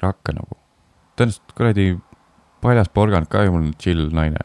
rakka 0.02 0.34
nagu, 0.34 0.58
tõenäoliselt 1.16 1.54
kuradi 1.56 1.98
paljas 2.62 2.90
porgand 2.90 3.28
ka 3.28 3.44
ju 3.44 3.52
mul 3.52 3.68
on 3.68 3.74
chill 3.78 4.10
naine. 4.14 4.40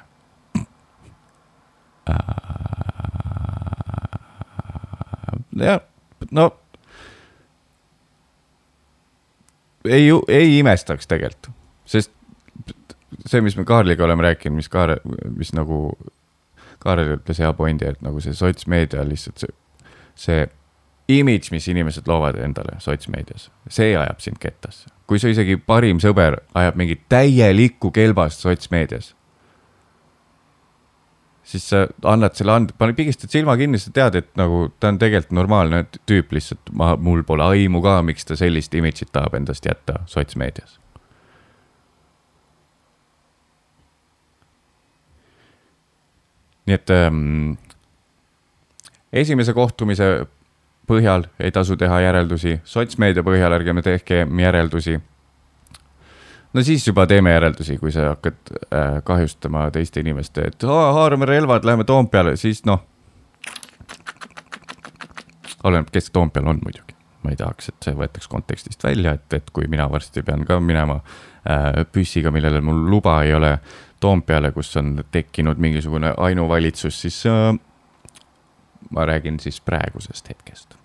jah, 5.55 5.80
no 6.30 6.50
ei, 9.89 10.09
ei 10.28 10.59
imestaks 10.59 11.07
tegelikult, 11.11 11.53
sest 11.85 12.12
see, 13.26 13.41
mis 13.41 13.57
me 13.57 13.64
Kaarliga 13.64 14.05
oleme 14.05 14.22
rääkinud, 14.22 14.57
mis 14.57 14.68
Kaar, 14.68 14.97
mis 15.37 15.53
nagu 15.57 15.97
Kaarel 16.78 17.16
ütles 17.16 17.41
hea 17.41 17.53
pointi, 17.57 17.89
et 17.89 18.03
nagu 18.05 18.20
see 18.20 18.37
sotsmeedia 18.37 19.05
lihtsalt 19.09 19.41
see, 19.41 19.55
see 20.26 20.45
imidž, 21.09 21.51
mis 21.53 21.68
inimesed 21.68 22.09
loovad 22.09 22.39
endale 22.41 22.78
sotsmeedias, 22.85 23.51
see 23.68 23.95
ajab 23.97 24.20
sind 24.24 24.41
kettasse. 24.41 24.91
kui 25.07 25.18
su 25.20 25.28
isegi 25.28 25.57
parim 25.61 26.01
sõber 26.01 26.39
ajab 26.57 26.78
mingit 26.80 27.05
täielikku 27.12 27.91
kelbast 27.93 28.45
sotsmeedias, 28.45 29.14
siis 31.45 31.66
sa 31.70 31.84
annad 32.09 32.36
selle 32.38 32.55
and-, 32.57 32.72
pane, 32.78 32.97
pigistad 32.97 33.32
silma 33.32 33.57
kinni, 33.61 33.78
sa 33.80 33.92
tead, 33.95 34.20
et 34.20 34.30
nagu 34.40 34.68
ta 34.80 34.92
on 34.92 35.01
tegelikult 35.01 35.36
normaalne 35.36 35.84
tüüp, 36.09 36.32
lihtsalt. 36.36 36.72
Ma, 36.72 36.95
mul 37.01 37.24
pole 37.26 37.45
aimu 37.55 37.82
ka, 37.84 37.99
miks 38.07 38.26
ta 38.28 38.38
sellist 38.38 38.74
imidžit 38.74 39.12
tahab 39.14 39.36
endast 39.40 39.68
jätta 39.68 40.03
sotsmeedias. 40.11 40.78
nii 46.64 46.74
et 46.78 46.90
ähm, 46.97 47.57
esimese 49.12 49.53
kohtumise 49.53 50.07
põhjal 50.88 51.26
ei 51.36 51.53
tasu 51.53 51.76
teha 51.76 51.99
järeldusi, 52.07 52.59
sotsmeedia 52.64 53.24
põhjal 53.26 53.53
ärgem 53.53 53.82
tehkem 53.84 54.40
järeldusi 54.40 54.97
no 56.55 56.62
siis 56.62 56.86
juba 56.86 57.07
teeme 57.11 57.32
järeldusi, 57.34 57.76
kui 57.78 57.92
sa 57.92 58.09
hakkad 58.12 58.52
äh, 58.55 59.02
kahjustama 59.05 59.70
teiste 59.74 60.00
inimeste, 60.00 60.40
et 60.50 60.64
"Aa, 60.64 60.92
haarame 60.92 61.26
relvad, 61.26 61.64
läheme 61.64 61.84
Toompeale, 61.84 62.36
siis 62.36 62.64
noh. 62.64 62.84
oleneb, 65.64 65.88
kes 65.92 66.11
Toompeal 66.11 66.46
on 66.46 66.59
muidugi, 66.62 66.94
ma 67.24 67.30
ei 67.32 67.36
tahaks, 67.40 67.68
et 67.72 67.86
see 67.86 67.94
võetaks 67.96 68.28
kontekstist 68.28 68.84
välja, 68.84 69.14
et, 69.16 69.32
et 69.32 69.50
kui 69.52 69.64
mina 69.68 69.86
varsti 69.90 70.22
pean 70.22 70.44
ka 70.44 70.59
minema 70.61 70.98
äh, 71.00 71.84
püssiga, 71.92 72.30
millele 72.30 72.61
mul 72.61 72.82
luba 72.90 73.22
ei 73.24 73.32
ole 73.34 73.59
Toompeale, 74.00 74.52
kus 74.52 74.76
on 74.76 74.98
tekkinud 75.11 75.57
mingisugune 75.59 76.12
ainuvalitsus, 76.20 77.00
siis 77.00 77.22
äh, 77.26 77.55
ma 78.90 79.07
räägin 79.09 79.40
siis 79.40 79.61
praegusest 79.61 80.28
hetkest 80.28 80.76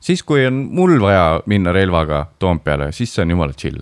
siis, 0.00 0.22
kui 0.22 0.46
on 0.46 0.68
mul 0.72 1.00
vaja 1.00 1.40
minna 1.46 1.72
relvaga 1.72 2.26
Toompeale, 2.38 2.92
siis 2.92 3.14
see 3.14 3.22
on 3.22 3.30
jumala 3.30 3.52
chill. 3.52 3.80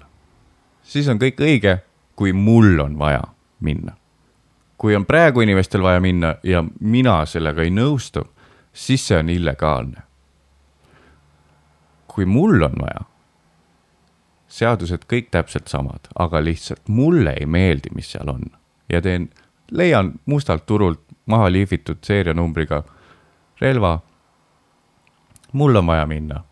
siis 0.82 1.08
on 1.08 1.18
kõik 1.18 1.40
õige, 1.40 1.78
kui 2.16 2.32
mul 2.32 2.78
on 2.80 2.98
vaja 2.98 3.22
minna. 3.60 3.96
kui 4.78 4.96
on 4.96 5.06
praegu 5.06 5.40
inimestel 5.40 5.82
vaja 5.82 6.00
minna 6.00 6.34
ja 6.42 6.64
mina 6.80 7.24
sellega 7.26 7.62
ei 7.62 7.70
nõustu, 7.70 8.24
siis 8.72 9.06
see 9.06 9.18
on 9.18 9.30
illegaalne. 9.30 10.02
kui 12.06 12.24
mul 12.24 12.62
on 12.62 12.78
vaja, 12.80 13.00
seadused 14.48 15.04
kõik 15.04 15.28
täpselt 15.30 15.68
samad, 15.68 16.08
aga 16.18 16.40
lihtsalt 16.44 16.88
mulle 16.88 17.34
ei 17.40 17.46
meeldi, 17.46 17.90
mis 17.94 18.12
seal 18.12 18.28
on 18.28 18.44
ja 18.88 19.02
teen, 19.02 19.30
leian 19.70 20.12
mustalt 20.26 20.66
turult 20.66 21.00
maha 21.26 21.50
lihvitud 21.52 21.98
seerianumbriga 22.06 22.82
relva 23.60 23.98
mul 25.52 25.76
on 25.76 25.86
vaja 25.86 26.06
minna, 26.06 26.44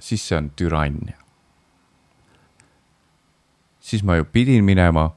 siis 0.00 0.28
see 0.28 0.38
on 0.38 0.50
türannia. 0.50 1.16
siis 3.80 4.04
ma 4.04 4.16
ju 4.16 4.24
pidin 4.24 4.64
minema, 4.64 5.10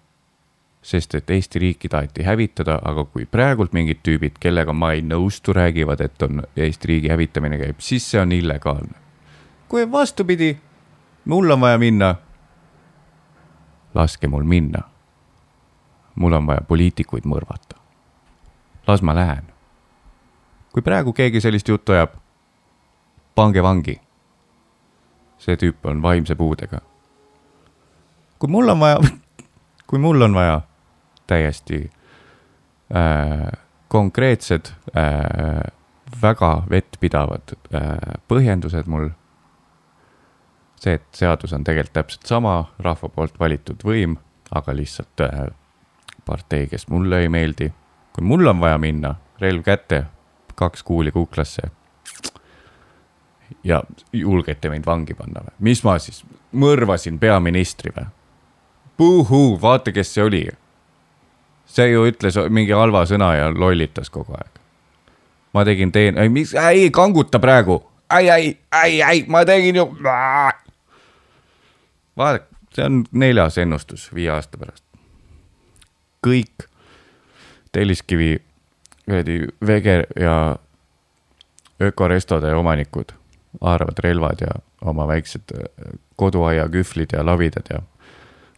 sest 0.82 1.16
et 1.16 1.30
Eesti 1.30 1.60
riiki 1.60 1.90
taheti 1.90 2.24
hävitada, 2.24 2.80
aga 2.84 3.04
kui 3.06 3.26
praegult 3.26 3.74
mingid 3.74 4.00
tüübid, 4.04 4.40
kellega 4.40 4.74
ma 4.74 4.92
ei 4.92 5.02
nõustu, 5.02 5.54
räägivad, 5.54 6.02
et 6.02 6.22
on 6.22 6.42
Eesti 6.58 6.88
riigi 6.88 7.12
hävitamine 7.12 7.58
käib, 7.58 7.80
siis 7.80 8.12
see 8.12 8.22
on 8.22 8.32
illegaalne. 8.32 8.98
kui 9.68 9.92
vastupidi, 9.92 10.58
mul 11.26 11.52
on 11.52 11.62
vaja 11.62 11.78
minna, 11.78 12.16
laske 13.94 14.28
mul 14.28 14.44
minna. 14.44 14.82
mul 16.16 16.34
on 16.34 16.48
vaja 16.48 16.62
poliitikuid 16.68 17.26
mõrvata. 17.26 17.78
las 18.88 19.02
ma 19.02 19.16
lähen. 19.16 19.44
kui 20.74 20.82
praegu 20.82 21.14
keegi 21.14 21.42
sellist 21.42 21.68
juttu 21.68 21.92
ajab 21.92 22.23
pange 23.36 23.64
vangi. 23.64 24.00
see 25.44 25.58
tüüp 25.60 25.86
on 25.86 26.02
vaimse 26.02 26.36
puudega. 26.36 26.80
kui 28.40 28.50
mul 28.50 28.70
on 28.70 28.80
vaja, 28.80 29.00
kui 29.88 30.00
mul 30.00 30.22
on 30.22 30.34
vaja 30.34 30.62
täiesti 31.28 31.90
äh, 32.96 33.52
konkreetsed 33.88 34.72
äh,, 34.98 35.74
väga 36.22 36.64
vettpidavad 36.70 37.56
äh, 37.74 37.98
põhjendused 38.28 38.88
mul. 38.88 39.10
see, 40.80 40.94
et 40.94 41.06
seadus 41.16 41.54
on 41.54 41.64
tegelikult 41.64 41.94
täpselt 41.94 42.26
sama, 42.28 42.74
rahva 42.80 43.10
poolt 43.10 43.40
valitud 43.40 43.84
võim, 43.88 44.18
aga 44.52 44.76
lihtsalt 44.76 45.22
äh, 45.24 45.46
partei, 46.26 46.68
kes 46.68 46.88
mulle 46.88 47.22
ei 47.24 47.30
meeldi. 47.30 47.74
kui 48.14 48.24
mul 48.24 48.48
on 48.48 48.60
vaja 48.60 48.78
minna, 48.78 49.16
relv 49.42 49.64
kätte, 49.64 50.06
kaks 50.56 50.84
kuuli 50.84 51.12
kuklasse 51.12 51.72
ja 53.64 53.84
julgete 54.14 54.70
mind 54.70 54.86
vangi 54.86 55.14
panna 55.14 55.44
või? 55.44 55.56
mis 55.60 55.84
ma 55.84 55.98
siis, 56.00 56.24
mõrvasin 56.52 57.20
peaministri 57.20 57.94
või? 57.96 58.06
puhuu, 58.98 59.62
vaata, 59.62 59.92
kes 59.92 60.14
see 60.14 60.24
oli. 60.24 60.48
see 61.66 61.90
ju 61.92 62.06
ütles 62.08 62.38
mingi 62.50 62.72
halva 62.72 63.06
sõna 63.10 63.34
ja 63.38 63.50
lollitas 63.52 64.10
kogu 64.10 64.36
aeg. 64.38 64.62
ma 65.54 65.66
tegin 65.66 65.92
teen-, 65.92 66.18
ei 66.18 66.30
mis, 66.30 66.54
ei 66.54 66.90
kanguta 66.92 67.40
praegu, 67.40 67.84
ei, 68.20 68.30
ei, 68.30 68.58
ei, 68.84 69.02
ei, 69.02 69.26
ma 69.28 69.46
tegin 69.46 69.76
ju. 69.76 69.88
vaadake, 72.18 72.48
see 72.76 72.86
on 72.86 73.04
neljas 73.12 73.58
ennustus 73.58 74.10
viie 74.14 74.32
aasta 74.32 74.58
pärast. 74.58 74.84
kõik 76.28 76.70
Telliskivi 77.74 78.38
kuradi 79.06 79.48
vege 79.66 80.04
ja 80.20 80.56
ökorestode 81.82 82.54
omanikud 82.56 83.12
haaravad 83.62 84.00
relvad 84.04 84.42
ja 84.42 84.54
oma 84.82 85.08
väiksed 85.08 85.54
äh, 85.56 85.98
koduaia 86.16 86.68
kühvlid 86.70 87.14
ja 87.14 87.26
lavidad 87.26 87.70
ja 87.70 87.82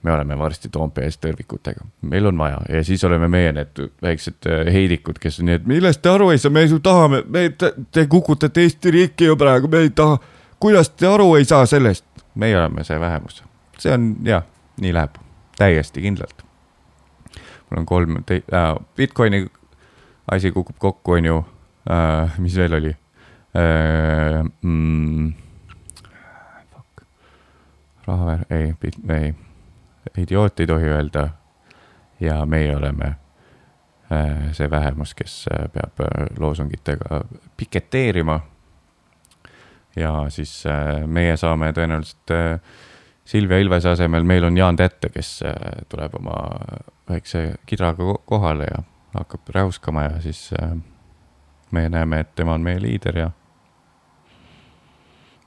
me 0.06 0.12
oleme 0.14 0.38
varsti 0.38 0.70
Toompea 0.70 1.08
ees 1.10 1.18
tõrvikutega, 1.18 1.82
meil 2.06 2.28
on 2.30 2.38
vaja. 2.38 2.60
Ja 2.70 2.84
siis 2.86 3.04
oleme 3.08 3.28
meie 3.32 3.52
need 3.56 3.80
väiksed 4.06 4.46
äh, 4.50 4.68
heidikud, 4.74 5.18
kes 5.22 5.40
on 5.42 5.50
nii, 5.50 5.60
et 5.60 5.66
millest 5.70 6.04
te 6.06 6.12
aru 6.14 6.30
ei 6.30 6.42
saa, 6.42 6.54
me 6.54 6.66
ju 6.66 6.80
tahame, 6.80 7.24
me, 7.28 7.48
te 7.92 8.06
kukutate 8.12 8.68
Eesti 8.68 8.94
riiki 8.94 9.32
ju 9.32 9.38
praegu, 9.40 9.72
me 9.72 9.82
ei 9.88 9.90
taha, 9.90 10.20
kuidas 10.62 10.92
te 10.94 11.10
aru 11.10 11.32
ei 11.40 11.46
saa 11.46 11.66
sellest? 11.66 12.06
meie 12.36 12.58
oleme 12.60 12.84
see 12.84 13.00
vähemus, 13.00 13.44
see 13.80 13.94
on 13.96 14.10
jah, 14.28 14.44
nii 14.84 14.94
läheb, 14.94 15.18
täiesti 15.58 16.04
kindlalt. 16.04 16.44
mul 17.70 17.80
on 17.82 17.86
kolm 17.90 18.18
te- 18.28 18.44
äh,, 18.54 18.76
Bitcoini 18.96 19.48
asi 20.32 20.52
kukub 20.52 20.76
kokku, 20.80 21.12
on 21.12 21.26
ju. 21.26 21.46
Äh,, 21.90 22.40
mis 22.40 22.56
veel 22.58 22.74
oli? 22.74 22.96
Mm, 24.62 25.34
fuck. 26.74 27.08
raha, 28.08 28.38
ei, 28.50 28.74
ei, 29.10 29.34
idioot 30.18 30.60
ei 30.60 30.68
tohi 30.68 30.86
öelda. 30.86 31.30
ja 32.20 32.46
meie 32.46 32.76
oleme 32.76 33.06
äh, 34.12 34.52
see 34.52 34.70
vähemus, 34.72 35.14
kes 35.14 35.46
äh, 35.52 35.70
peab 35.74 36.00
äh, 36.00 36.28
loosungitega 36.40 37.22
piketeerima. 37.58 38.40
ja 39.96 40.26
siis 40.30 40.66
äh, 40.66 41.08
meie 41.08 41.38
saame 41.38 41.72
tõenäoliselt 41.72 42.32
äh, 42.32 42.60
Silvia 43.26 43.58
Ilvese 43.58 43.90
asemel, 43.90 44.24
meil 44.24 44.44
on 44.44 44.58
Jaan 44.58 44.76
Tätte, 44.76 45.10
kes 45.10 45.40
äh, 45.46 45.56
tuleb 45.90 46.14
oma 46.20 46.36
väikse 47.10 47.56
kidraga 47.66 48.04
ko- 48.04 48.22
kohale 48.26 48.68
ja 48.70 48.84
hakkab 49.16 49.50
räuskama 49.50 50.04
ja 50.04 50.22
siis 50.22 50.50
äh, 50.62 50.76
me 51.72 51.90
näeme, 51.90 52.20
et 52.20 52.36
tema 52.36 52.54
on 52.54 52.62
meie 52.62 52.82
liider 52.82 53.18
ja 53.18 53.32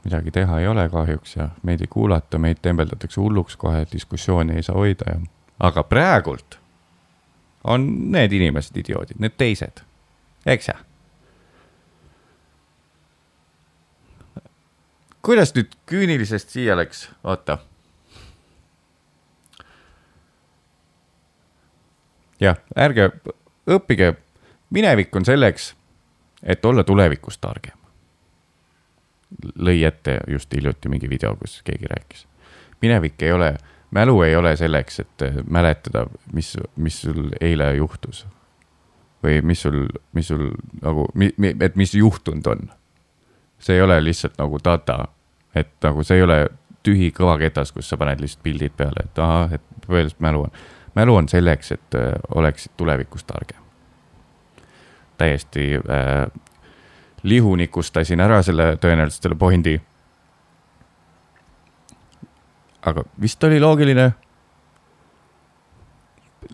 midagi 0.05 0.31
teha 0.31 0.61
ei 0.61 0.67
ole 0.69 0.89
kahjuks 0.89 1.37
ja 1.37 1.49
meid 1.63 1.81
ei 1.81 1.91
kuulata, 1.91 2.39
meid 2.39 2.63
tembeldatakse 2.63 3.21
hulluks 3.21 3.57
kohe, 3.57 3.87
diskussiooni 3.93 4.57
ei 4.57 4.63
saa 4.63 4.77
hoida 4.77 5.15
ja, 5.15 5.21
aga 5.61 5.83
praegult 5.83 6.59
on 7.65 7.89
need 8.13 8.33
inimesed 8.33 8.77
idioodid, 8.77 9.19
need 9.19 9.35
teised, 9.39 9.83
eks 10.47 10.69
ja? 10.69 10.79
kuidas 15.23 15.53
nüüd 15.57 15.75
küünilisest 15.87 16.55
siia 16.55 16.77
läks, 16.79 17.09
oota. 17.25 17.59
jah, 22.41 22.57
ärge 22.77 23.11
õppige, 23.69 24.15
minevik 24.71 25.17
on 25.17 25.27
selleks, 25.27 25.73
et 26.43 26.65
olla 26.65 26.85
tulevikus 26.87 27.39
targem. 27.39 27.78
Lõi 29.57 29.83
ette 29.85 30.20
just 30.29 30.55
hiljuti 30.55 30.89
mingi 30.89 31.11
video, 31.11 31.35
kus 31.37 31.61
keegi 31.64 31.91
rääkis. 31.91 32.26
minevik 32.83 33.22
ei 33.22 33.33
ole, 33.33 33.57
mälu 33.91 34.22
ei 34.22 34.37
ole 34.37 34.57
selleks, 34.57 35.01
et 35.01 35.22
äh, 35.22 35.39
mäletada, 35.47 36.07
mis, 36.33 36.57
mis 36.76 37.01
sul 37.03 37.31
eile 37.41 37.74
juhtus. 37.74 38.26
või 39.24 39.43
mis 39.43 39.62
sul, 39.62 39.89
mis 40.12 40.29
sul 40.29 40.53
nagu, 40.83 41.09
et 41.61 41.76
mis 41.76 41.95
juhtunud 41.95 42.47
on 42.47 42.68
see 43.59 43.74
ei 43.74 43.83
ole 43.83 44.05
lihtsalt 44.05 44.39
nagu 44.39 44.59
data, 44.64 45.05
et 45.55 45.70
nagu 45.83 46.03
see 46.05 46.18
ei 46.18 46.22
ole 46.22 46.39
tühi 46.87 47.11
kõvaketas, 47.14 47.72
kus 47.74 47.89
sa 47.91 47.99
paned 48.01 48.20
lihtsalt 48.22 48.45
pildid 48.45 48.74
peale, 48.79 49.05
et 49.05 49.22
ahah, 49.22 49.57
et 49.59 49.87
põhiliselt 49.87 50.20
mälu 50.24 50.45
on. 50.47 50.53
mälu 50.95 51.14
on 51.16 51.29
selleks, 51.29 51.72
et 51.72 51.95
äh, 51.99 52.12
oleksid 52.35 52.72
tulevikus 52.76 53.24
targem. 53.24 53.62
täiesti 55.18 55.74
äh, 55.76 56.26
lihunikustasin 57.23 58.21
ära 58.21 58.43
selle 58.43 58.77
tõenäoliselt 58.77 59.23
selle 59.23 59.39
pointi. 59.39 59.81
aga 62.83 63.03
vist 63.21 63.45
oli 63.45 63.61
loogiline. 63.61 64.12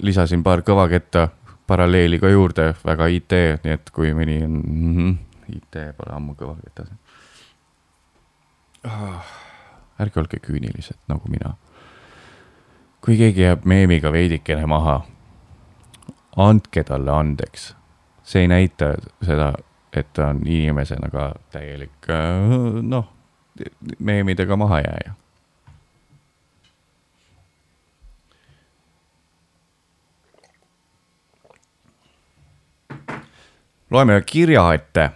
lisasin 0.03 0.43
paar 0.43 0.63
kõvaketta 0.63 1.29
paralleeli 1.67 2.19
ka 2.19 2.29
juurde, 2.29 2.75
väga 2.85 3.07
IT, 3.07 3.33
nii 3.65 3.73
et 3.73 3.91
kui 3.91 4.13
mõni 4.15 4.43
on 4.45 4.61
mm, 4.65 4.97
-hmm, 4.97 5.17
IT 5.57 5.97
pole 5.97 6.17
ammu 6.17 6.35
kõvaketas 6.35 6.89
ah,. 8.85 9.25
ärge 10.01 10.21
olge 10.21 10.41
küünilised 10.41 10.99
nagu 11.09 11.29
mina. 11.29 11.55
kui 13.01 13.17
keegi 13.17 13.41
jääb 13.41 13.65
meemiga 13.65 14.13
veidikene 14.13 14.67
maha, 14.67 15.05
andke 16.37 16.85
talle 16.85 17.11
andeks. 17.11 17.75
see 18.23 18.43
ei 18.43 18.49
näita 18.49 18.95
seda, 19.23 19.53
et 19.97 20.13
ta 20.13 20.31
on 20.33 20.41
inimesena 20.47 21.11
ka 21.11 21.33
täielik 21.53 22.11
äh, 22.11 22.81
noh, 22.83 23.11
meemidega 23.99 24.57
mahajääja 24.57 25.15
loeme 33.95 34.23
kirja 34.27 34.73
ette. 34.75 35.11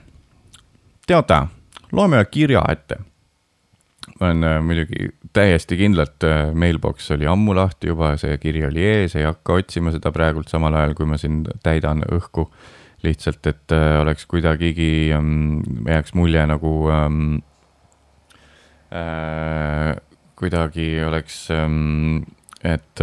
teate, 1.06 1.42
loeme 1.92 2.24
kirja 2.24 2.62
ette. 2.72 2.96
on 4.20 4.44
äh, 4.44 4.62
muidugi 4.62 5.08
täiesti 5.32 5.76
kindlalt, 5.76 6.24
äh, 6.24 6.54
mailbox 6.54 7.10
oli 7.10 7.26
ammu 7.26 7.54
lahti 7.54 7.86
juba, 7.86 8.16
see 8.18 8.38
kiri 8.38 8.64
oli 8.66 8.82
ees, 8.84 9.16
ei 9.16 9.26
hakka 9.26 9.60
otsima 9.60 9.92
seda 9.94 10.10
praegult 10.14 10.50
samal 10.50 10.74
ajal, 10.74 10.94
kui 10.98 11.06
ma 11.06 11.18
siin 11.18 11.44
täidan 11.62 12.02
õhku. 12.10 12.48
Lihtsalt, 13.02 13.46
et 13.46 13.72
äh, 13.72 14.00
oleks 14.00 14.26
kuidagigi 14.26 15.12
ähm,, 15.14 15.60
jääks 15.86 16.14
mulje 16.18 16.46
nagu 16.46 16.72
ähm, 16.90 17.38
äh, 18.92 19.94
kuidagi 20.38 20.90
oleks 21.06 21.50
ähm,, 21.54 22.24
et, 22.64 23.00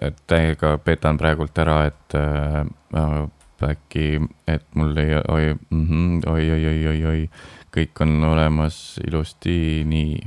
et 0.00 0.18
täiega 0.30 0.76
petan 0.78 1.18
praegult 1.18 1.58
ära, 1.58 1.84
et 1.90 2.14
äh, 2.14 3.26
äkki, 3.62 4.20
et 4.48 4.64
mul 4.74 4.96
ei, 4.98 5.14
oi 5.28 5.54
-hmm, 5.54 6.22
oi, 6.26 6.50
oi, 6.50 6.66
oi, 6.66 6.86
oi, 6.88 7.04
oi, 7.06 7.30
kõik 7.74 8.00
on 8.00 8.24
olemas 8.24 8.98
ilusti, 9.06 9.84
nii. 9.86 10.20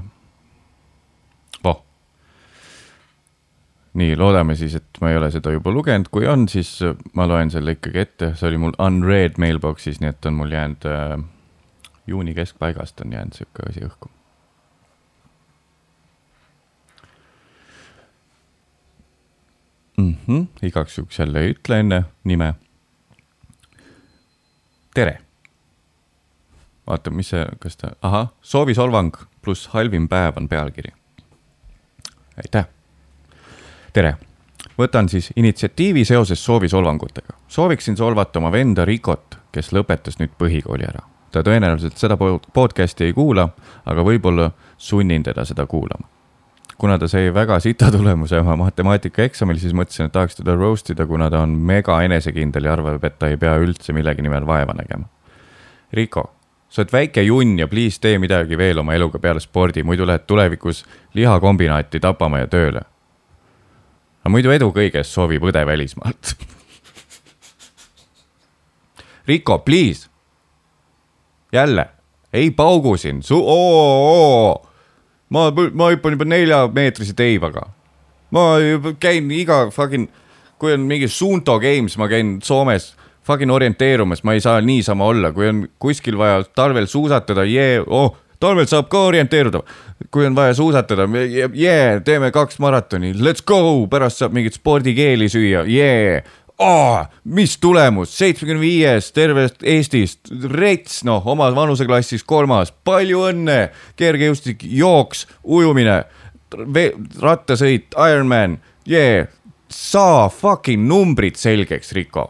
voh. 1.63 1.84
Nii, 3.96 4.18
loodame 4.20 4.56
siis, 4.60 4.76
et 4.76 5.00
ma 5.02 5.12
ei 5.12 5.20
ole 5.20 5.30
seda 5.32 5.54
juba 5.56 5.72
lugenud, 5.72 6.10
kui 6.12 6.28
on, 6.28 6.48
siis 6.52 6.78
ma 7.16 7.28
loen 7.30 7.52
selle 7.54 7.78
ikkagi 7.78 8.02
ette, 8.02 8.34
see 8.36 8.50
oli 8.50 8.60
mul 8.62 8.76
unread 8.82 9.39
mailbox'is, 9.41 10.02
nii 10.04 10.12
et 10.12 10.28
on 10.30 10.38
mul 10.41 10.52
jäänud 10.52 10.89
äh, 10.91 11.16
juuni 12.08 12.36
keskpaigast 12.36 13.02
on 13.06 13.16
jäänud 13.16 13.39
sihuke 13.39 13.70
asi 13.70 13.86
õhku 13.88 14.12
mm. 19.98 20.16
-hmm, 20.28 20.46
igaks 20.62 20.98
juhuks 20.98 21.20
jälle 21.20 21.41
ei 21.41 21.56
ütle 21.56 21.80
enne 21.80 22.04
nime 22.24 22.54
tere. 24.93 25.22
vaata, 26.88 27.12
mis 27.12 27.30
see, 27.30 27.46
kas 27.60 27.78
ta, 27.78 27.96
ahah, 28.02 28.30
soovisolvang 28.41 29.16
pluss 29.41 29.68
halvim 29.68 30.08
päev 30.10 30.38
on 30.38 30.50
pealkiri. 30.50 30.93
aitäh. 32.38 32.74
Tere, 33.96 34.16
võtan 34.80 35.08
siis 35.10 35.30
initsiatiivi 35.36 36.06
seoses 36.06 36.46
soovisolvangutega. 36.46 37.38
sooviksin 37.48 37.98
solvata 37.98 38.39
oma 38.39 38.52
venda 38.52 38.86
Rikot, 38.86 39.38
kes 39.52 39.72
lõpetas 39.72 40.20
nüüd 40.20 40.34
põhikooli 40.39 40.88
ära. 40.88 41.06
ta 41.32 41.43
tõenäoliselt 41.43 41.98
seda 42.00 42.18
podcast'i 42.54 43.06
ei 43.06 43.14
kuula, 43.14 43.50
aga 43.86 44.04
võib-olla 44.04 44.52
sunnin 44.78 45.24
teda 45.24 45.46
seda 45.46 45.66
kuulama 45.66 46.08
kuna 46.78 46.98
ta 47.00 47.08
sai 47.08 47.34
väga 47.34 47.60
sita 47.60 47.88
tulemuse 47.91 48.39
oma 48.39 48.56
matemaatikaeksamil, 48.66 49.60
siis 49.60 49.74
mõtlesin, 49.74 50.10
et 50.10 50.12
tahaks 50.12 50.36
teda 50.36 50.56
roast 50.60 50.89
ida, 50.91 51.06
kuna 51.08 51.30
ta 51.32 51.39
on 51.39 51.54
mega 51.56 52.02
enesekindel 52.04 52.68
ja 52.68 52.74
arvab, 52.74 53.04
et 53.04 53.16
ta 53.20 53.30
ei 53.32 53.38
pea 53.38 53.54
üldse 53.64 53.93
millegi 53.96 54.22
nimel 54.22 54.43
vaeva 54.48 54.76
nägema. 54.76 55.08
Riko, 55.93 56.26
sa 56.70 56.82
oled 56.82 56.91
väike 56.91 57.24
junn 57.24 57.56
ja 57.60 57.70
please 57.72 58.02
tee 58.04 58.20
midagi 58.20 58.58
veel 58.58 58.84
oma 58.84 58.93
eluga 58.93 59.24
peale 59.24 59.39
spordi, 59.39 59.84
muidu 59.88 60.08
lähed 60.08 60.28
tulevikus 60.28 60.84
lihakombinaati 61.14 62.04
tapama 62.04 62.43
ja 62.43 62.52
tööle. 62.52 62.84
Aga 64.26 64.34
muidu 64.34 64.49
edu 64.49 64.71
kõiges 64.73 65.11
soovib 65.13 65.43
õde 65.45 65.61
välismaalt. 65.69 66.32
Riko, 69.30 69.59
please. 69.61 70.09
jälle, 71.53 71.86
ei 72.34 72.49
paugu 72.51 72.97
siin, 72.97 73.21
su-, 73.23 73.39
oo 73.39 74.65
ma, 75.30 75.45
ma 75.73 75.91
hüppan 75.93 76.17
juba 76.17 76.28
neljameetrise 76.28 77.13
teivaga. 77.15 77.69
ma 78.34 78.57
juba 78.59 78.95
käin 78.99 79.30
iga 79.32 79.69
fucking, 79.71 80.09
kui 80.59 80.73
on 80.73 80.89
mingi 80.89 81.07
Suunto 81.07 81.59
Games, 81.61 81.95
ma 82.01 82.09
käin 82.11 82.39
Soomes 82.43 82.95
fucking 83.26 83.53
orienteerumas, 83.53 84.26
ma 84.26 84.34
ei 84.34 84.41
saa 84.41 84.59
niisama 84.61 85.05
olla, 85.05 85.32
kui 85.32 85.47
on 85.49 85.67
kuskil 85.80 86.17
vaja 86.17 86.43
talvel 86.57 86.89
suusatada, 86.89 87.45
jee, 87.45 87.78
oh, 87.86 88.17
talvel 88.39 88.67
saab 88.69 88.89
ka 88.91 89.05
orienteeruda. 89.09 89.61
kui 90.11 90.25
on 90.27 90.36
vaja 90.36 90.53
suusatada, 90.53 91.07
jee, 91.53 92.01
teeme 92.05 92.31
kaks 92.31 92.59
maratoni, 92.59 93.13
let's 93.13 93.43
go, 93.45 93.88
pärast 93.88 94.19
saab 94.19 94.36
mingit 94.36 94.57
spordikeeli 94.57 95.29
süüa, 95.31 95.63
jee! 95.67 96.23
Oh,, 96.59 97.03
mis 97.36 97.57
tulemus, 97.59 98.13
seitsmekümne 98.15 98.61
viies 98.61 99.09
tervest 99.11 99.63
Eestist, 99.63 100.29
rets, 100.51 101.01
noh, 101.03 101.25
omas 101.27 101.55
vanuseklassis 101.55 102.23
kolmas, 102.23 102.71
palju 102.88 103.25
õnne, 103.27 103.57
kergejõustik, 103.99 104.63
jooks, 104.63 105.25
ujumine, 105.43 105.97
rattasõit, 107.19 107.91
Ironman, 107.99 108.55
yeah, 108.88 109.27
saa 109.67 110.29
fucking 110.31 110.88
numbrid 110.88 111.36
selgeks, 111.39 111.91
Riko. 111.97 112.29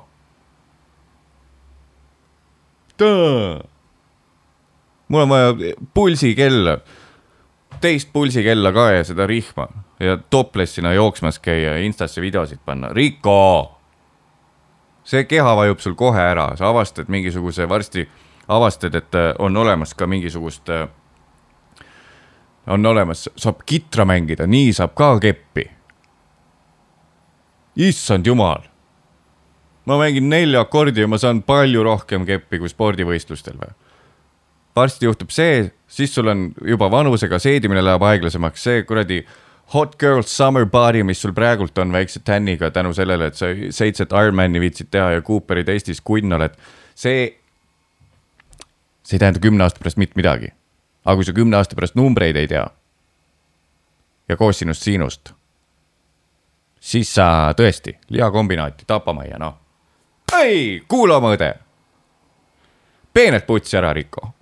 Mul 5.08 5.22
on 5.22 5.30
vaja 5.30 5.54
pulsikella, 5.94 6.78
teist 7.82 8.10
pulsikella 8.14 8.72
ka 8.72 8.90
ja 8.92 9.04
seda 9.04 9.28
rihma 9.28 9.68
ja 10.00 10.18
toplessina 10.30 10.94
jooksmas 10.94 11.40
käia 11.40 11.76
ja 11.76 11.86
Instasse 11.86 12.22
videosid 12.22 12.60
panna, 12.66 12.90
Riko 12.94 13.76
see 15.06 15.26
keha 15.30 15.56
vajub 15.56 15.82
sul 15.82 15.96
kohe 15.98 16.22
ära, 16.22 16.50
sa 16.58 16.70
avastad 16.72 17.10
mingisuguse, 17.14 17.70
varsti 17.70 18.08
avastad, 18.48 18.96
et 18.98 19.16
äh, 19.16 19.32
on 19.40 19.58
olemas 19.58 19.94
ka 19.94 20.08
mingisugust, 20.10 20.70
äh, 20.70 20.88
on 22.68 22.86
olemas, 22.86 23.28
saab 23.38 23.62
kitra 23.66 24.06
mängida, 24.06 24.48
nii 24.50 24.74
saab 24.74 24.96
ka 24.98 25.16
keppi. 25.20 25.72
issand 27.76 28.26
jumal. 28.26 28.62
ma 29.86 29.98
mängin 29.98 30.30
nelja 30.30 30.62
akordi 30.62 31.02
ja 31.02 31.08
ma 31.08 31.18
saan 31.18 31.44
palju 31.44 31.84
rohkem 31.84 32.26
keppi 32.26 32.60
kui 32.60 32.70
spordivõistlustel 32.70 33.58
või. 33.60 33.74
Varsti 34.76 35.06
juhtub 35.06 35.32
see, 35.32 35.72
siis 35.88 36.16
sul 36.16 36.28
on 36.28 36.50
juba 36.68 36.90
vanusega 36.92 37.40
seedimine 37.40 37.84
läheb 37.84 38.04
aeglasemaks, 38.04 38.64
see 38.64 38.84
kuradi 38.88 39.22
Hot 39.74 39.96
Girl 40.00 40.22
Summer 40.22 40.66
Body, 40.66 41.04
mis 41.04 41.22
sul 41.22 41.34
praegult 41.34 41.78
on 41.78 41.92
väikse 41.92 42.20
tänniga 42.20 42.70
tänu 42.72 42.94
sellele, 42.94 43.32
et 43.32 43.36
sa 43.36 43.50
seitset 43.70 44.14
Ironmani 44.14 44.62
viitsid 44.62 44.92
teha 44.92 45.16
ja 45.16 45.22
Cooperi 45.22 45.64
testis 45.64 46.02
kunn 46.02 46.34
oled. 46.34 46.54
see, 46.96 47.38
see 49.04 49.16
ei 49.16 49.20
tähenda 49.20 49.40
kümne 49.40 49.64
aasta 49.64 49.80
pärast 49.80 49.98
mitte 49.98 50.14
midagi. 50.16 50.54
aga 51.06 51.16
kui 51.16 51.26
sa 51.26 51.34
kümne 51.34 51.58
aasta 51.58 51.76
pärast 51.76 51.96
numbreid 51.96 52.36
ei 52.36 52.48
tea 52.48 52.68
ja 54.30 54.38
koosinust 54.38 54.82
siinust, 54.82 55.34
siis 56.80 57.14
sa 57.14 57.54
tõesti 57.58 57.98
lihakombinaati 58.10 58.84
tapamajja, 58.88 59.40
noh. 59.40 59.58
ei, 60.34 60.84
kuula 60.88 61.18
oma 61.18 61.34
õde. 61.34 61.54
peenelt 63.14 63.48
putsi 63.48 63.78
ära, 63.78 63.94
Riko 63.94 64.36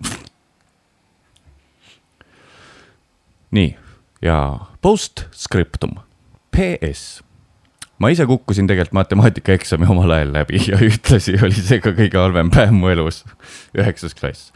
nii 3.54 3.76
ja 4.24 4.58
postscriptum, 4.82 5.96
PS. 6.56 7.24
ma 7.98 8.10
ise 8.10 8.26
kukkusin 8.26 8.66
tegelikult 8.66 8.98
matemaatikaeksami 8.98 9.86
omal 9.88 10.10
ajal 10.10 10.32
läbi 10.32 10.60
ja 10.68 10.78
ühtlasi 10.82 11.36
oli 11.42 11.54
see 11.56 11.80
ka 11.84 11.94
kõige 11.96 12.18
halvem 12.18 12.50
päev 12.54 12.72
mu 12.74 12.90
elus, 12.92 13.22
üheksas 13.76 14.16
klass. 14.18 14.52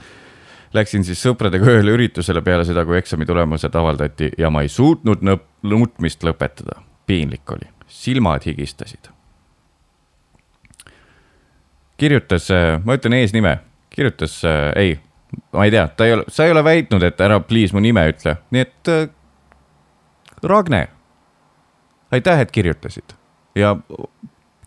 Läksin 0.75 1.05
siis 1.07 1.21
sõpradega 1.25 1.65
ühele 1.65 1.95
üritusele 1.97 2.43
peale 2.45 2.65
seda, 2.69 2.85
kui 2.85 2.99
eksami 2.99 3.25
tulemused 3.27 3.75
avaldati 3.79 4.33
ja 4.39 4.51
ma 4.53 4.63
ei 4.65 4.69
suutnud 4.69 5.23
nutmist 5.63 6.25
lõpetada. 6.25 6.83
piinlik 7.07 7.51
oli, 7.51 7.69
silmad 7.87 8.45
higistasid. 8.45 9.09
kirjutas, 11.97 12.49
ma 12.85 12.95
ütlen 12.95 13.13
eesnime, 13.13 13.59
kirjutas, 13.91 14.43
ei, 14.77 14.99
ma 15.53 15.65
ei 15.65 15.71
tea, 15.71 15.89
ta 15.89 16.07
ei 16.07 16.13
ole, 16.17 16.25
sa 16.29 16.45
ei 16.45 16.53
ole 16.55 16.65
väitnud, 16.65 17.03
et 17.03 17.21
ära 17.21 17.41
please 17.41 17.77
mu 17.77 17.83
nime 17.85 18.07
ütle, 18.13 18.37
nii 18.51 18.65
et 18.65 18.93
Ragne, 20.43 20.85
aitäh, 22.15 22.41
et 22.41 22.51
kirjutasid. 22.55 23.15
Ja 23.59 23.77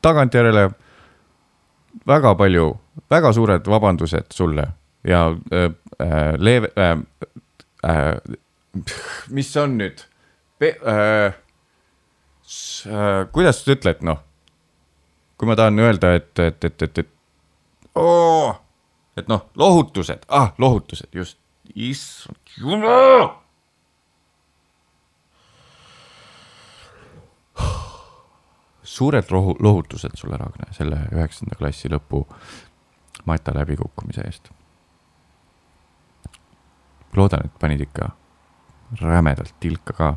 tagantjärele 0.01 0.69
väga 2.07 2.35
palju, 2.35 2.67
väga 3.09 3.33
suured 3.33 3.67
vabandused 3.67 4.33
sulle 4.35 4.67
ja 5.07 5.27
äh, 5.53 5.71
äh, 5.99 6.33
leeve 6.37 6.71
äh,, 6.77 6.97
äh, 7.83 8.15
mis 9.29 9.57
on 9.57 9.77
nüüd, 9.77 10.03
äh, 10.61 11.33
äh, 12.85 13.27
kuidas 13.31 13.63
sa 13.63 13.71
ütled, 13.75 14.03
noh, 14.05 14.21
kui 15.37 15.49
ma 15.49 15.55
tahan 15.57 15.79
öelda, 15.79 16.15
et, 16.19 16.39
et, 16.39 16.63
et, 16.63 16.81
et, 16.81 16.97
et 16.97 17.09
oo, 17.95 18.53
et 19.17 19.27
noh, 19.27 19.45
lohutused, 19.55 20.25
ah, 20.29 20.53
lohutused, 20.57 21.09
just, 21.13 21.37
issand 21.75 22.37
jumal. 22.59 23.41
suured 28.91 29.29
rohu-, 29.31 29.55
lohutused 29.59 30.11
sulle, 30.15 30.37
Ragne, 30.37 30.67
selle 30.75 30.97
üheksanda 31.15 31.55
klassi 31.55 31.89
lõpu 31.89 32.25
mata 33.25 33.53
läbikukkumise 33.55 34.25
eest. 34.27 34.49
loodan, 37.15 37.45
et 37.45 37.55
panid 37.59 37.81
ikka 37.83 38.09
rämedalt 39.01 39.53
tilka 39.59 39.93
ka, 39.93 40.13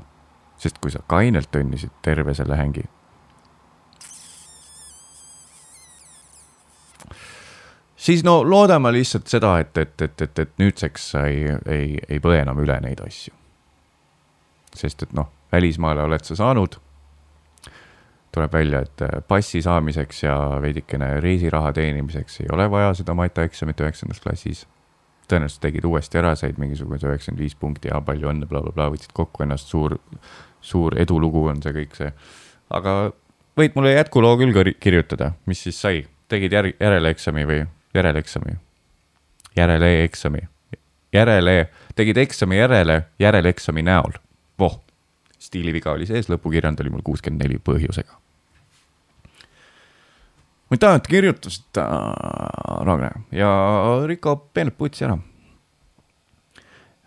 sest 0.58 0.78
kui 0.78 0.90
sa 0.90 1.02
kainelt 1.06 1.54
õnnisid 1.54 1.90
terve 2.02 2.34
selle 2.34 2.56
hängi. 2.56 2.84
Siis 8.04 8.24
no 8.24 8.42
loodame 8.44 8.92
lihtsalt 8.92 9.30
seda, 9.32 9.56
et, 9.62 9.76
et, 9.78 9.94
et, 10.02 10.26
et, 10.26 10.38
et 10.38 10.58
nüüdseks 10.60 11.06
ei, 11.22 11.38
ei, 11.70 11.88
ei 12.08 12.20
põe 12.20 12.40
enam 12.42 12.60
üle 12.60 12.76
neid 12.84 13.00
asju. 13.04 13.32
sest 14.74 15.06
et 15.06 15.12
noh, 15.14 15.30
välismaale 15.52 16.02
oled 16.02 16.24
sa 16.26 16.36
saanud. 16.36 16.76
tuleb 18.34 18.52
välja, 18.52 18.80
et 18.82 19.02
äh, 19.06 19.20
passi 19.28 19.62
saamiseks 19.62 20.22
ja 20.22 20.36
veidikene 20.62 21.20
reisiraha 21.20 21.72
teenimiseks 21.72 22.40
ei 22.40 22.46
ole 22.52 22.70
vaja 22.70 22.94
seda 22.98 23.14
matjaeksamit 23.14 23.80
üheksandas 23.80 24.20
klassis 24.20 24.64
tõenäoliselt 25.28 25.62
tegid 25.62 25.84
uuesti 25.88 26.18
ära, 26.20 26.34
said 26.36 26.58
mingisuguse 26.60 27.08
üheksakümmend 27.08 27.40
viis 27.40 27.54
punkti 27.56 27.88
ja 27.88 28.00
palju 28.04 28.28
õnne 28.28 28.48
bla,, 28.50 28.60
blablabla, 28.60 28.90
võtsid 28.92 29.14
kokku 29.16 29.44
ennast, 29.46 29.70
suur, 29.72 29.96
suur 30.60 30.98
edulugu 31.00 31.46
on 31.48 31.62
see 31.64 31.72
kõik 31.78 31.96
see. 31.96 32.10
aga 32.70 32.96
võid 33.56 33.78
mulle 33.78 33.94
jätkuloo 33.94 34.36
küll 34.40 34.52
kir- 34.56 34.74
kirjutada, 34.80 35.32
mis 35.46 35.62
siis 35.64 35.80
sai, 35.80 36.04
tegid 36.28 36.52
järg-, 36.52 36.76
järeleeksami 36.80 37.46
või 37.48 37.62
järeleeksami? 37.94 38.56
järeleeksami, 39.56 40.38
järele, 41.12 41.70
tegid 41.94 42.16
eksami 42.16 42.58
järele 42.58 43.04
järeleeksami 43.18 43.82
näol. 43.82 44.12
voh, 44.58 44.84
stiiliviga 45.38 45.92
oli 45.92 46.06
sees, 46.06 46.28
lõpukirjand 46.28 46.80
oli 46.80 46.90
mul 46.90 47.02
kuuskümmend 47.04 47.42
neli 47.42 47.58
põhjusega. 47.58 48.18
aitäh, 50.70 50.94
et 50.94 51.06
kirjutasid 51.06 51.78
äh,, 51.78 51.86
Ragne 52.86 53.10
ja 53.32 53.50
Riko 54.06 54.36
peenelt 54.36 54.78
putsi 54.78 55.04
ära 55.04 55.18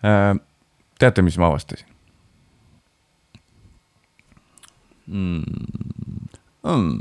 äh,. 0.05 0.39
teate, 0.99 1.21
mis 1.21 1.37
ma 1.37 1.47
avastasin 1.47 1.87
mm.? 5.07 5.43
Mm. 6.67 6.99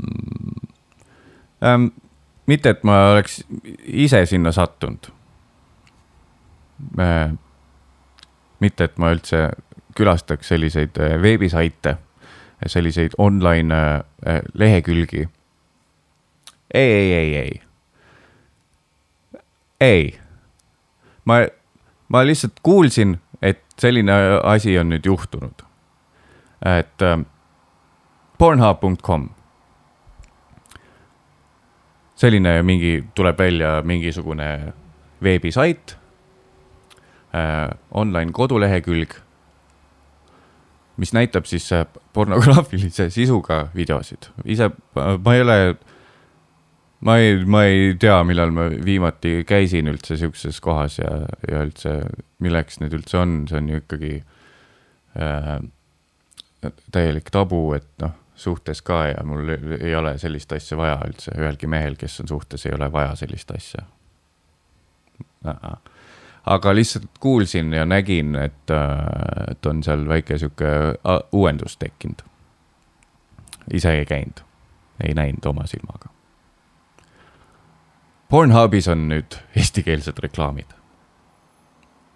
Ähm, 1.63 1.87
mitte, 2.47 2.69
et 2.69 2.83
ma 2.83 3.11
oleks 3.11 3.41
ise 3.85 4.25
sinna 4.25 4.51
sattunud 4.51 5.11
äh,. 6.99 7.31
mitte, 8.59 8.83
et 8.83 8.97
ma 8.97 9.11
üldse 9.15 9.49
külastaks 9.97 10.47
selliseid 10.53 10.97
äh, 11.01 11.17
veebisaite, 11.21 11.97
selliseid 12.65 13.17
online 13.17 13.75
äh, 14.25 14.41
lehekülgi 14.53 15.27
ei, 16.73 16.91
ei, 16.91 17.13
ei, 17.13 17.35
ei. 17.35 17.61
ei, 19.81 20.19
ma, 21.25 21.33
ma 22.09 22.25
lihtsalt 22.25 22.59
kuulsin, 22.63 23.19
et 23.41 23.63
selline 23.79 24.13
asi 24.43 24.77
on 24.79 24.89
nüüd 24.89 25.05
juhtunud. 25.05 25.63
et 26.65 27.01
äh, 27.01 27.19
pornhub.com. 28.37 29.29
Selline 32.17 32.61
mingi, 32.65 33.03
tuleb 33.15 33.39
välja 33.39 33.81
mingisugune 33.85 34.73
veebisait 35.23 35.97
äh,, 37.35 37.69
online 37.91 38.31
kodulehekülg, 38.33 39.13
mis 40.97 41.13
näitab 41.13 41.45
siis 41.45 41.69
äh, 41.73 41.85
pornograafilise 42.13 43.09
sisuga 43.13 43.67
videosid. 43.75 44.31
ise 44.45 44.71
ma 44.95 45.35
ei 45.35 45.41
ole 45.41 45.59
ma 46.99 47.17
ei, 47.21 47.45
ma 47.45 47.63
ei 47.69 47.95
tea, 47.99 48.17
millal 48.25 48.53
ma 48.55 48.67
viimati 48.71 49.43
käisin 49.47 49.89
üldse 49.91 50.17
sihukeses 50.17 50.59
kohas 50.63 50.97
ja, 50.99 51.11
ja 51.47 51.63
üldse, 51.65 51.99
milleks 52.43 52.81
need 52.81 52.95
üldse 52.97 53.21
on, 53.21 53.39
see 53.49 53.59
on 53.59 53.69
ju 53.69 53.81
ikkagi 53.83 54.13
äh, 55.21 55.57
täielik 56.93 57.29
tabu, 57.33 57.61
et 57.77 57.89
noh, 58.01 58.15
suhtes 58.37 58.81
ka 58.85 59.01
ja 59.09 59.23
mul 59.25 59.49
ei 59.81 59.95
ole 59.95 60.17
sellist 60.21 60.51
asja 60.53 60.77
vaja 60.77 60.97
üldse, 61.07 61.33
ühelgi 61.37 61.67
mehel, 61.67 61.95
kes 61.97 62.19
on 62.21 62.27
suhtes, 62.29 62.65
ei 62.65 62.75
ole 62.77 62.91
vaja 62.93 63.15
sellist 63.15 63.51
asja. 63.51 63.85
aga 66.45 66.75
lihtsalt 66.75 67.09
kuulsin 67.19 67.73
ja 67.73 67.85
nägin, 67.85 68.35
et, 68.35 68.75
et 69.51 69.65
on 69.65 69.83
seal 69.83 70.07
väike 70.07 70.37
sihuke 70.37 70.69
a- 71.03 71.21
uuendus 71.31 71.77
tekkinud. 71.77 72.21
ise 73.73 73.91
ei 73.91 74.05
käinud, 74.05 74.45
ei 75.03 75.13
näinud 75.13 75.45
oma 75.45 75.65
silmaga 75.67 76.17
Pornhubis 78.29 78.87
on 78.91 79.05
nüüd 79.07 79.37
eestikeelsed 79.55 80.17
reklaamid. 80.19 80.67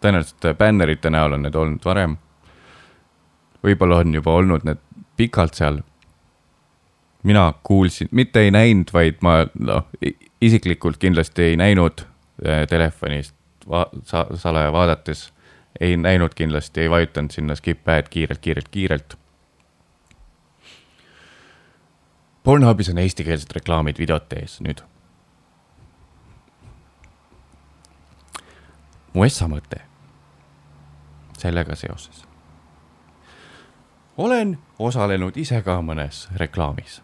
tõenäoliselt 0.03 0.57
bännerite 0.57 1.09
näol 1.09 1.37
on 1.37 1.45
need 1.45 1.55
olnud 1.55 1.85
varem. 1.85 2.17
võib-olla 3.63 4.01
on 4.03 4.13
juba 4.13 4.31
olnud 4.31 4.65
need 4.67 4.81
pikalt 5.15 5.53
seal. 5.53 5.79
Mina 7.23 7.53
kuulsin, 7.63 8.07
mitte 8.11 8.39
ei 8.39 8.51
näinud, 8.51 8.93
vaid 8.93 9.21
ma 9.21 9.45
noh, 9.59 9.87
isiklikult 10.41 10.97
kindlasti 10.97 11.51
ei 11.51 11.57
näinud 11.57 12.01
eh, 12.45 12.67
telefonist 12.67 13.35
va 13.69 13.85
sa 14.03 14.25
salaja 14.35 14.71
vaadates. 14.71 15.33
ei 15.79 15.97
näinud 15.97 16.33
kindlasti, 16.35 16.81
ei 16.81 16.89
vajutanud 16.89 17.31
sinna 17.31 17.55
skip 17.55 17.89
ad 17.89 18.09
kiirelt, 18.09 18.39
kiirelt, 18.39 18.67
kiirelt. 18.69 19.17
Pornhubis 22.43 22.89
on 22.89 22.97
eestikeelsed 22.97 23.51
reklaamid 23.55 23.97
videote 23.97 24.35
ees 24.35 24.59
nüüd 24.61 24.81
mu 29.13 29.25
essa 29.27 29.47
mõte 29.47 29.81
sellega 31.37 31.75
seoses. 31.75 32.25
olen 34.17 34.57
osalenud 34.79 35.37
ise 35.37 35.61
ka 35.61 35.79
mõnes 35.81 36.27
reklaamis. 36.35 37.01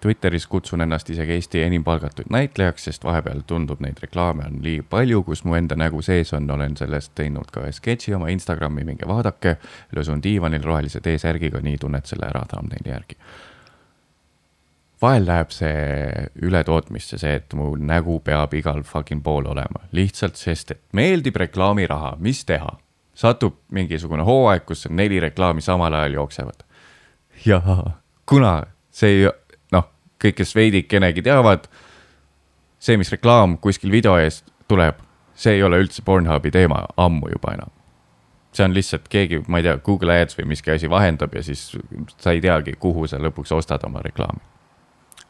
Twitteris 0.00 0.46
kutsun 0.46 0.80
ennast 0.80 1.10
isegi 1.10 1.32
Eesti 1.36 1.62
enim 1.62 1.84
palgatud 1.84 2.30
näitlejaks, 2.30 2.84
sest 2.88 3.04
vahepeal 3.04 3.42
tundub 3.46 3.80
neid 3.84 4.00
reklaame 4.02 4.46
on 4.48 4.58
liiga 4.64 4.86
palju, 4.90 5.22
kus 5.22 5.44
mu 5.44 5.54
enda 5.54 5.76
nägu 5.76 6.00
sees 6.02 6.32
on, 6.32 6.50
olen 6.50 6.76
sellest 6.80 7.12
teinud 7.18 7.52
ka 7.52 7.62
ühe 7.66 7.72
sketši 7.76 8.14
oma 8.16 8.32
Instagrami, 8.32 8.84
minge 8.88 9.08
vaadake. 9.08 9.56
lösun 9.96 10.22
diivanil 10.22 10.64
rohelise 10.64 11.00
T-särgiga, 11.00 11.60
nii 11.60 11.78
tunned 11.78 12.08
selle 12.08 12.26
ära 12.30 12.44
thumbnaili 12.48 12.94
järgi 12.94 13.18
vahel 15.02 15.26
läheb 15.26 15.50
see 15.50 16.26
ületootmisse, 16.46 17.18
see, 17.18 17.34
et 17.40 17.54
mu 17.58 17.72
nägu 17.76 18.20
peab 18.24 18.54
igal 18.54 18.82
fucking 18.86 19.22
pool 19.24 19.48
olema, 19.50 19.82
lihtsalt 19.92 20.38
sest, 20.38 20.70
et 20.70 20.82
meeldib 20.92 21.36
reklaamiraha, 21.42 22.16
mis 22.22 22.44
teha. 22.44 22.78
satub 23.14 23.58
mingisugune 23.68 24.24
hooaeg, 24.24 24.62
kus 24.64 24.86
neli 24.88 25.18
reklaami 25.20 25.60
samal 25.60 25.92
ajal 25.94 26.14
jooksevad. 26.20 26.62
ja 27.44 27.60
kuna 28.26 28.62
see 28.92 29.16
ei, 29.16 29.30
noh, 29.74 29.88
kõik, 30.22 30.38
kes 30.40 30.54
veidikenegi 30.56 31.24
teavad, 31.26 31.68
see, 32.82 32.98
mis 33.00 33.12
reklaam 33.12 33.58
kuskil 33.62 33.92
video 33.94 34.18
eest 34.20 34.48
tuleb, 34.68 35.00
see 35.34 35.56
ei 35.56 35.66
ole 35.66 35.80
üldse 35.82 36.04
Pornhubi 36.04 36.52
teema 36.54 36.84
ammu 36.96 37.32
juba 37.32 37.56
enam. 37.56 37.72
see 38.52 38.64
on 38.64 38.74
lihtsalt 38.76 39.08
keegi, 39.08 39.42
ma 39.48 39.62
ei 39.62 39.64
tea, 39.64 39.78
Google 39.80 40.12
Ads 40.20 40.36
või 40.36 40.50
miski 40.52 40.74
asi 40.74 40.90
vahendab 40.90 41.32
ja 41.34 41.42
siis 41.42 41.70
sa 42.20 42.34
ei 42.36 42.40
teagi, 42.44 42.74
kuhu 42.78 43.06
sa 43.08 43.16
lõpuks 43.16 43.52
ostad 43.56 43.84
oma 43.88 44.02
reklaami 44.04 44.52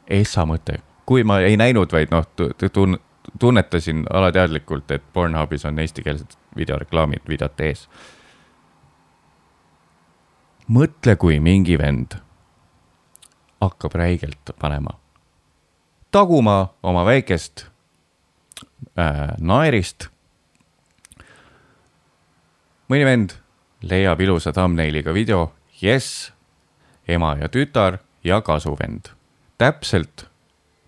essa 0.06 0.44
mõte, 0.46 0.80
kui 1.06 1.24
ma 1.24 1.40
ei 1.40 1.56
näinud, 1.56 1.92
vaid 1.92 2.12
noh, 2.12 2.26
tun-, 2.72 2.98
tunnetasin 3.38 4.04
alateadlikult, 4.10 4.90
et 4.90 5.04
Pornhubis 5.12 5.64
on 5.68 5.78
eestikeelsed 5.78 6.36
videoreklaamid 6.56 7.28
videote 7.28 7.70
ees. 7.70 7.86
mõtle, 10.72 11.16
kui 11.16 11.40
mingi 11.40 11.76
vend 11.78 12.14
hakkab 13.62 13.94
räigelt 13.94 14.50
panema, 14.58 14.98
taguma 16.10 16.74
oma 16.82 17.04
väikest 17.06 17.66
äh, 18.98 19.32
naerist. 19.38 20.08
mõni 22.90 23.06
vend 23.08 23.38
leiab 23.82 24.20
ilusa 24.20 24.52
thumbnailiga 24.52 25.14
video, 25.14 25.52
jess, 25.80 26.32
ema 27.08 27.36
ja 27.40 27.48
tütar 27.48 28.02
ja 28.24 28.40
kasuvend 28.44 29.14
täpselt 29.58 30.26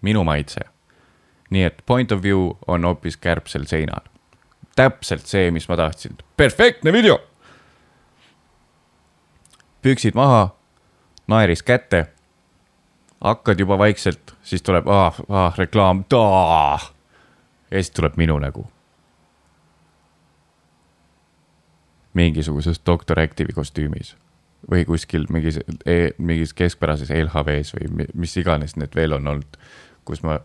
minu 0.02 0.24
maitse. 0.24 0.60
nii 1.50 1.62
et 1.62 1.82
point 1.86 2.12
of 2.12 2.22
view 2.22 2.50
on 2.66 2.84
hoopis 2.84 3.16
kärbsel 3.16 3.64
seinal. 3.66 4.02
täpselt 4.76 5.26
see, 5.26 5.50
mis 5.50 5.68
ma 5.68 5.76
tahtsin, 5.76 6.18
perfektne 6.36 6.92
video. 6.92 7.18
püksid 9.82 10.14
maha, 10.14 10.56
naeris 11.26 11.62
kätte. 11.62 12.06
Hakkad 13.24 13.60
juba 13.60 13.78
vaikselt, 13.80 14.34
siis 14.44 14.62
tuleb 14.62 14.88
ah, 14.88 15.16
ah, 15.28 15.56
reklaam, 15.58 16.04
ja 16.12 16.78
siis 17.72 17.90
tuleb 17.90 18.16
minu 18.20 18.38
nägu. 18.38 18.66
mingisuguses 22.14 22.80
Doctor 22.86 23.18
Active'i 23.18 23.52
kostüümis 23.52 24.12
või 24.70 24.84
kuskil 24.86 25.26
mingis 25.34 25.58
e,, 25.86 26.10
mingis 26.18 26.52
keskpärases 26.54 27.10
LHV-s 27.10 27.74
või 27.74 27.88
mi- 27.90 28.12
mis 28.14 28.36
iganes 28.36 28.76
need 28.76 28.94
veel 28.94 29.12
on 29.12 29.26
olnud, 29.26 29.56
kus 30.04 30.22
ma 30.22 30.38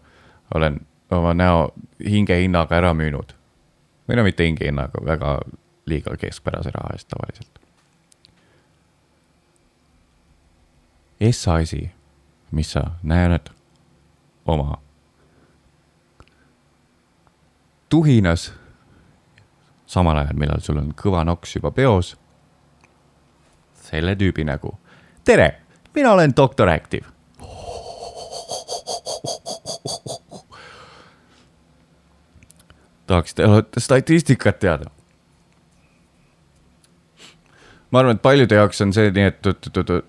olen 0.55 0.79
oma 1.11 1.33
näo 1.33 1.69
hingehinnaga 2.09 2.75
ära 2.75 2.93
müünud. 2.93 3.35
või 4.09 4.15
no 4.17 4.23
mitte 4.23 4.43
hingehinnaga, 4.43 5.05
väga 5.05 5.39
liiga 5.85 6.17
keskpärase 6.17 6.71
raha 6.73 6.89
eest 6.93 7.07
tavaliselt. 7.07 7.59
esmaasi, 11.21 11.91
mis 12.51 12.71
sa 12.71 12.83
näed 13.03 13.49
oma 14.45 14.81
tuhinas, 17.89 18.53
samal 19.85 20.17
ajal, 20.17 20.37
millal 20.37 20.61
sul 20.61 20.77
on 20.77 20.91
kõva 20.97 21.23
noks 21.25 21.55
juba 21.55 21.71
peos, 21.71 22.15
selle 23.89 24.15
tüübi 24.15 24.45
nägu. 24.45 24.77
tere, 25.25 25.61
mina 25.95 26.11
olen 26.13 26.33
doktor 26.37 26.69
Active. 26.69 27.05
tahaksite 33.07 33.43
statistikat 33.77 34.59
teada? 34.59 34.89
ma 37.91 37.99
arvan, 37.99 38.15
et 38.15 38.21
paljude 38.21 38.55
jaoks 38.55 38.81
on 38.81 38.93
see 38.93 39.09
nii, 39.11 39.23
et 39.31 39.45
oot-oot-oot, 39.49 40.05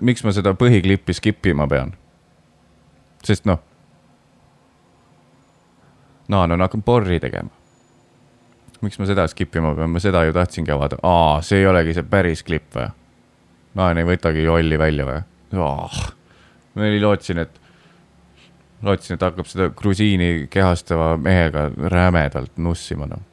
miks 0.00 0.24
ma 0.24 0.34
seda 0.34 0.54
põhiklippi 0.58 1.14
skip 1.14 1.46
ima 1.46 1.68
pean? 1.70 1.94
sest 3.24 3.46
noh, 3.48 3.58
Naan 6.28 6.52
on 6.52 6.60
hakanud 6.60 6.84
porri 6.84 7.20
tegema. 7.20 7.48
miks 8.80 8.98
ma 8.98 9.06
seda 9.08 9.24
skip 9.26 9.56
ima 9.56 9.72
pean, 9.74 9.90
ma 9.90 9.98
seda 9.98 10.22
ju 10.24 10.32
tahtsingi 10.32 10.70
avada, 10.70 10.98
aa, 11.02 11.40
see 11.42 11.62
ei 11.62 11.66
olegi 11.66 11.96
see 11.96 12.04
päris 12.06 12.44
klipp 12.46 12.76
või? 12.76 12.90
Naan 13.78 13.98
ei 13.98 14.06
võtagi 14.06 14.44
jolli 14.44 14.78
välja 14.78 15.06
või? 15.08 15.22
ma 16.74 16.84
oli 16.86 17.00
lootsin, 17.00 17.40
et, 17.42 17.56
lootsin, 18.82 19.16
et 19.16 19.24
hakkab 19.24 19.48
seda 19.50 19.70
grusiini 19.74 20.46
kehastava 20.52 21.16
mehega 21.16 21.70
rämedalt 21.90 22.60
nussima, 22.62 23.08
noh. 23.10 23.24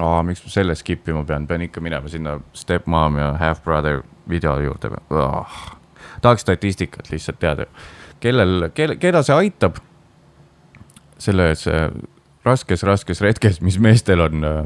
aa, 0.00 0.22
miks 0.26 0.42
ma 0.42 0.50
selle 0.56 0.74
skip 0.74 1.06
ima 1.12 1.22
pean, 1.28 1.46
pean 1.46 1.68
ikka 1.68 1.84
minema 1.84 2.08
sinna 2.08 2.38
Stepmom 2.56 3.20
ja 3.20 3.32
Half 3.38 3.62
Brother 3.62 4.02
video 4.28 4.58
juurde 4.60 4.90
oh.. 5.10 5.46
tahaks 6.20 6.42
statistikat 6.42 7.10
lihtsalt 7.10 7.38
teada, 7.38 7.66
kellel, 8.20 8.70
kelle, 8.74 8.96
keda 8.96 9.22
see 9.22 9.36
aitab 9.36 9.80
selles 11.22 11.66
äh, 11.70 11.90
raskes, 12.44 12.82
raskes 12.82 13.20
retkes, 13.20 13.60
mis 13.60 13.78
meestel 13.78 14.20
on 14.20 14.44
äh, 14.44 14.62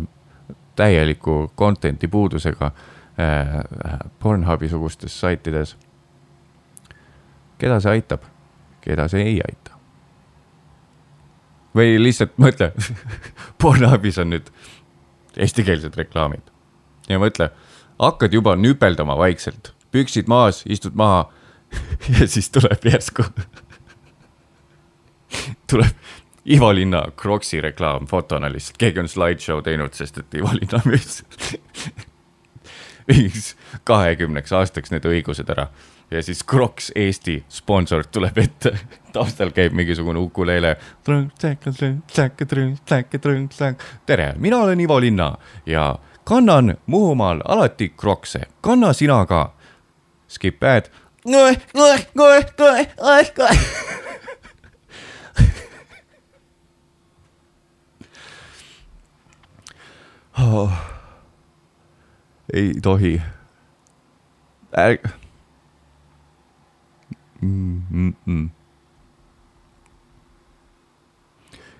täieliku 0.77 1.53
content'i 1.57 2.09
puudusega 2.09 2.71
äh, 2.71 4.09
Pornhubi 4.19 4.69
sugustes 4.69 5.21
saitides. 5.21 5.77
keda 7.59 7.81
see 7.81 7.91
aitab, 7.91 8.25
keda 8.81 9.09
see 9.09 9.23
ei 9.23 9.41
aita? 9.41 9.77
või 11.77 11.99
lihtsalt 12.01 12.39
mõtle, 12.41 12.73
Pornhubis 13.63 14.19
on 14.19 14.33
nüüd 14.33 14.49
eestikeelsed 15.37 15.97
reklaamid 15.97 16.53
ja 17.09 17.21
mõtle, 17.21 17.51
hakkad 17.99 18.33
juba 18.33 18.57
nüpeldama 18.57 19.19
vaikselt, 19.19 19.73
püksid 19.93 20.29
maas, 20.29 20.63
istud 20.67 20.95
maha 20.95 21.27
ja 22.19 22.29
siis 22.29 22.51
tuleb 22.51 22.85
järsku, 22.85 23.25
tuleb 25.71 26.05
Ivo 26.47 26.75
Linna 26.75 27.03
Croksi 27.19 27.61
reklaam 27.61 28.07
fotona 28.07 28.53
lihtsalt, 28.53 28.79
keegi 28.79 29.03
on 29.03 29.09
slideshow 29.11 29.63
teinud, 29.67 29.95
sest 29.99 30.19
et 30.23 30.35
Ivo 30.39 30.53
Linna 30.55 30.83
müüs 30.87 31.23
mingiks 33.09 33.55
kahekümneks 33.87 34.53
aastaks 34.53 34.93
need 34.95 35.07
õigused 35.07 35.51
ära. 35.51 35.69
Ja 36.11 36.21
siis 36.23 36.45
Crocs 36.47 36.93
Eesti 36.95 37.41
sponsor 37.51 38.05
tuleb 38.15 38.37
ette, 38.39 38.71
taustal 39.15 39.51
käib 39.55 39.75
mingisugune 39.75 40.21
ukulele. 40.23 40.77
tere, 44.07 44.35
mina 44.39 44.61
olen 44.63 44.81
Ivo 44.81 45.01
Linna 45.03 45.33
ja 45.67 45.89
kannan 46.27 46.77
Muhumaal 46.87 47.41
alati 47.45 47.89
Crocse, 47.89 48.41
kanna 48.61 48.93
sina 48.93 49.27
ka. 49.27 49.53
Skip 50.29 50.62
ad. 50.62 50.91
oh.. 60.43 60.72
ei 62.53 62.74
tohi. 62.83 63.22
ärge 64.77 65.11
mm. 67.41 67.83
-mm 67.91 68.14
-mm. 68.27 68.49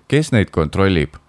kes 0.07 0.31
neid 0.31 0.49
kontrollib? 0.49 1.26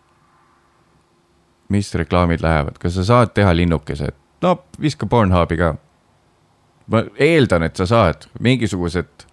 Mis 1.68 1.94
reklaamid 1.94 2.40
lähevad, 2.42 2.78
kas 2.78 2.94
sa 2.94 3.04
saad 3.04 3.34
teha 3.34 3.52
linnukese, 3.56 4.12
no 4.42 4.56
viska 4.80 5.06
Pornhubi 5.06 5.56
ka. 5.56 5.74
ma 6.86 7.02
eeldan, 7.18 7.62
et 7.62 7.76
sa 7.76 7.86
saad 7.86 8.28
mingisugused 8.40 9.26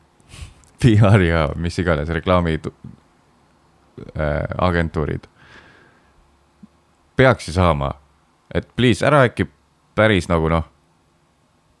PR 0.82 1.20
ja 1.24 1.48
mis 1.56 1.78
iganes 1.78 2.08
reklaami 2.08 2.60
äh, 2.60 4.44
agentuurid 4.58 5.24
peaks 7.20 7.48
ju 7.48 7.52
saama, 7.52 7.94
et 8.54 8.68
please 8.76 9.06
ära 9.06 9.24
äkki 9.28 9.44
päris 9.94 10.28
nagu 10.28 10.48
noh, 10.48 10.64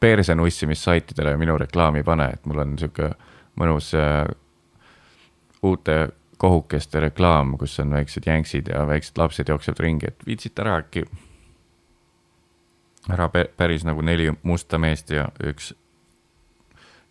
perse 0.00 0.34
nussimissaitidele 0.34 1.36
minu 1.40 1.58
reklaami 1.58 2.02
pane, 2.04 2.26
et 2.34 2.44
mul 2.46 2.60
on 2.60 2.74
sihuke 2.78 3.12
mõnus 3.56 3.88
äh, 3.96 4.28
uute 5.62 5.96
kohukeste 6.40 7.00
reklaam, 7.00 7.58
kus 7.58 7.74
on 7.82 7.90
väiksed 7.92 8.24
jänksid 8.26 8.70
ja 8.72 8.86
väiksed 8.88 9.18
lapsed 9.20 9.48
jooksevad 9.48 9.82
ringi, 9.84 10.08
et 10.08 10.26
viitsite 10.26 10.62
ära 10.62 10.78
äkki. 10.80 11.04
ära 13.10 13.26
pä- 13.26 13.48
päris 13.56 13.84
nagu 13.84 14.00
neli 14.00 14.32
musta 14.42 14.78
meest 14.78 15.10
ja 15.10 15.28
üks 15.44 15.74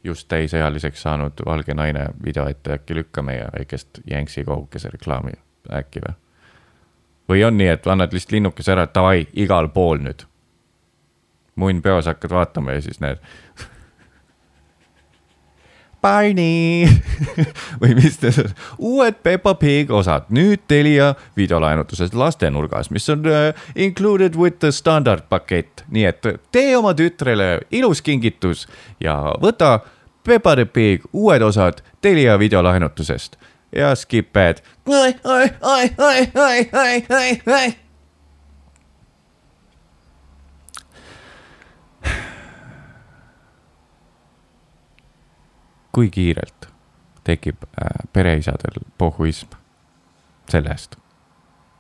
just 0.04 0.28
täisealiseks 0.28 1.02
saanud 1.02 1.46
valge 1.46 1.74
naine 1.74 2.08
video 2.24 2.48
ette, 2.48 2.74
äkki 2.74 2.96
lükka 2.96 3.22
meie 3.22 3.48
väikest 3.58 4.02
jänksi 4.06 4.44
kohukese 4.44 4.90
reklaami 4.90 5.32
äkki 5.74 6.02
või? 6.08 6.16
või 7.30 7.44
on 7.46 7.58
nii, 7.58 7.68
et 7.68 7.88
annad 7.88 8.14
lihtsalt 8.14 8.32
linnukese 8.32 8.72
ära, 8.72 8.88
davai, 8.96 9.28
igal 9.34 9.70
pool 9.70 10.02
nüüd. 10.02 10.26
munn 11.56 11.82
peos 11.82 12.06
hakkad 12.06 12.32
vaatama 12.32 12.72
ja 12.72 12.82
siis 12.82 13.00
näed. 13.00 13.22
Barney 16.02 16.88
või 17.82 17.96
mis 17.98 18.18
need 18.22 18.40
on, 18.44 18.54
uued 18.78 19.20
Peppa 19.24 19.54
Pig 19.60 19.92
osad. 19.92 20.30
Nüüd 20.34 20.64
Telia 20.72 21.14
videolaenutuses 21.38 22.14
lastenurgas, 22.16 22.92
mis 22.96 23.10
on 23.12 23.28
uh, 23.28 23.52
included 23.76 24.38
with 24.40 24.60
the 24.64 24.72
standard 24.76 25.28
pakett, 25.30 25.84
nii 25.92 26.08
et 26.10 26.30
tee 26.56 26.76
oma 26.78 26.96
tütrele 26.98 27.60
ilus 27.76 28.04
kingitus 28.06 28.66
ja 29.04 29.18
võta 29.42 29.80
Peppa 30.24 30.56
the 30.56 30.66
Pig 30.66 31.06
uued 31.14 31.44
osad 31.46 31.84
Telia 32.02 32.40
videolaenutusest. 32.40 33.38
Ja 33.76 33.94
skip 33.96 34.38
ad. 34.38 34.64
Kui 46.00 46.10
kiirelt 46.10 46.70
tekib 47.24 47.64
äh, 47.64 47.88
pereisadel 48.14 48.80
pohhuism 48.98 49.50
sellest, 50.50 50.96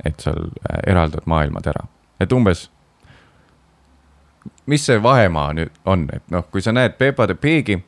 et 0.05 0.19
sa 0.19 0.33
äh, 0.35 0.79
eraldad 0.87 1.23
maailmad 1.25 1.67
ära, 1.71 1.85
et 2.19 2.31
umbes. 2.35 2.65
mis 4.65 4.85
see 4.85 4.99
vahemaa 5.03 5.53
nüüd 5.55 5.71
on, 5.85 6.03
et 6.13 6.23
noh, 6.31 6.43
kui 6.51 6.61
sa 6.61 6.73
näed 6.75 6.97
Peppa 6.99 7.27
the 7.27 7.35
Pigi 7.35 7.79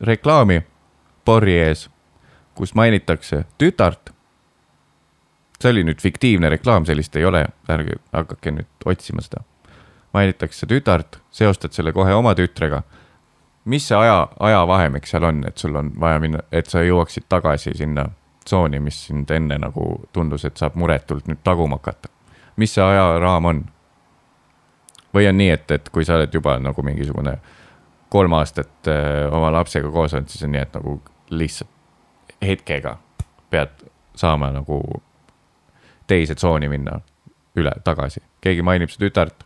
reklaami 0.00 0.58
porri 1.24 1.54
ees, 1.60 1.86
kus 2.54 2.74
mainitakse 2.74 3.44
tütart. 3.58 4.10
see 5.60 5.70
oli 5.70 5.84
nüüd 5.84 6.02
fiktiivne 6.02 6.50
reklaam, 6.50 6.86
sellist 6.86 7.16
ei 7.16 7.24
ole, 7.24 7.46
ärge 7.68 8.00
hakake 8.12 8.50
nüüd 8.50 8.84
otsima 8.84 9.22
seda. 9.22 9.44
mainitakse 10.12 10.66
tütart, 10.66 11.20
seostad 11.30 11.70
selle 11.70 11.92
kohe 11.92 12.14
oma 12.14 12.34
tütrega 12.34 12.82
mis 13.64 13.88
see 13.88 13.96
aja, 13.96 14.28
ajavahemik 14.40 15.06
seal 15.06 15.24
on, 15.24 15.44
et 15.46 15.58
sul 15.58 15.76
on 15.76 15.92
vaja 16.00 16.20
minna, 16.20 16.42
et 16.52 16.66
sa 16.66 16.82
jõuaksid 16.82 17.28
tagasi 17.28 17.74
sinna 17.78 18.08
tsooni, 18.44 18.80
mis 18.80 19.06
sind 19.06 19.30
enne 19.30 19.58
nagu 19.58 19.86
tundus, 20.12 20.44
et 20.44 20.56
saab 20.56 20.74
muretult 20.74 21.28
nüüd 21.30 21.42
taguma 21.44 21.78
hakata. 21.78 22.08
mis 22.56 22.74
see 22.74 22.84
ajaraam 22.84 23.44
on? 23.44 23.64
või 25.14 25.28
on 25.28 25.36
nii, 25.36 25.50
et, 25.50 25.70
et 25.70 25.88
kui 25.88 26.04
sa 26.04 26.16
oled 26.16 26.34
juba 26.34 26.58
nagu 26.58 26.82
mingisugune 26.82 27.36
kolm 28.08 28.32
aastat 28.32 28.88
äh, 28.88 29.28
oma 29.32 29.52
lapsega 29.52 29.90
koos 29.90 30.14
olnud, 30.14 30.28
siis 30.28 30.44
on 30.44 30.52
nii, 30.52 30.62
et 30.62 30.74
nagu 30.74 31.00
lihtsalt 31.30 31.70
hetkega 32.42 32.96
pead 33.50 33.84
saama 34.16 34.50
nagu 34.52 34.82
teise 36.06 36.34
tsooni 36.34 36.68
minna 36.68 36.98
üle 37.56 37.72
tagasi, 37.84 38.20
keegi 38.40 38.62
mainib 38.64 38.90
su 38.90 39.00
tütart. 39.00 39.44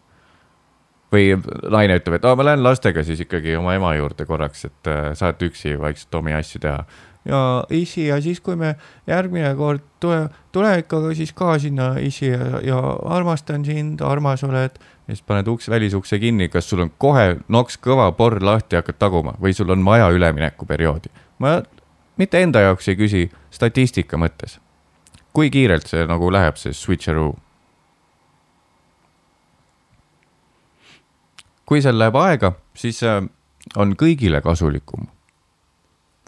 Või 1.13 1.35
naine 1.71 1.99
ütleb, 2.01 2.19
et 2.19 2.25
aa, 2.27 2.37
ma 2.39 2.47
lähen 2.51 2.65
lastega 2.65 3.05
siis 3.07 3.21
ikkagi 3.23 3.57
oma 3.59 3.77
ema 3.77 3.93
juurde 3.97 4.27
korraks, 4.27 4.67
et 4.69 4.91
äh, 4.91 5.13
saate 5.19 5.51
üksi 5.51 5.77
vaikselt 5.81 6.15
omi 6.19 6.35
asju 6.35 6.61
teha. 6.63 6.85
ja 7.27 7.41
isi 7.71 8.07
ja 8.07 8.21
siis, 8.23 8.41
kui 8.41 8.57
me 8.57 8.75
järgmine 9.07 9.55
kord 9.59 9.83
tule, 10.01 10.29
tule 10.53 10.75
ikka 10.79 11.01
ka 11.03 11.15
siis 11.15 11.33
ka 11.33 11.59
sinna 11.59 11.95
isi 11.99 12.29
ja, 12.31 12.61
ja 12.63 12.81
armastan 13.05 13.65
sind, 13.65 14.01
armas 14.01 14.45
oled. 14.45 14.79
ja 15.07 15.15
siis 15.15 15.23
paned 15.23 15.49
ukse, 15.49 15.71
välisukse 15.71 16.19
kinni, 16.19 16.49
kas 16.49 16.69
sul 16.71 16.85
on 16.87 16.93
kohe 16.99 17.39
noks 17.49 17.79
kõva 17.79 18.11
porr 18.17 18.43
lahti, 18.43 18.77
hakkad 18.77 18.99
taguma 18.99 19.39
või 19.43 19.55
sul 19.55 19.71
on 19.71 19.85
vaja 19.85 20.11
üleminekuperioodi. 20.11 21.11
ma 21.39 21.61
mitte 22.17 22.43
enda 22.43 22.61
jaoks 22.67 22.89
ei 22.89 22.97
küsi, 22.97 23.27
statistika 23.51 24.17
mõttes. 24.17 24.59
kui 25.33 25.51
kiirelt 25.51 25.87
see 25.87 26.07
nagu 26.07 26.33
läheb, 26.33 26.57
see 26.57 26.73
switcheroo? 26.73 27.35
Kui 31.67 31.83
seal 31.83 31.99
läheb 31.99 32.17
aega, 32.17 32.53
siis 32.75 33.03
äh, 33.03 33.23
on 33.77 33.97
kõigile 33.99 34.41
kasulikum. 34.41 35.09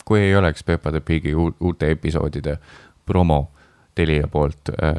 kui 0.05 0.21
ei 0.21 0.37
oleks 0.37 0.65
Peppa 0.65 0.91
the 0.91 1.01
Pigi 1.01 1.35
uut- 1.35 1.57
uute 1.61 1.91
episoodide 1.91 2.59
promo 3.07 3.51
Telia 3.95 4.29
poolt 4.29 4.71
äh, 4.83 4.95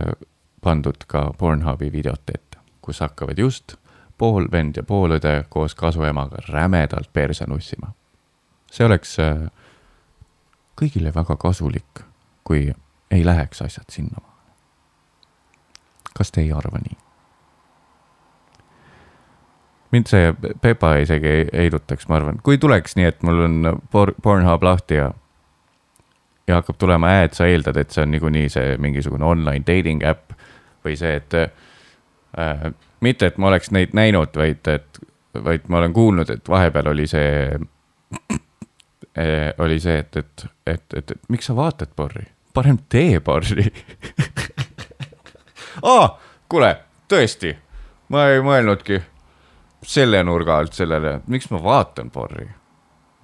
pandud 0.61 1.05
ka 1.07 1.31
Pornhubi 1.37 1.91
videote 1.91 2.33
ette, 2.35 2.57
kus 2.81 2.99
hakkavad 2.99 3.37
just 3.39 3.75
pool 4.17 4.47
vend 4.51 4.77
ja 4.77 4.83
pool 4.83 5.15
õde 5.15 5.45
koos 5.49 5.75
kasuemaga 5.75 6.43
rämedalt 6.49 7.13
perse 7.13 7.45
nussima. 7.47 7.93
see 8.71 8.85
oleks 8.85 9.19
äh, 9.19 9.47
kõigile 10.81 11.11
väga 11.15 11.35
kasulik, 11.35 12.03
kui 12.43 12.73
ei 13.11 13.25
läheks 13.25 13.61
asjad 13.61 13.89
sinnamaale. 13.89 14.53
kas 16.17 16.31
te 16.31 16.41
ei 16.41 16.51
arva 16.51 16.77
nii? 16.77 17.09
Mind 19.91 20.09
see 20.09 20.33
Pepa 20.61 20.95
isegi 21.03 21.27
ei 21.27 21.47
heidutaks, 21.53 22.07
ma 22.09 22.19
arvan, 22.19 22.39
kui 22.43 22.57
tuleks 22.61 22.95
nii, 22.99 23.07
et 23.09 23.23
mul 23.25 23.43
on 23.45 23.81
por- 23.91 24.13
Pornhub 24.21 24.63
lahti 24.63 24.99
ja 25.01 25.11
ja 26.49 26.55
hakkab 26.55 26.77
tulema 26.81 27.11
ad, 27.21 27.35
sa 27.37 27.45
eeldad, 27.45 27.77
et 27.77 27.93
see 27.93 28.03
on 28.03 28.11
niikuinii 28.11 28.49
see 28.49 28.77
mingisugune 28.81 29.25
online 29.25 29.61
dating 29.67 30.01
äpp 30.05 30.33
või 30.85 30.95
see, 30.97 31.19
et 31.19 31.35
äh, 31.37 32.71
mitte, 33.05 33.29
et 33.29 33.37
ma 33.37 33.51
oleks 33.51 33.69
neid 33.75 33.93
näinud, 33.97 34.33
vaid 34.37 34.67
et, 34.71 34.99
vaid 35.45 35.67
ma 35.69 35.77
olen 35.81 35.93
kuulnud, 35.93 36.29
et 36.33 36.49
vahepeal 36.49 36.89
oli 36.93 37.05
see 37.09 37.29
äh,, 39.19 39.53
oli 39.61 39.79
see, 39.83 39.99
et, 40.01 40.17
et, 40.17 40.45
et, 40.65 40.97
et, 40.97 41.11
et 41.11 41.29
miks 41.29 41.51
sa 41.51 41.55
vaatad 41.57 41.93
porri, 41.95 42.25
parem 42.53 42.81
tee 42.89 43.19
porri. 43.21 43.69
Aa, 45.93 46.09
kuule, 46.49 46.73
tõesti, 47.11 47.53
ma 48.09 48.25
ei 48.33 48.41
mõelnudki 48.43 49.03
selle 49.86 50.23
nurga 50.23 50.57
alt 50.59 50.73
sellele, 50.73 51.19
miks 51.27 51.49
ma 51.53 51.61
vaatan 51.63 52.09
porri. 52.11 52.47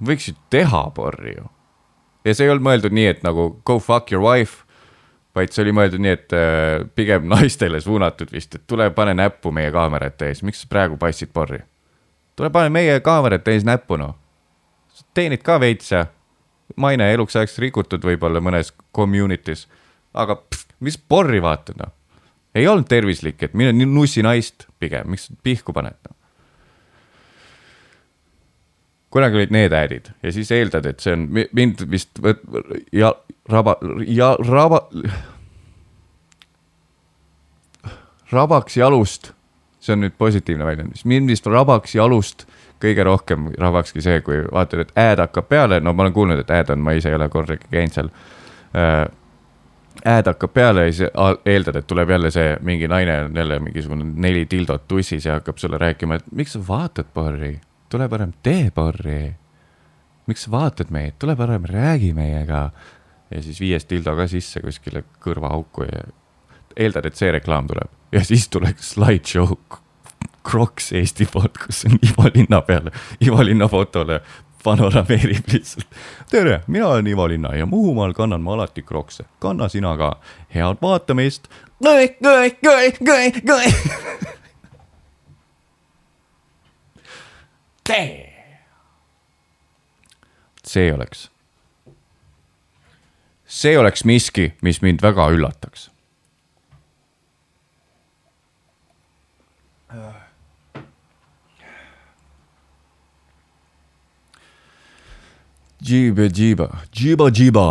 võiks 0.06 0.30
ju 0.30 0.36
teha 0.50 0.90
porri 0.96 1.36
ju. 1.38 1.50
ja 2.26 2.34
see 2.34 2.46
ei 2.46 2.52
olnud 2.54 2.68
mõeldud 2.68 2.96
nii, 2.96 3.08
et 3.08 3.24
nagu 3.24 3.50
go 3.66 3.80
fuck 3.80 4.12
your 4.12 4.24
wife, 4.24 4.64
vaid 5.36 5.52
see 5.52 5.64
oli 5.66 5.76
mõeldud 5.76 6.02
nii, 6.02 6.12
et 6.16 6.36
äh, 6.36 6.88
pigem 6.96 7.28
naistele 7.34 7.82
suunatud 7.82 8.32
vist, 8.32 8.56
et 8.56 8.68
tule 8.68 8.90
pane 8.96 9.16
näppu 9.18 9.52
meie 9.52 9.72
kaamerate 9.76 10.32
ees, 10.32 10.44
miks 10.44 10.64
sa 10.64 10.72
praegu 10.72 11.00
passid 11.02 11.34
porri. 11.34 11.60
tule 12.36 12.50
pane 12.50 12.70
meie 12.70 13.00
kaamerate 13.00 13.56
ees 13.56 13.68
näppu 13.68 13.98
noh. 13.98 14.16
teenid 15.14 15.44
ka 15.44 15.60
veits 15.60 15.92
ja 15.92 16.06
maine 16.76 17.12
eluks 17.14 17.36
ajaks 17.36 17.60
rikutud 17.60 18.04
võib-olla 18.04 18.42
mõnes 18.42 18.74
community's, 18.96 19.68
aga 20.14 20.40
pff, 20.40 20.68
mis 20.80 20.98
porri 20.98 21.42
vaatad 21.44 21.80
noh. 21.80 21.94
ei 22.56 22.68
olnud 22.68 22.88
tervislik, 22.90 23.44
et 23.44 23.54
mine 23.54 23.74
nussi 23.86 24.24
naist 24.24 24.68
pigem, 24.80 25.12
miks 25.12 25.30
pihku 25.44 25.74
paned 25.76 25.98
noh. 26.08 26.15
Kunagi 29.16 29.40
olid 29.40 29.54
need 29.56 29.74
ädid 29.74 30.12
ja 30.24 30.32
siis 30.36 30.52
eeldad, 30.52 30.86
et 30.90 31.00
see 31.04 31.14
on 31.16 31.28
mi- 31.32 31.48
mind 31.56 31.86
vist 31.92 32.20
võt- 32.20 32.44
ja 32.92 33.14
raba 33.50 33.78
ja 34.08 34.34
raba. 34.44 34.82
rabaks 38.32 38.78
jalust, 38.78 39.32
see 39.80 39.94
on 39.96 40.02
nüüd 40.04 40.16
positiivne 40.18 40.66
väljend, 40.68 40.98
mind 41.08 41.30
vist 41.32 41.46
rabaks 41.48 41.94
jalust 41.96 42.46
kõige 42.82 43.06
rohkem 43.08 43.52
rabakski 43.62 44.02
see, 44.04 44.22
kui 44.26 44.42
vaatad, 44.52 44.82
et 44.86 44.96
ad 45.00 45.22
hakkab 45.24 45.48
peale, 45.50 45.80
no 45.80 45.94
ma 45.94 46.04
olen 46.06 46.16
kuulnud, 46.16 46.42
et 46.42 46.52
ad 46.52 46.74
on, 46.74 46.82
ma 46.84 46.96
ise 46.98 47.12
ei 47.12 47.16
ole 47.18 47.30
kordagi 47.32 47.70
käinud 47.72 47.96
seal 47.96 48.10
äh,. 48.76 49.06
ad 50.12 50.28
hakkab 50.28 50.52
peale 50.54 50.88
ja 50.90 50.94
siis 50.94 51.14
eeldad, 51.48 51.80
et 51.80 51.88
tuleb 51.88 52.10
jälle 52.12 52.32
see 52.36 52.58
mingi 52.68 52.90
naine 52.92 53.22
on 53.30 53.38
jälle 53.40 53.60
mingisugune 53.64 54.10
neli 54.26 54.46
tildot 54.46 54.88
tussis 54.88 55.26
ja 55.26 55.40
hakkab 55.40 55.58
sulle 55.62 55.80
rääkima, 55.82 56.20
et 56.20 56.28
miks 56.36 56.58
sa 56.58 56.64
vaatad 56.68 57.08
porri, 57.14 57.56
tule 57.90 58.10
parem 58.10 58.34
tee 58.44 58.72
porri. 58.76 59.36
miks 60.28 60.46
sa 60.46 60.52
vaatad 60.52 60.92
meid, 60.92 61.18
tule 61.20 61.36
parem 61.36 61.66
räägi 61.66 62.14
meiega. 62.14 62.70
ja 63.32 63.42
siis 63.42 63.60
viies 63.60 63.86
tildo 63.86 64.16
ka 64.16 64.28
sisse 64.28 64.62
kuskile 64.62 65.04
kõrvaauku 65.20 65.84
ja 65.84 66.06
eeldad, 66.78 67.06
et 67.06 67.16
see 67.16 67.32
reklaam 67.32 67.68
tuleb 67.68 67.90
ja 68.12 68.24
siis 68.24 68.50
tuleks 68.50 68.96
slideshow 68.96 69.56
Crocs 70.46 70.92
Eesti 70.94 71.26
poolt, 71.26 71.58
kus 71.58 71.86
on 71.90 71.98
Ivo 72.06 72.30
linna 72.36 72.62
peale, 72.62 72.92
Ivo 73.22 73.44
linna 73.44 73.68
fotole 73.68 74.22
panorameerib 74.66 75.52
lihtsalt. 75.54 75.88
tere, 76.30 76.62
mina 76.68 76.88
olen 76.88 77.08
Ivo 77.08 77.28
Linna 77.28 77.56
ja 77.56 77.66
Muhumaal 77.66 78.14
kannan 78.14 78.42
ma 78.42 78.54
alati 78.54 78.82
Crocse, 78.82 79.26
kanna 79.40 79.70
sina 79.70 79.98
ka, 79.98 80.16
head 80.54 80.82
vaatamist. 80.82 81.48
See 90.66 90.92
oleks, 90.94 91.30
see 93.46 93.78
oleks 93.78 94.02
miski, 94.10 94.54
mis 94.66 94.82
mind 94.82 95.04
väga 95.06 95.30
üllataks. 95.36 95.90
Jiba 105.86 106.26
jiba, 106.34 106.68
jiba 106.92 107.30
jiba. 107.30 107.68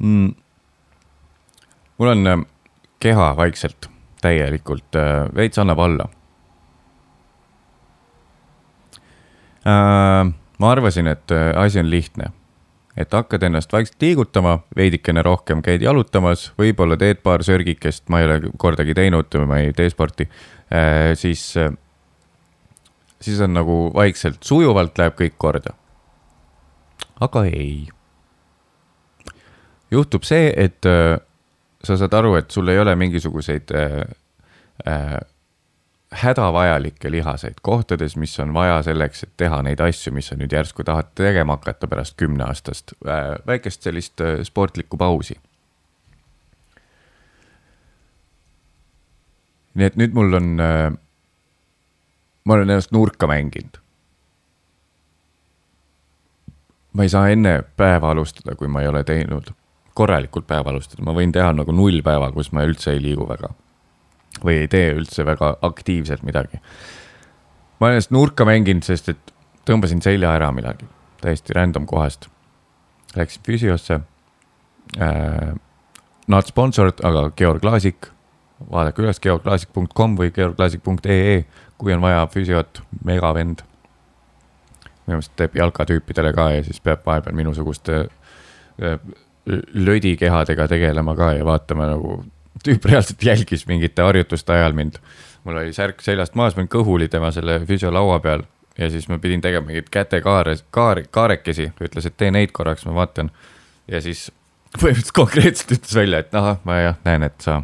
mm.. 0.00 0.39
Mul 2.00 2.08
on 2.08 2.26
äh, 2.26 2.40
keha 3.00 3.34
vaikselt 3.36 3.90
täielikult 4.24 4.96
äh, 4.96 5.28
veits 5.36 5.60
annab 5.60 5.78
alla 5.84 6.08
äh,. 9.68 10.32
ma 10.58 10.70
arvasin, 10.72 11.06
et 11.12 11.30
äh, 11.30 11.52
asi 11.60 11.80
on 11.80 11.90
lihtne, 11.90 12.32
et 12.96 13.12
hakkad 13.12 13.42
ennast 13.42 13.72
vaikselt 13.72 14.00
liigutama, 14.02 14.58
veidikene 14.76 15.22
rohkem 15.22 15.62
käid 15.64 15.84
jalutamas, 15.84 16.50
võib-olla 16.58 16.96
teed 17.00 17.20
paar 17.24 17.44
sörgikest, 17.44 18.08
ma 18.08 18.20
ei 18.20 18.28
ole 18.28 18.40
kordagi 18.56 18.96
teinud, 18.96 19.40
ma 19.46 19.60
ei 19.60 19.76
tee 19.76 19.92
sporti 19.92 20.28
äh,, 20.72 21.12
siis 21.20 21.52
äh,, 21.60 21.72
siis 23.20 23.40
on 23.44 23.52
nagu 23.52 23.80
vaikselt 23.94 24.40
sujuvalt 24.44 24.96
läheb 24.98 25.20
kõik 25.20 25.36
korda. 25.36 25.76
aga 27.20 27.44
ei. 27.44 27.88
juhtub 29.90 30.24
see, 30.24 30.48
et 30.56 30.86
sa 31.84 31.96
saad 31.96 32.14
aru, 32.14 32.34
et 32.40 32.50
sul 32.50 32.68
ei 32.68 32.78
ole 32.78 32.94
mingisuguseid 32.96 33.72
äh, 33.74 34.00
äh, 34.86 35.20
hädavajalikke 36.10 37.10
lihaseid 37.10 37.54
kohtades, 37.62 38.16
mis 38.16 38.40
on 38.40 38.54
vaja 38.54 38.82
selleks, 38.82 39.22
et 39.22 39.32
teha 39.36 39.62
neid 39.62 39.80
asju, 39.80 40.12
mis 40.12 40.30
sa 40.30 40.36
nüüd 40.36 40.52
järsku 40.52 40.84
tahad 40.84 41.12
tegema 41.14 41.56
hakata 41.56 41.88
pärast 41.88 42.16
kümneaastast 42.20 42.96
äh, 43.06 43.36
väikest 43.46 43.82
sellist 43.82 44.20
äh, 44.20 44.42
sportlikku 44.42 44.96
pausi. 44.96 45.38
nii 49.74 49.86
et 49.86 49.94
nüüd 49.96 50.12
mul 50.18 50.34
on 50.34 50.60
äh,, 50.60 50.90
ma 52.44 52.54
olen 52.54 52.70
ennast 52.70 52.90
nurka 52.92 53.28
mänginud. 53.30 53.78
ma 56.92 57.06
ei 57.06 57.08
saa 57.08 57.28
enne 57.30 57.62
päeva 57.76 58.10
alustada, 58.10 58.56
kui 58.58 58.68
ma 58.68 58.82
ei 58.82 58.88
ole 58.90 59.04
teinud 59.04 59.54
korralikult 59.94 60.46
päeva 60.46 60.70
alustada, 60.70 61.02
ma 61.06 61.14
võin 61.16 61.32
teha 61.32 61.52
nagu 61.56 61.72
nullpäeva, 61.74 62.30
kus 62.32 62.52
ma 62.52 62.64
üldse 62.68 62.94
ei 62.94 63.02
liigu 63.02 63.26
väga 63.28 63.50
või 64.44 64.62
ei 64.62 64.68
tee 64.70 64.92
üldse 64.94 65.24
väga 65.26 65.54
aktiivselt 65.66 66.22
midagi. 66.22 66.60
ma 67.80 67.86
olen 67.86 67.98
ennast 67.98 68.10
nurka 68.10 68.44
mänginud, 68.44 68.84
sest 68.84 69.08
et 69.08 69.32
tõmbasin 69.68 70.02
selja 70.02 70.34
ära 70.36 70.50
millalgi, 70.52 70.86
täiesti 71.20 71.56
random 71.56 71.86
kohast. 71.86 72.28
Läksin 73.16 73.42
füsiosse 73.46 74.00
äh,. 75.00 75.54
not 76.28 76.46
sponsored, 76.46 77.00
aga 77.04 77.30
Georg 77.36 77.64
Laasik, 77.64 78.06
vaadake 78.70 79.02
üles 79.02 79.20
georglaasik.com 79.20 80.16
või 80.18 80.30
georglaasik.ee, 80.30 81.44
kui 81.78 81.94
on 81.94 82.00
vaja 82.00 82.26
füsiot, 82.26 82.82
megavend. 83.04 83.64
minu 85.06 85.16
meelest 85.16 85.32
teeb 85.36 85.56
jalkatüüpidele 85.56 86.32
ka 86.32 86.50
ja 86.54 86.62
siis 86.64 86.80
peab 86.80 87.02
vahepeal 87.06 87.34
minusuguste 87.34 88.04
äh, 88.04 88.98
lödikehadega 89.74 90.68
tegelema 90.68 91.16
ka 91.16 91.32
ja 91.38 91.44
vaatama 91.44 91.88
nagu, 91.90 92.20
tüüp 92.64 92.84
reaalselt 92.84 93.22
jälgis 93.24 93.66
mingite 93.66 94.02
harjutuste 94.02 94.52
ajal 94.52 94.72
mind. 94.76 94.98
mul 95.44 95.56
oli 95.56 95.72
särk 95.72 96.02
seljast 96.04 96.34
maas, 96.34 96.56
ma 96.56 96.60
olin 96.60 96.72
kõhuli 96.72 97.08
tema 97.08 97.30
selle 97.32 97.60
füsiolaua 97.66 98.18
peal 98.20 98.42
ja 98.78 98.90
siis 98.90 99.08
ma 99.08 99.18
pidin 99.18 99.40
tegema 99.40 99.66
mingeid 99.66 99.88
kätekaare, 99.90 100.56
kaar, 100.70 101.02
kaarekesi, 101.10 101.70
ütles, 101.80 102.06
et 102.06 102.16
tee 102.16 102.30
neid 102.30 102.52
korraks, 102.52 102.84
ma 102.86 102.94
vaatan. 102.94 103.30
ja 103.88 104.00
siis 104.00 104.30
põhimõtteliselt 104.76 105.16
konkreetselt 105.16 105.74
ütles 105.78 105.96
välja, 105.96 106.20
et 106.22 106.34
ahah, 106.34 106.60
ma 106.64 106.78
jah 106.80 107.00
näen, 107.04 107.26
et 107.26 107.40
sa, 107.44 107.60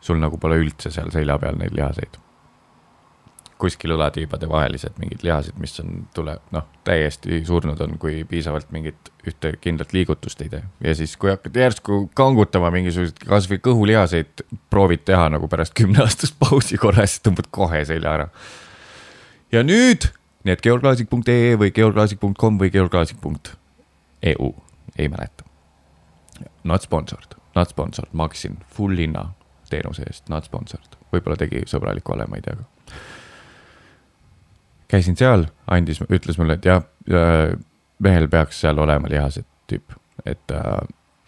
sul 0.00 0.20
nagu 0.22 0.38
pole 0.38 0.60
üldse 0.62 0.92
seal 0.94 1.10
selja 1.14 1.38
peal 1.42 1.58
neid 1.58 1.74
lihaseid. 1.76 2.20
Kuskil 3.58 3.94
õlatiibade 3.94 4.48
vahelised 4.48 4.98
mingid 5.00 5.22
lihased, 5.24 5.56
mis 5.60 5.78
on, 5.80 6.02
tuleb, 6.14 6.42
noh, 6.52 6.66
täiesti 6.84 7.40
surnud 7.48 7.80
on, 7.80 7.96
kui 8.00 8.20
piisavalt 8.28 8.68
mingit 8.74 9.10
ühte 9.26 9.54
kindlat 9.60 9.94
liigutust 9.96 10.42
ei 10.44 10.50
tee. 10.52 10.62
ja 10.84 10.94
siis, 10.94 11.16
kui 11.20 11.30
hakkad 11.32 11.56
järsku 11.56 12.00
kangutama 12.16 12.70
mingisuguseid 12.74 13.24
kasvõi 13.28 13.60
kõhulihaseid, 13.64 14.44
proovid 14.70 15.06
teha 15.08 15.30
nagu 15.32 15.48
pärast 15.48 15.74
kümneaastast 15.78 16.36
pausi 16.42 16.78
korra, 16.80 17.06
siis 17.08 17.24
tõmbad 17.24 17.48
kohe 17.50 17.84
selja 17.88 18.12
ära. 18.18 18.28
ja 19.52 19.64
nüüd, 19.64 20.10
nii 20.44 20.56
et 20.56 20.64
georglaasik.ee 20.66 21.56
või 21.56 21.72
georglaasik.com 21.80 22.60
või 22.60 22.70
georglaasik.eu, 22.76 24.52
ei 24.98 25.08
mäleta. 25.08 25.48
Not 26.64 26.84
sponsored, 26.84 27.38
not 27.56 27.72
sponsored, 27.72 28.12
maksin 28.12 28.60
full 28.68 29.00
hinna 29.00 29.30
teenuse 29.70 30.04
eest, 30.06 30.28
not 30.28 30.44
sponsored, 30.44 30.98
võib-olla 31.12 31.38
tegi 31.40 31.64
sõbralik 31.66 32.08
vale, 32.08 32.28
ma 32.28 32.36
ei 32.36 32.44
tea 32.44 32.58
ka 32.60 32.72
käisin 34.88 35.16
seal, 35.18 35.46
andis, 35.66 36.00
ütles 36.10 36.38
mulle, 36.38 36.58
et 36.58 36.66
jah, 36.68 36.84
mehel 38.02 38.28
peaks 38.30 38.60
seal 38.64 38.78
olema 38.78 39.10
lihased 39.10 39.46
tüüp, 39.70 39.96
et 40.26 40.54
äh, 40.54 40.78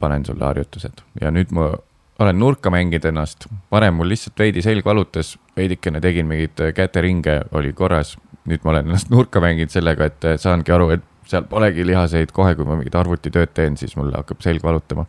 panen 0.01 0.25
sulle 0.27 0.45
harjutused. 0.45 1.03
Ja 1.21 1.33
nüüd 1.35 1.53
ma 1.55 1.73
olen 2.19 2.39
nurka 2.39 2.71
mänginud 2.75 3.05
ennast, 3.11 3.47
varem 3.71 3.99
mul 3.99 4.11
lihtsalt 4.13 4.39
veidi 4.39 4.63
selg 4.63 4.87
valutas, 4.87 5.37
veidikene 5.57 6.01
tegin 6.03 6.27
mingeid 6.27 6.75
käteringe, 6.75 7.41
oli 7.53 7.73
korras. 7.73 8.17
nüüd 8.49 8.63
ma 8.65 8.71
olen 8.73 8.87
ennast 8.89 9.11
nurka 9.15 9.41
mänginud 9.45 9.73
sellega, 9.75 10.09
et 10.09 10.25
äh, 10.25 10.39
saangi 10.41 10.73
aru, 10.75 10.91
et 10.97 11.05
seal 11.29 11.45
polegi 11.49 11.85
lihaseid, 11.87 12.33
kohe 12.33 12.55
kui 12.57 12.65
ma 12.65 12.79
mingit 12.79 12.95
arvutitööd 12.97 13.53
teen, 13.55 13.77
siis 13.77 13.97
mul 13.99 14.15
hakkab 14.15 14.41
selg 14.45 14.65
valutama. 14.65 15.07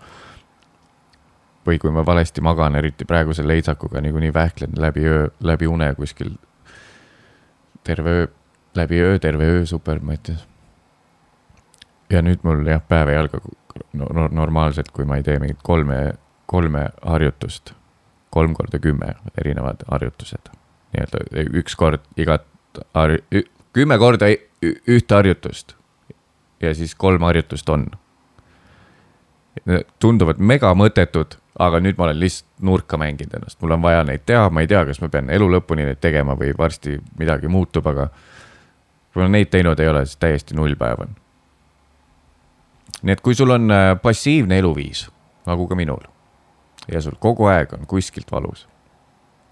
või 1.68 1.78
kui 1.78 1.92
ma 1.94 2.02
valesti 2.06 2.42
magan, 2.42 2.76
eriti 2.80 3.06
praeguse 3.06 3.44
leitsakuga 3.46 4.02
niikuinii 4.02 4.34
vähklen 4.34 4.72
läbi 4.80 5.04
öö, 5.06 5.28
läbi 5.44 5.68
une 5.68 5.94
kuskil 5.96 6.32
terve 7.84 8.10
öö, 8.10 8.28
läbi 8.76 9.02
öö, 9.02 9.20
terve 9.20 9.46
öö 9.46 9.66
supermatis. 9.66 10.48
ja 12.10 12.22
nüüd 12.22 12.44
mul 12.44 12.66
jah, 12.68 12.82
päev 12.88 13.10
ei 13.10 13.18
alga 13.18 13.40
no, 13.94 14.08
no, 14.14 14.28
normaalselt, 14.32 14.92
kui 14.92 15.06
ma 15.06 15.20
ei 15.20 15.24
tee 15.24 15.40
mingit 15.40 15.60
kolme, 15.64 16.14
kolme 16.46 16.90
harjutust, 17.06 17.74
kolm 18.30 18.54
korda 18.54 18.80
kümme 18.80 19.16
erinevad 19.38 19.86
harjutused. 19.92 20.54
nii-öelda 20.94 21.26
üks 21.62 21.76
kord 21.76 22.06
igat 22.18 22.48
har-, 22.94 23.20
kümme 23.74 23.98
korda 23.98 24.32
ühte 24.62 25.16
harjutust 25.16 25.76
ja 26.62 26.76
siis 26.76 26.96
kolm 26.96 27.22
harjutust 27.22 27.70
on. 27.70 27.88
tunduvad 30.00 30.38
mega 30.40 30.72
mõttetud, 30.78 31.36
aga 31.60 31.80
nüüd 31.84 31.98
ma 31.98 32.06
olen 32.06 32.20
lihtsalt 32.20 32.64
nurka 32.64 32.98
mänginud 32.98 33.34
ennast, 33.36 33.58
mul 33.62 33.74
on 33.76 33.82
vaja 33.84 34.04
neid 34.08 34.24
teha, 34.26 34.50
ma 34.50 34.62
ei 34.64 34.70
tea, 34.72 34.86
kas 34.88 35.02
ma 35.02 35.10
pean 35.12 35.30
elu 35.30 35.50
lõpuni 35.52 35.84
neid 35.84 36.00
tegema 36.00 36.36
või 36.40 36.54
varsti 36.58 36.96
midagi 37.20 37.52
muutub, 37.52 37.88
aga 37.92 38.08
ma 39.16 39.28
neid 39.28 39.50
teinud 39.52 39.80
ei 39.80 39.90
ole, 39.90 40.06
siis 40.06 40.18
täiesti 40.22 40.58
nullpäev 40.58 41.02
on. 41.06 41.16
nii 43.02 43.16
et 43.16 43.22
kui 43.22 43.36
sul 43.36 43.50
on 43.56 43.72
äh, 43.72 43.94
passiivne 44.02 44.60
eluviis, 44.60 45.08
nagu 45.48 45.68
ka 45.68 45.76
minul, 45.76 46.04
ja 46.92 47.02
sul 47.02 47.18
kogu 47.20 47.48
aeg 47.50 47.74
on 47.74 47.88
kuskilt 47.88 48.32
valus 48.32 48.68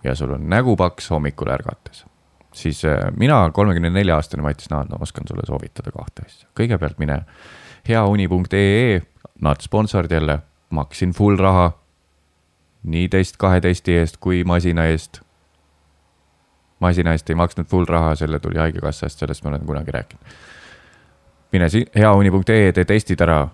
ja 0.03 0.15
sul 0.15 0.33
on 0.35 0.49
nägu 0.49 0.75
paks 0.75 1.09
hommikul 1.09 1.49
ärgates, 1.53 2.05
siis 2.53 2.83
äh, 2.85 3.09
mina, 3.17 3.39
kolmekümne 3.53 3.89
nelja 3.89 4.15
aastane 4.15 4.43
Matis 4.43 4.69
Naan, 4.69 4.93
oskan 4.99 5.27
sulle 5.27 5.45
soovitada 5.47 5.91
kahte 5.91 6.25
asja. 6.25 6.49
kõigepealt 6.59 6.99
mine 6.99 7.23
heauni.ee, 7.87 9.01
nad 9.41 9.61
sponsorid 9.61 10.11
jälle, 10.11 10.39
maksin 10.69 11.13
full 11.13 11.37
raha 11.39 11.71
nii 12.87 13.07
teist 13.11 13.37
kaheteist 13.41 13.87
eest 13.91 14.19
kui 14.23 14.43
masina 14.47 14.87
eest. 14.91 15.21
Masina 16.79 17.13
eest 17.15 17.29
ei 17.29 17.35
maksnud 17.35 17.67
full 17.69 17.85
raha, 17.89 18.15
selle 18.15 18.39
tuli 18.39 18.59
haigekassast, 18.61 19.19
sellest 19.19 19.43
ma 19.43 19.49
olen 19.49 19.65
kunagi 19.65 19.91
rääkinud. 19.91 20.35
mine 21.51 21.69
si-, 21.69 21.87
heauni.ee, 21.95 22.71
tee 22.71 22.85
testid 22.85 23.21
ära. 23.21 23.47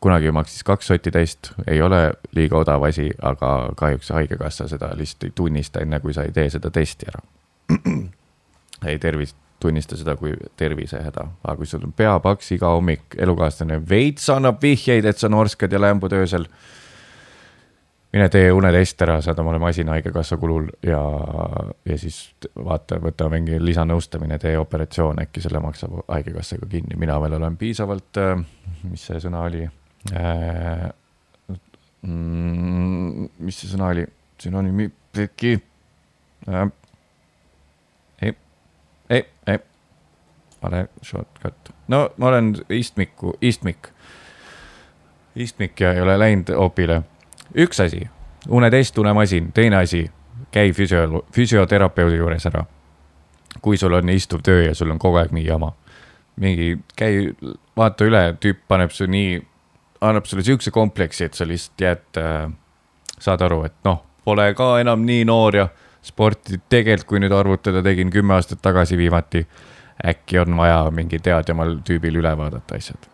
kunagi 0.00 0.30
maksis 0.30 0.62
kaks 0.64 0.86
sotti 0.86 1.10
test, 1.10 1.52
ei 1.66 1.80
ole 1.82 2.12
liiga 2.34 2.58
odav 2.58 2.84
asi, 2.86 3.10
aga 3.22 3.72
kahjuks 3.76 4.10
haigekassa 4.14 4.68
seda 4.68 4.92
lihtsalt 4.94 5.24
ei 5.24 5.32
tunnista, 5.34 5.80
enne 5.80 6.00
kui 6.00 6.14
sa 6.14 6.22
ei 6.22 6.32
tee 6.32 6.50
seda 6.50 6.70
testi 6.70 7.06
ära. 7.10 7.22
ei 8.90 8.98
tervist, 8.98 9.36
tunnista 9.60 9.96
seda 9.96 10.14
kui 10.16 10.36
tervisehäda, 10.56 11.26
aga 11.44 11.56
kui 11.56 11.66
sul 11.66 11.82
on 11.88 11.92
pea 11.96 12.14
paks 12.22 12.52
iga 12.54 12.70
hommik, 12.76 13.16
elukaaslane 13.18 13.80
veits 13.88 14.30
annab 14.30 14.62
vihjeid, 14.62 15.04
et 15.04 15.18
sa 15.18 15.28
norskad 15.32 15.72
ja 15.72 15.80
lämbud 15.80 16.12
öösel 16.12 16.46
mine 18.16 18.28
tee 18.32 18.48
unetest 18.52 19.02
ära, 19.04 19.18
saad 19.20 19.40
omale 19.42 19.58
masina 19.60 19.92
haigekassa 19.92 20.38
kulul 20.40 20.70
ja, 20.84 21.00
ja 21.84 21.96
siis 22.00 22.18
vaata, 22.56 22.96
võta 23.02 23.28
mingi 23.32 23.58
lisanõustamine, 23.60 24.38
tee 24.40 24.54
operatsioon, 24.58 25.20
äkki 25.26 25.42
selle 25.44 25.60
maksab 25.60 25.98
haigekassaga 26.08 26.68
kinni, 26.70 26.96
mina 27.00 27.18
veel 27.20 27.36
olen 27.36 27.58
piisavalt, 27.60 28.20
mis 28.88 29.04
see 29.10 29.20
sõna 29.20 29.42
oli? 29.50 29.66
Äh,? 30.16 30.86
Mm, 32.06 33.26
mis 33.42 33.58
see 33.60 33.68
sõna 33.72 33.90
oli, 33.92 34.04
sünonüümi, 34.40 34.86
äkki 35.26 35.56
äh,. 36.48 36.70
ei, 38.22 38.32
ei, 39.10 39.26
ei, 39.52 39.60
vale 40.62 40.86
shortcut, 41.04 41.74
no 41.92 42.06
ma 42.16 42.30
olen 42.30 42.54
istmiku, 42.78 43.34
istmik, 43.44 43.90
istmik 45.36 45.84
ja 45.84 45.92
ei 45.92 46.00
ole 46.06 46.16
läinud 46.22 46.54
opile 46.56 47.02
üks 47.54 47.80
asi, 47.80 48.06
unetest, 48.48 48.98
unemasin, 48.98 49.52
teine 49.52 49.76
asi, 49.76 50.06
käi 50.52 50.72
füsio, 50.72 51.24
füsioterapeudi 51.32 52.16
juures 52.16 52.46
ära. 52.46 52.64
kui 53.62 53.78
sul 53.80 53.92
on 53.96 54.08
istuv 54.12 54.42
töö 54.44 54.66
ja 54.66 54.74
sul 54.74 54.90
on 54.92 54.98
kogu 54.98 55.16
aeg 55.16 55.30
mingi 55.32 55.48
jama, 55.48 55.72
mingi 56.36 56.78
käi, 56.96 57.32
vaata 57.76 58.04
üle, 58.04 58.36
tüüp 58.40 58.58
paneb 58.68 58.92
su 58.92 59.06
nii, 59.08 59.38
annab 60.00 60.28
sulle 60.28 60.44
siukse 60.44 60.70
kompleksi, 60.70 61.24
et 61.24 61.34
sa 61.34 61.46
lihtsalt 61.48 61.80
jääd 61.80 62.20
äh,, 62.20 62.50
saad 63.18 63.40
aru, 63.40 63.62
et 63.64 63.74
noh, 63.88 64.02
pole 64.24 64.50
ka 64.54 64.76
enam 64.80 65.06
nii 65.08 65.24
noor 65.24 65.56
ja 65.56 65.68
sporti 66.04 66.60
tegelikult, 66.68 67.08
kui 67.08 67.22
nüüd 67.24 67.32
arvutada, 67.32 67.82
tegin 67.82 68.12
kümme 68.12 68.36
aastat 68.36 68.62
tagasi 68.62 68.98
viimati. 68.98 69.46
äkki 70.06 70.38
on 70.38 70.56
vaja 70.56 70.90
mingi 70.92 71.18
teadjamal 71.18 71.78
tüübil 71.84 72.20
üle 72.20 72.36
vaadata 72.36 72.76
asjad 72.76 73.08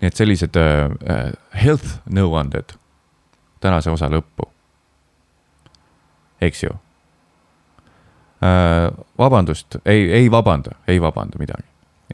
nii 0.00 0.08
et 0.08 0.16
sellised 0.16 0.56
äh, 0.56 0.90
äh, 1.10 1.32
health 1.64 1.98
nõuanded 2.10 2.76
tänase 3.60 3.90
osa 3.90 4.08
lõppu. 4.10 4.46
eks 6.40 6.62
ju 6.62 6.70
äh,. 8.42 8.92
vabandust, 9.18 9.76
ei, 9.84 10.12
ei 10.12 10.30
vabanda, 10.30 10.70
ei 10.88 11.00
vabanda 11.00 11.38
midagi. 11.38 11.66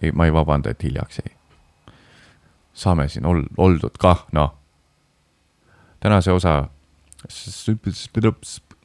ei, 0.02 0.12
ma 0.12 0.24
ei 0.24 0.32
vabanda, 0.32 0.70
et 0.70 0.82
hiljaks 0.82 1.18
jäi. 1.18 1.36
saame 2.72 3.08
siin 3.08 3.26
ol-, 3.26 3.48
oldud 3.56 3.98
kah, 3.98 4.26
noh. 4.32 4.54
tänase 6.00 6.32
osa 6.32 6.58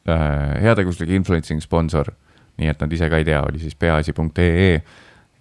äh, 0.10 0.62
heategevuslik 0.62 1.10
influencing 1.10 1.62
sponsor, 1.62 2.12
nii 2.58 2.68
et 2.68 2.82
nad 2.82 2.92
ise 2.92 3.10
ka 3.10 3.18
ei 3.18 3.26
tea, 3.26 3.42
oli 3.44 3.60
siis 3.60 3.76
peaasi.ee 3.76 4.82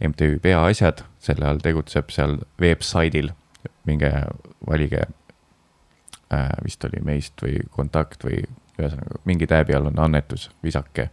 MTÜ 0.08 0.38
Peaasjad, 0.38 1.02
selle 1.18 1.46
all 1.46 1.58
tegutseb 1.62 2.10
seal 2.14 2.36
veebsaidil, 2.60 3.32
minge 3.88 4.12
valige 4.68 5.04
äh,. 6.32 6.48
vist 6.64 6.84
oli 6.84 7.02
meist 7.04 7.42
või 7.42 7.60
kontakt 7.70 8.24
või 8.24 8.42
ühesõnaga 8.78 9.20
mingi 9.24 9.46
tääbi 9.46 9.74
all 9.74 9.90
on 9.90 9.98
annetus, 9.98 10.50
visake 10.62 11.08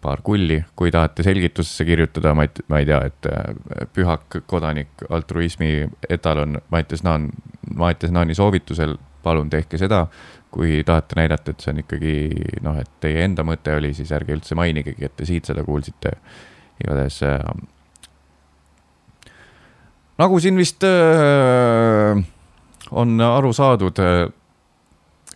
paar 0.00 0.22
kulli, 0.24 0.62
kui 0.76 0.90
tahate 0.90 1.22
selgitusesse 1.22 1.84
kirjutada, 1.84 2.32
ma 2.34 2.46
ei, 2.46 2.64
ma 2.72 2.80
ei 2.80 2.86
tea, 2.88 3.00
et 3.10 3.28
äh, 3.28 3.86
pühak 3.92 4.40
kodanik, 4.48 5.04
altruismi 5.10 5.90
etalon 6.08 6.60
Mattias 6.72 7.04
Naan, 7.04 7.28
Mattias 7.76 8.12
Naani 8.14 8.34
soovitusel, 8.34 8.96
palun 9.22 9.50
tehke 9.50 9.78
seda. 9.78 10.06
kui 10.50 10.80
tahate 10.82 11.14
näidata, 11.14 11.52
et 11.52 11.62
see 11.62 11.70
on 11.70 11.78
ikkagi 11.78 12.14
noh, 12.66 12.78
et 12.80 12.88
teie 12.98 13.20
enda 13.22 13.44
mõte 13.46 13.70
oli, 13.78 13.92
siis 13.94 14.08
ärge 14.10 14.34
üldse 14.34 14.56
mainigegi, 14.58 15.04
et 15.06 15.12
te 15.14 15.22
siit 15.28 15.46
seda 15.46 15.62
kuulsite. 15.62 16.10
igatahes 16.80 17.20
äh, 17.22 17.44
nagu 20.20 20.40
siin 20.42 20.58
vist 20.60 20.84
öö, 20.84 22.20
on 22.90 23.20
aru 23.24 23.52
saadud 23.56 23.98
äh, 24.02 24.28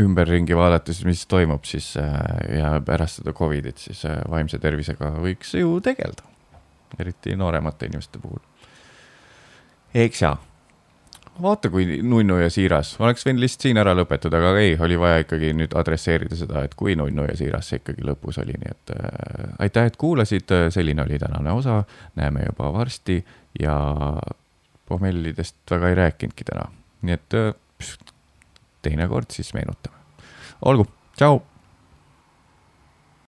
ümberringi 0.02 0.56
vaadates, 0.59 1.05
mis 1.06 1.27
toimub 1.31 1.65
siis 1.69 1.94
äh, 2.01 2.15
ja 2.59 2.78
pärast 2.85 3.20
seda 3.20 3.35
Covidit, 3.36 3.78
siis 3.78 4.05
äh, 4.09 4.19
vaimse 4.31 4.59
tervisega 4.62 5.15
võiks 5.23 5.55
ju 5.59 5.78
tegeleda. 5.85 6.27
eriti 6.98 7.36
nooremate 7.36 7.86
inimeste 7.86 8.19
puhul. 8.19 8.43
eks 9.94 10.23
jaa 10.23 10.36
vaata, 11.43 11.70
kui 11.70 11.98
nunnu 12.02 12.36
ja 12.39 12.51
siiras, 12.51 12.94
oleks 13.01 13.27
võinud 13.27 13.43
lihtsalt 13.43 13.66
siin 13.66 13.78
ära 13.78 13.94
lõpetada, 13.94 14.39
aga 14.39 14.61
ei, 14.62 14.77
oli 14.78 14.98
vaja 14.98 15.24
ikkagi 15.24 15.51
nüüd 15.59 15.74
adresseerida 15.74 16.36
seda, 16.39 16.62
et 16.62 16.74
kui 16.78 16.94
nunnu 16.98 17.27
ja 17.27 17.35
siiras 17.39 17.70
see 17.70 17.81
ikkagi 17.82 18.06
lõpus 18.06 18.39
oli, 18.43 18.55
nii 18.61 18.70
et 18.70 18.94
äh, 18.94 19.59
aitäh, 19.66 19.90
et 19.90 19.98
kuulasid, 19.98 20.55
selline 20.74 21.02
oli 21.02 21.19
tänane 21.19 21.55
osa, 21.55 21.82
näeme 22.19 22.47
juba 22.47 22.73
varsti 22.74 23.19
ja 23.61 23.78
pohmellidest 24.89 25.56
väga 25.70 25.90
ei 25.90 25.98
rääkinudki 26.02 26.44
täna, 26.51 26.69
nii 27.02 27.16
et 27.16 27.36
äh, 27.39 27.52
teinekord 28.85 29.32
siis 29.32 29.55
meenutame. 29.56 29.97
olgu, 30.65 30.86
tšau 31.16 31.40